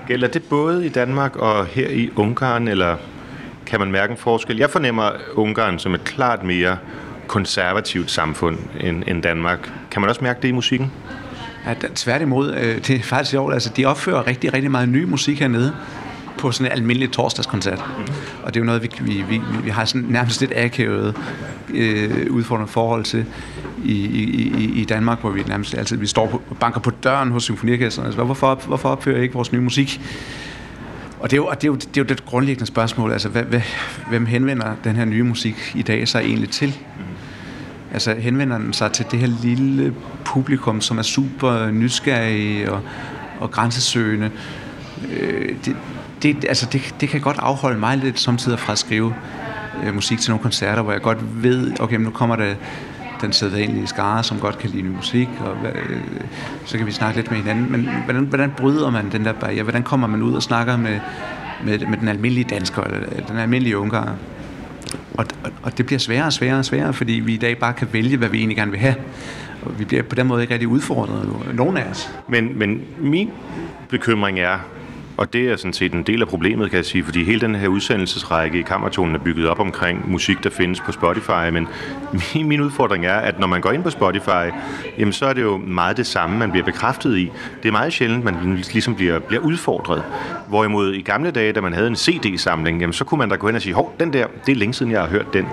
Gælder 0.07 0.28
det 0.28 0.43
både 0.43 0.86
i 0.86 0.89
Danmark 0.89 1.36
og 1.36 1.65
her 1.65 1.89
i 1.89 2.09
Ungarn, 2.15 2.67
eller 2.67 2.95
kan 3.65 3.80
man 3.80 3.91
mærke 3.91 4.11
en 4.11 4.17
forskel? 4.17 4.57
Jeg 4.57 4.69
fornemmer 4.69 5.09
Ungarn 5.34 5.80
som 5.80 5.93
et 5.93 6.03
klart 6.03 6.43
mere 6.43 6.78
konservativt 7.28 8.11
samfund 8.11 8.57
end, 8.80 9.03
end 9.07 9.23
Danmark. 9.23 9.71
Kan 9.91 10.01
man 10.01 10.09
også 10.09 10.23
mærke 10.23 10.41
det 10.41 10.47
i 10.47 10.51
musikken? 10.51 10.91
Ja, 11.67 11.73
tværtimod, 11.95 12.53
øh, 12.53 12.78
det 12.78 12.89
er 12.89 13.01
faktisk 13.03 13.32
sjovt. 13.32 13.53
Altså, 13.53 13.69
de 13.78 13.86
opfører 13.86 14.28
rigtig, 14.28 14.53
rigtig 14.53 14.71
meget 14.71 14.89
ny 14.89 15.03
musik 15.03 15.39
hernede 15.39 15.73
på 16.38 16.52
sådan 16.52 16.72
en 16.72 16.78
almindelig 16.78 17.12
torsdagskoncert. 17.12 17.84
Og 18.44 18.54
det 18.54 18.60
er 18.60 18.62
jo 18.62 18.66
noget, 18.66 18.84
vi, 18.84 18.90
vi, 19.02 19.24
vi, 19.30 19.42
vi 19.64 19.70
har 19.70 19.86
sådan 19.86 20.06
nærmest 20.10 20.42
lidt 20.42 20.54
akavet 20.56 21.16
øh, 21.74 22.28
udfordrende 22.30 22.72
forhold 22.72 23.04
til 23.04 23.26
i, 23.84 23.94
i, 23.94 24.24
i, 24.58 24.82
i 24.82 24.86
Danmark, 24.86 25.22
hvor 25.22 25.30
vi 25.30 25.44
nærmest 25.48 25.78
altid 25.78 25.98
vi 25.98 26.08
står 26.08 26.28
på, 26.28 26.42
banker 26.60 26.80
på 26.80 26.90
døren 26.90 27.32
hos 27.32 27.44
symfoniorkestret. 27.44 28.06
Altså, 28.06 28.24
hvorfor, 28.24 28.62
hvorfor 28.68 28.90
opfører 28.90 29.20
I 29.20 29.22
ikke 29.22 29.34
vores 29.34 29.52
nye 29.52 29.62
musik? 29.62 30.02
Og 31.20 31.32
det 31.32 31.38
er 31.38 31.42
jo, 31.42 31.46
og 31.46 31.62
det, 31.62 31.68
er 31.68 31.72
jo, 31.72 31.76
det 31.76 31.98
er 31.98 32.02
jo 32.02 32.04
det 32.04 32.26
grundlæggende 32.26 32.66
spørgsmål, 32.66 33.12
altså 33.12 33.30
hvad, 33.30 33.44
hvad, 33.44 33.62
hvem 34.10 34.26
henvender 34.26 34.76
den 34.84 34.96
her 34.96 35.06
nye 35.06 35.24
musik 35.24 35.72
i 35.76 35.82
dag 35.82 36.08
sig 36.08 36.20
egentlig 36.20 36.50
til? 36.50 36.78
Altså 37.94 38.16
henvender 38.20 38.58
den 38.58 38.74
sig 38.74 38.92
til 38.92 39.06
det 39.12 39.20
her 39.20 39.28
lille 39.44 39.94
publikum, 40.26 40.82
som 40.82 40.98
er 40.98 41.02
super 41.02 41.72
nysgerrige 41.72 42.72
og, 42.72 42.82
og 43.40 43.52
grænsesøgende. 43.52 44.32
Øh, 45.12 45.56
det, 45.66 45.76
det, 46.34 46.45
altså 46.47 46.67
det, 46.71 46.95
det 47.01 47.09
kan 47.09 47.21
godt 47.21 47.38
afholde 47.39 47.80
mig 47.80 47.97
lidt 47.97 48.19
samtidig 48.19 48.59
fra 48.59 48.71
at 48.71 48.78
skrive 48.78 49.15
øh, 49.84 49.95
musik 49.95 50.19
til 50.19 50.32
nogle 50.32 50.43
koncerter, 50.43 50.82
hvor 50.82 50.91
jeg 50.91 51.01
godt 51.01 51.43
ved, 51.43 51.80
okay, 51.80 51.97
nu 51.97 52.09
kommer 52.09 52.36
der 52.36 52.53
den 53.21 53.34
sædvanlige 53.34 53.88
skare, 53.88 54.23
som 54.23 54.39
godt 54.39 54.57
kan 54.57 54.69
lide 54.69 54.84
musik, 54.84 55.30
og 55.39 55.57
øh, 55.67 56.01
så 56.65 56.78
kan 56.78 56.88
vi 56.88 56.91
snakke 56.91 57.19
lidt 57.19 57.32
med 57.32 57.39
hinanden. 57.39 57.71
Men 57.71 57.89
hvordan, 58.05 58.26
hvordan 58.26 58.51
bryder 58.57 58.89
man 58.89 59.11
den 59.11 59.26
der 59.26 59.34
barriere? 59.34 59.63
Hvordan 59.63 59.84
kommer 59.84 60.07
man 60.07 60.21
ud 60.21 60.34
og 60.34 60.43
snakker 60.43 60.78
med, 60.78 60.99
med, 61.63 61.80
med 61.80 61.97
den 61.97 62.07
almindelige 62.07 62.47
dansker, 62.49 62.84
eller 62.84 63.26
den 63.28 63.38
almindelige 63.38 63.78
ungar? 63.78 64.15
Og, 65.17 65.26
og, 65.43 65.51
og 65.63 65.78
det 65.78 65.86
bliver 65.86 65.99
sværere 65.99 66.26
og 66.26 66.34
sværere 66.34 66.57
og 66.57 66.65
sværere, 66.65 66.93
fordi 66.93 67.13
vi 67.13 67.34
i 67.34 67.38
dag 67.38 67.57
bare 67.57 67.73
kan 67.73 67.88
vælge, 67.91 68.17
hvad 68.17 68.30
vi 68.30 68.38
egentlig 68.38 68.57
gerne 68.57 68.71
vil 68.71 68.80
have. 68.80 68.95
Og 69.61 69.80
vi 69.80 69.86
bliver 69.86 70.03
på 70.03 70.15
den 70.15 70.28
måde 70.28 70.41
ikke 70.41 70.53
rigtig 70.53 70.67
udfordret, 70.67 71.30
nogen 71.53 71.78
af 71.78 71.89
os. 71.91 72.09
Men, 72.30 72.59
men 72.59 72.82
min 72.97 73.30
bekymring 73.89 74.39
er, 74.39 74.59
og 75.18 75.34
det 75.34 75.51
er 75.51 75.55
sådan 75.55 75.74
set 75.74 75.93
en 75.93 76.03
del 76.03 76.22
af 76.22 76.28
problemet, 76.28 76.70
kan 76.70 76.78
jeg 76.78 76.86
sige, 76.86 77.03
fordi 77.03 77.24
hele 77.24 77.41
den 77.41 77.55
her 77.55 77.68
udsendelsesrække 77.68 78.59
i 78.59 78.61
Kammertonen 78.61 79.16
er 79.16 79.20
bygget 79.20 79.47
op 79.47 79.59
omkring 79.59 80.11
musik, 80.11 80.43
der 80.43 80.49
findes 80.49 80.80
på 80.80 80.91
Spotify, 80.91 81.49
men 81.53 81.68
min, 82.34 82.47
min 82.47 82.61
udfordring 82.61 83.05
er, 83.05 83.16
at 83.16 83.39
når 83.39 83.47
man 83.47 83.61
går 83.61 83.72
ind 83.72 83.84
på 83.84 83.89
Spotify, 83.89 84.51
jamen 84.97 85.13
så 85.13 85.26
er 85.26 85.34
det 85.34 85.41
jo 85.41 85.57
meget 85.57 85.97
det 85.97 86.07
samme, 86.07 86.38
man 86.38 86.51
bliver 86.51 86.66
bekræftet 86.66 87.18
i. 87.18 87.32
Det 87.63 87.68
er 87.68 87.72
meget 87.72 87.93
sjældent, 87.93 88.24
man 88.24 88.63
ligesom 88.74 88.95
bliver, 88.95 89.20
bliver 89.20 89.41
udfordret. 89.41 90.03
Hvorimod 90.47 90.93
i 90.93 91.01
gamle 91.01 91.32
dage, 91.32 91.53
da 91.53 91.61
man 91.61 91.74
havde 91.74 91.88
en 91.88 91.95
CD-samling, 91.95 92.80
jamen 92.80 92.93
så 92.93 93.03
kunne 93.03 93.18
man 93.18 93.30
da 93.30 93.36
gå 93.36 93.47
hen 93.47 93.55
og 93.55 93.61
sige, 93.61 93.74
hov, 93.74 93.95
den 93.99 94.13
der, 94.13 94.28
det 94.45 94.51
er 94.51 94.55
længe 94.55 94.74
siden, 94.74 94.91
jeg 94.91 95.01
har 95.01 95.07
hørt 95.07 95.34
den. 95.34 95.45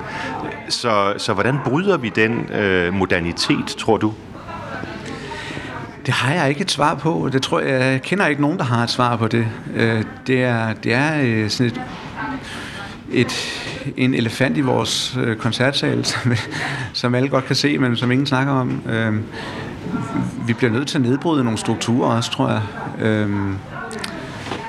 Så, 0.69 1.15
så 1.17 1.33
hvordan 1.33 1.57
bryder 1.65 1.97
vi 1.97 2.09
den 2.09 2.51
øh, 2.53 2.95
modernitet, 2.95 3.67
tror 3.67 3.97
du? 3.97 4.13
Det 6.07 6.15
har 6.15 6.35
jeg 6.35 6.49
ikke 6.49 6.61
et 6.61 6.71
svar 6.71 6.95
på. 6.95 7.29
Det 7.33 7.43
tror 7.43 7.61
jeg, 7.61 7.81
jeg 7.93 8.03
kender 8.03 8.27
ikke 8.27 8.43
nogen, 8.43 8.59
der 8.59 8.65
har 8.65 8.83
et 8.83 8.91
svar 8.91 9.17
på 9.17 9.29
det. 9.29 9.47
Øh, 9.75 10.05
det 10.27 10.43
er, 10.43 10.73
det 10.73 10.95
er 10.95 11.21
øh, 11.23 11.51
sådan 11.51 11.67
et, 11.67 11.81
et, 13.13 13.33
en 13.97 14.15
elefant 14.15 14.57
i 14.57 14.61
vores 14.61 15.19
øh, 15.21 15.37
koncertsal, 15.37 16.05
som, 16.13 16.33
som 16.93 17.15
alle 17.15 17.29
godt 17.29 17.47
kan 17.47 17.57
se, 17.57 17.79
men 17.79 17.97
som 17.97 18.11
ingen 18.11 18.27
snakker 18.27 18.53
om. 18.53 18.83
Vi 20.47 20.53
bliver 20.53 20.73
nødt 20.73 20.89
til 20.89 20.99
at 20.99 21.03
nedbryde 21.03 21.45
nogle 21.45 21.59
strukturer 21.59 22.17
også, 22.17 22.31
tror 22.31 22.49
jeg. 22.49 22.63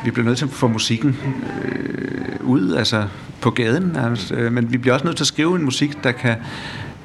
Vi 0.05 0.11
bliver 0.11 0.25
nødt 0.25 0.38
til 0.38 0.45
at 0.45 0.51
få 0.51 0.67
musikken 0.67 1.17
ud, 2.41 2.75
altså 2.75 3.03
på 3.41 3.49
gaden. 3.49 3.97
Men 4.51 4.71
vi 4.71 4.77
bliver 4.77 4.93
også 4.93 5.05
nødt 5.05 5.17
til 5.17 5.23
at 5.23 5.27
skrive 5.27 5.55
en 5.55 5.63
musik, 5.63 6.03
der 6.03 6.11
kan 6.11 6.36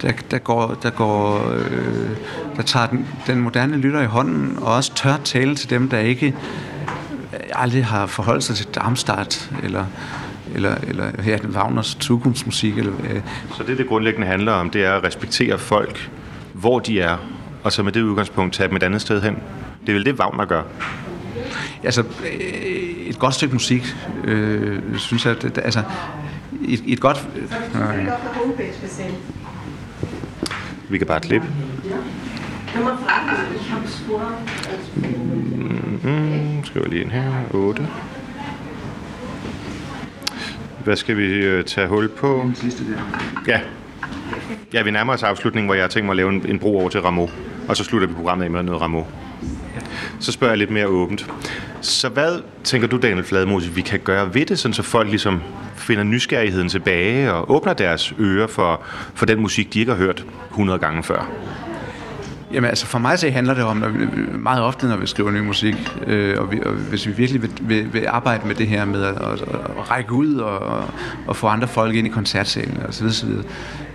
der, 0.02 0.12
der, 0.30 0.38
går, 0.38 0.76
der, 0.82 0.90
går, 0.90 1.50
øh, 1.50 2.10
der 2.56 2.62
tager 2.62 2.86
den, 2.86 3.06
den 3.26 3.40
moderne 3.40 3.76
lytter 3.76 4.00
i 4.00 4.06
hånden, 4.06 4.58
og 4.60 4.74
også 4.74 4.94
tør 4.94 5.16
tale 5.24 5.54
til 5.54 5.70
dem, 5.70 5.88
der 5.88 5.98
ikke 5.98 6.34
aldrig 7.52 7.84
har 7.84 8.06
forholdt 8.06 8.44
sig 8.44 8.56
til 8.56 8.66
Darmstadt, 8.66 9.50
eller, 9.62 9.84
eller, 10.54 10.74
eller 10.88 11.04
ja, 11.26 11.36
den 11.36 11.56
Wagners 11.56 11.98
Zukunftsmusik. 12.00 12.78
Eller, 12.78 12.92
øh. 13.10 13.20
Så 13.56 13.62
det, 13.62 13.78
det 13.78 13.88
grundlæggende 13.88 14.26
handler 14.26 14.52
om, 14.52 14.70
det 14.70 14.84
er 14.84 14.92
at 14.92 15.04
respektere 15.04 15.58
folk, 15.58 16.10
hvor 16.52 16.78
de 16.78 17.00
er, 17.00 17.16
og 17.64 17.72
så 17.72 17.82
med 17.82 17.92
det 17.92 18.02
udgangspunkt 18.02 18.54
tage 18.54 18.68
dem 18.68 18.76
et 18.76 18.82
andet 18.82 19.00
sted 19.00 19.22
hen. 19.22 19.36
Det 19.80 19.88
er 19.88 19.92
vel 19.92 20.04
det, 20.04 20.20
Wagner 20.20 20.44
gør? 20.44 20.62
Altså, 21.84 22.00
øh, 22.00 22.38
et 23.06 23.18
godt 23.18 23.34
stykke 23.34 23.54
musik, 23.54 23.96
øh, 24.24 24.78
synes 24.96 25.26
jeg, 25.26 25.42
det, 25.42 25.58
altså, 25.58 25.82
et, 26.64 26.82
et 26.86 27.00
godt... 27.00 27.28
Øh, 27.36 28.08
vi 30.90 30.98
kan 30.98 31.06
bare 31.06 31.20
klippe. 31.20 31.46
Mm, 36.02 36.64
skriver 36.64 36.88
lige 36.88 37.02
ind 37.02 37.10
her. 37.10 37.32
8. 37.50 37.88
Hvad 40.84 40.96
skal 40.96 41.16
vi 41.16 41.24
øh, 41.24 41.64
tage 41.64 41.86
hul 41.88 42.08
på? 42.08 42.50
Ja. 43.46 43.60
Ja, 44.72 44.82
vi 44.82 44.90
nærmer 44.90 45.12
os 45.12 45.22
afslutningen, 45.22 45.66
hvor 45.66 45.74
jeg 45.74 45.82
har 45.82 45.88
tænkt 45.88 46.06
mig 46.06 46.12
at 46.12 46.16
lave 46.16 46.32
en, 46.32 46.46
en 46.48 46.58
bro 46.58 46.78
over 46.78 46.88
til 46.88 47.00
Rameau. 47.00 47.30
Og 47.68 47.76
så 47.76 47.84
slutter 47.84 48.08
vi 48.08 48.14
programmet 48.14 48.44
af 48.44 48.50
med 48.50 48.62
noget 48.62 48.80
Rameau. 48.80 49.06
Så 50.20 50.32
spørger 50.32 50.52
jeg 50.52 50.58
lidt 50.58 50.70
mere 50.70 50.86
åbent. 50.86 51.26
Så 51.80 52.08
hvad 52.08 52.40
tænker 52.64 52.88
du, 52.88 52.96
Daniel 52.96 53.24
Fladmose, 53.24 53.70
vi 53.70 53.80
kan 53.80 54.00
gøre 54.00 54.34
ved 54.34 54.46
det, 54.46 54.58
sådan 54.58 54.72
så 54.72 54.82
folk 54.82 55.08
ligesom 55.08 55.40
finder 55.88 56.04
nysgerrigheden 56.04 56.68
tilbage 56.68 57.32
og 57.32 57.50
åbner 57.50 57.72
deres 57.72 58.14
ører 58.20 58.46
for, 58.46 58.80
for 59.14 59.26
den 59.26 59.40
musik, 59.40 59.74
de 59.74 59.80
ikke 59.80 59.92
har 59.92 59.98
hørt 59.98 60.24
100 60.50 60.78
gange 60.78 61.02
før? 61.02 61.30
Jamen 62.52 62.68
altså 62.68 62.86
for 62.86 62.98
mig 62.98 63.18
så 63.18 63.30
handler 63.30 63.54
det 63.54 63.64
om, 63.64 63.76
når 63.76 63.88
vi, 63.88 64.06
meget 64.38 64.62
ofte 64.62 64.86
når 64.86 64.96
vi 64.96 65.06
skriver 65.06 65.30
ny 65.30 65.40
musik, 65.40 65.74
øh, 66.06 66.40
og, 66.40 66.52
vi, 66.52 66.60
og 66.66 66.72
hvis 66.72 67.06
vi 67.06 67.12
virkelig 67.12 67.42
vil, 67.42 67.50
vil, 67.60 67.92
vil 67.92 68.04
arbejde 68.08 68.46
med 68.46 68.54
det 68.54 68.66
her 68.66 68.84
med 68.84 69.02
at, 69.02 69.14
at, 69.14 69.42
at 69.42 69.90
række 69.90 70.12
ud 70.12 70.34
og, 70.34 70.84
og 71.26 71.36
få 71.36 71.46
andre 71.46 71.68
folk 71.68 71.94
ind 71.94 72.06
i 72.06 72.10
koncertsalen 72.10 72.82
og 72.86 72.94
så 72.94 73.00
videre, 73.00 73.14
så 73.14 73.26
videre 73.26 73.44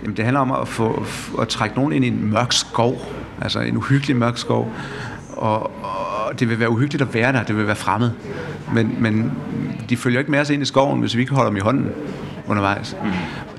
jamen 0.02 0.16
det 0.16 0.24
handler 0.24 0.40
om 0.40 0.52
at 0.52 0.68
få 0.68 1.06
at 1.40 1.48
trække 1.48 1.76
nogen 1.76 1.92
ind 1.92 2.04
i 2.04 2.08
en 2.08 2.30
mørk 2.30 2.52
skov, 2.52 3.12
altså 3.42 3.60
en 3.60 3.76
uhyggelig 3.76 4.16
mørk 4.16 4.38
skov, 4.38 4.72
og, 5.44 5.62
og 5.62 6.40
det 6.40 6.48
vil 6.48 6.60
være 6.60 6.70
uhyggeligt 6.70 7.02
at 7.02 7.14
være 7.14 7.32
der, 7.32 7.42
det 7.42 7.56
vil 7.56 7.66
være 7.66 7.76
fremmed. 7.76 8.10
Men, 8.74 8.96
men 8.98 9.32
de 9.88 9.96
følger 9.96 10.18
ikke 10.18 10.30
med 10.30 10.40
os 10.40 10.50
ind 10.50 10.62
i 10.62 10.64
skoven, 10.64 11.00
hvis 11.00 11.16
vi 11.16 11.20
ikke 11.20 11.34
holder 11.34 11.50
dem 11.50 11.56
i 11.56 11.60
hånden 11.60 11.88
undervejs. 12.46 12.96
Mm. 13.04 13.10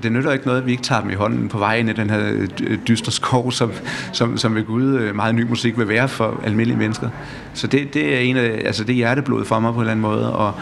Det 0.04 0.12
nytter 0.12 0.32
ikke 0.32 0.46
noget, 0.46 0.60
at 0.60 0.66
vi 0.66 0.72
ikke 0.72 0.84
tager 0.84 1.02
dem 1.02 1.10
i 1.10 1.14
hånden 1.14 1.50
på 1.50 1.58
vej 1.58 1.76
ind 1.76 1.90
i 1.90 1.94
den 1.94 2.10
her 2.10 2.32
øh, 2.64 2.78
dystre 2.88 3.12
skov, 3.12 3.52
som, 3.52 3.72
som, 4.12 4.38
som 4.38 4.56
ved 4.56 4.64
Gud 4.64 4.98
øh, 4.98 5.16
meget 5.16 5.36
ny 5.36 5.50
musik 5.50 5.78
vil 5.78 5.88
være 5.88 6.08
for 6.08 6.40
almindelige 6.44 6.78
mennesker. 6.78 7.10
Så 7.54 7.68
det, 7.68 7.94
det 7.94 8.16
er 8.16 8.20
en 8.20 8.38
af, 8.38 8.62
altså 8.66 8.84
det 8.84 8.94
er 8.94 8.98
hjerteblod 8.98 9.46
for 9.46 9.60
mig 9.60 9.74
på 9.74 9.80
en 9.80 9.82
eller 9.82 9.92
anden 9.92 10.02
måde, 10.02 10.36
og, 10.36 10.54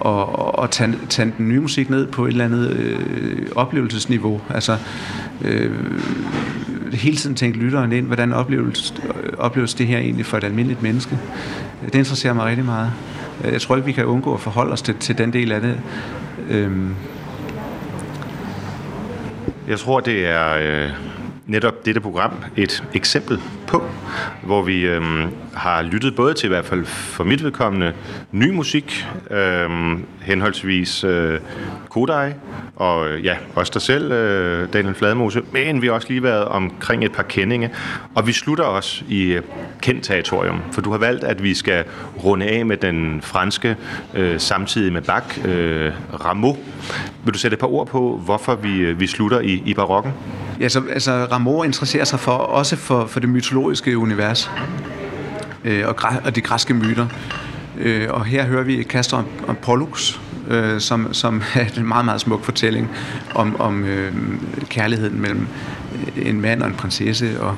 og, 0.00 0.58
og 0.58 0.70
tage, 0.70 0.94
tage 1.08 1.32
den 1.38 1.48
nye 1.48 1.60
musik 1.60 1.90
ned 1.90 2.06
på 2.06 2.26
et 2.26 2.30
eller 2.30 2.44
andet 2.44 2.70
øh, 2.70 3.46
oplevelsesniveau. 3.56 4.40
Altså 4.50 4.76
øh, 5.44 5.72
hele 6.92 7.16
tiden 7.16 7.36
tænke 7.36 7.58
lytteren 7.58 7.92
ind, 7.92 8.06
hvordan 8.06 8.32
opleves, 8.32 8.94
opleves 9.38 9.74
det 9.74 9.86
her 9.86 9.98
egentlig 9.98 10.26
for 10.26 10.36
et 10.36 10.44
almindeligt 10.44 10.82
menneske. 10.82 11.18
Det 11.84 11.94
interesserer 11.94 12.32
mig 12.32 12.46
rigtig 12.46 12.64
meget. 12.64 12.92
Jeg 13.44 13.60
tror 13.60 13.76
ikke, 13.76 13.86
vi 13.86 13.92
kan 13.92 14.04
undgå 14.04 14.34
at 14.34 14.40
forholde 14.40 14.72
os 14.72 14.82
til, 14.82 14.94
til 14.94 15.18
den 15.18 15.32
del 15.32 15.52
af 15.52 15.60
det. 15.60 15.80
Øhm. 16.50 16.94
Jeg 19.68 19.78
tror, 19.78 20.00
det 20.00 20.26
er 20.26 20.54
øh, 20.60 20.90
netop 21.48 21.86
dette 21.86 22.00
program 22.00 22.32
et 22.56 22.84
eksempel 22.94 23.40
på, 23.66 23.84
hvor 24.42 24.62
vi 24.62 24.80
øh, 24.80 25.02
har 25.54 25.82
lyttet 25.82 26.16
både 26.16 26.34
til 26.34 26.46
i 26.46 26.48
hvert 26.48 26.64
fald 26.64 26.84
for 26.84 27.24
mit 27.24 27.44
vedkommende 27.44 27.92
ny 28.32 28.50
musik, 28.50 29.06
øh, 29.30 29.70
henholdsvis 30.22 31.04
øh, 31.04 31.40
Kodai, 31.88 32.32
og 32.76 33.08
øh, 33.08 33.24
ja, 33.24 33.36
også 33.54 33.70
dig 33.74 33.82
selv, 33.82 34.12
øh, 34.12 34.72
Daniel 34.72 34.94
Fladmose, 34.94 35.42
men 35.52 35.82
vi 35.82 35.86
har 35.86 35.94
også 35.94 36.08
lige 36.08 36.22
været 36.22 36.44
omkring 36.44 37.04
et 37.04 37.12
par 37.12 37.22
kendinge, 37.22 37.70
og 38.14 38.26
vi 38.26 38.32
slutter 38.32 38.64
også 38.64 39.04
i 39.08 39.22
øh, 39.22 39.42
kendt 39.82 40.04
territorium, 40.04 40.60
for 40.72 40.80
du 40.80 40.90
har 40.90 40.98
valgt, 40.98 41.24
at 41.24 41.42
vi 41.42 41.54
skal 41.54 41.84
runde 42.24 42.46
af 42.46 42.66
med 42.66 42.76
den 42.76 43.22
franske, 43.22 43.76
øh, 44.14 44.40
samtidig 44.40 44.92
med 44.92 45.02
Bach, 45.02 45.46
øh, 45.46 45.92
Rameau. 46.24 46.56
Vil 47.24 47.34
du 47.34 47.38
sætte 47.38 47.54
et 47.54 47.60
par 47.60 47.72
ord 47.72 47.86
på, 47.86 48.20
hvorfor 48.24 48.54
vi, 48.54 48.78
øh, 48.78 49.00
vi 49.00 49.06
slutter 49.06 49.40
i, 49.40 49.62
i 49.66 49.74
barokken? 49.74 50.12
Ja, 50.60 50.68
så, 50.68 50.82
altså 50.92 51.26
Rameau 51.38 51.62
interesserer 51.62 52.04
sig 52.04 52.20
for, 52.20 52.32
også 52.32 52.76
for, 52.76 53.06
for 53.06 53.20
det 53.20 53.28
mytologiske 53.28 53.98
univers 53.98 54.50
øh, 55.64 55.88
og, 55.88 55.96
og 56.24 56.36
de 56.36 56.40
græske 56.40 56.74
myter. 56.74 57.06
Øh, 57.78 58.06
og 58.10 58.24
her 58.24 58.44
hører 58.44 58.64
vi 58.64 58.82
Castor 58.82 59.24
om 59.48 59.56
Pollux, 59.62 60.18
øh, 60.48 60.80
som, 60.80 61.14
som 61.14 61.42
er 61.54 61.64
en 61.76 61.88
meget, 61.88 62.04
meget 62.04 62.20
smuk 62.20 62.44
fortælling 62.44 62.90
om, 63.34 63.60
om 63.60 63.84
øh, 63.84 64.12
kærligheden 64.68 65.20
mellem 65.20 65.46
en 66.16 66.40
mand 66.40 66.62
og 66.62 66.68
en 66.68 66.74
prinsesse. 66.74 67.40
Og, 67.40 67.56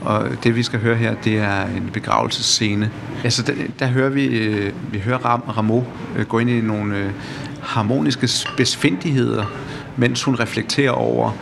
og 0.00 0.28
det 0.44 0.56
vi 0.56 0.62
skal 0.62 0.80
høre 0.80 0.96
her, 0.96 1.14
det 1.24 1.38
er 1.38 1.62
en 1.62 1.90
begravelsesscene. 1.92 2.90
Altså 3.24 3.42
der, 3.42 3.52
der 3.78 3.86
hører 3.86 4.10
vi, 4.10 4.24
øh, 4.26 4.72
vi 4.90 4.98
hører 4.98 5.18
Ram, 5.18 5.42
Rameau 5.56 5.84
øh, 6.16 6.26
gå 6.26 6.38
ind 6.38 6.50
i 6.50 6.60
nogle 6.60 6.96
øh, 6.96 7.10
harmoniske 7.62 8.28
besvindigheder, 8.56 9.44
mens 9.96 10.22
hun 10.22 10.34
reflekterer 10.34 10.90
over 10.90 11.32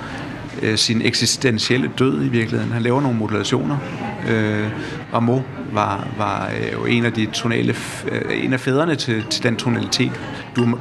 øh, 0.63 0.79
sin 0.79 1.03
eksistentielle 1.03 1.91
død 1.99 2.25
i 2.25 2.29
virkeligheden. 2.29 2.73
Han 2.73 2.83
laver 2.83 3.01
nogle 3.01 3.19
modulationer 3.19 3.79
Øh, 4.29 4.71
Rameau 5.15 5.43
var, 5.73 6.09
var 6.19 6.51
øh, 6.61 6.73
jo 6.73 6.87
en 6.87 7.05
af 7.05 7.13
de 7.13 7.27
tonale, 7.27 7.75
øh, 8.13 8.45
en 8.45 8.53
af 8.53 8.61
fædrene 8.61 8.97
til, 8.97 9.25
til 9.31 9.43
den 9.43 9.57
tonalitet, 9.57 10.21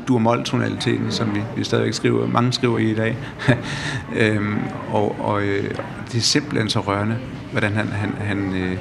dur-mol-tonaliteten, 0.08 1.12
som 1.12 1.36
vi, 1.36 1.42
vi 1.58 1.64
stadigvæk 1.64 1.94
skriver, 1.94 2.28
mange 2.28 2.54
skriver 2.54 2.78
i 2.78 2.92
i 2.92 2.96
dag. 2.96 3.18
øhm, 4.22 4.60
og 4.90 5.16
og 5.20 5.42
øh, 5.42 5.64
det 6.12 6.18
er 6.18 6.22
simpelthen 6.22 6.70
så 6.70 6.80
rørende, 6.80 7.18
hvordan 7.52 7.74
han, 7.74 7.88
han, 7.88 8.14
han, 8.20 8.54
øh, 8.56 8.78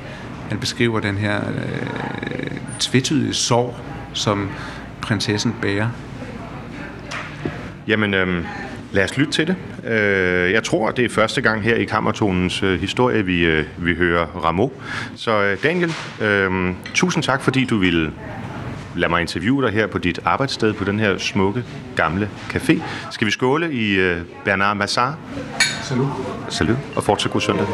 han 0.48 0.58
beskriver 0.58 1.00
den 1.00 1.16
her 1.16 1.40
øh, 1.48 2.50
tvetydige 2.78 3.34
sorg, 3.34 3.76
som 4.12 4.48
prinsessen 5.00 5.54
bærer. 5.62 5.88
Jamen, 7.88 8.14
øh, 8.14 8.44
lad 8.92 9.04
os 9.04 9.16
lytte 9.16 9.32
til 9.32 9.46
det. 9.46 9.56
Øh, 9.90 10.52
jeg 10.52 10.64
tror, 10.64 10.90
det 10.90 11.04
er 11.04 11.08
første 11.08 11.40
gang 11.40 11.62
her 11.62 11.74
i 11.74 11.84
Kammertonens 11.84 12.62
øh, 12.62 12.80
historie, 12.80 13.24
vi, 13.24 13.44
øh, 13.44 13.64
vi 13.76 13.94
hører 13.94 14.26
Rameau. 14.26 14.72
Så 15.16 15.56
Daniel, 15.62 15.92
øh, 16.20 16.74
tusind 16.94 17.22
tak, 17.22 17.42
fordi 17.42 17.64
du 17.64 17.78
ville 17.78 18.12
lade 18.96 19.10
mig 19.10 19.20
interviewe 19.20 19.62
dig 19.62 19.72
her 19.72 19.86
på 19.86 19.98
dit 19.98 20.20
arbejdssted 20.24 20.72
på 20.72 20.84
den 20.84 21.00
her 21.00 21.18
smukke, 21.18 21.64
gamle 21.96 22.30
café. 22.50 22.82
Skal 23.10 23.26
vi 23.26 23.30
skåle 23.30 23.72
i 23.72 24.14
Bernard 24.44 24.76
Massard? 24.76 25.14
Salut. 25.82 26.08
Salut, 26.48 26.76
og 26.96 27.04
fortsat 27.04 27.32
god 27.32 27.40
søndag. 27.40 27.66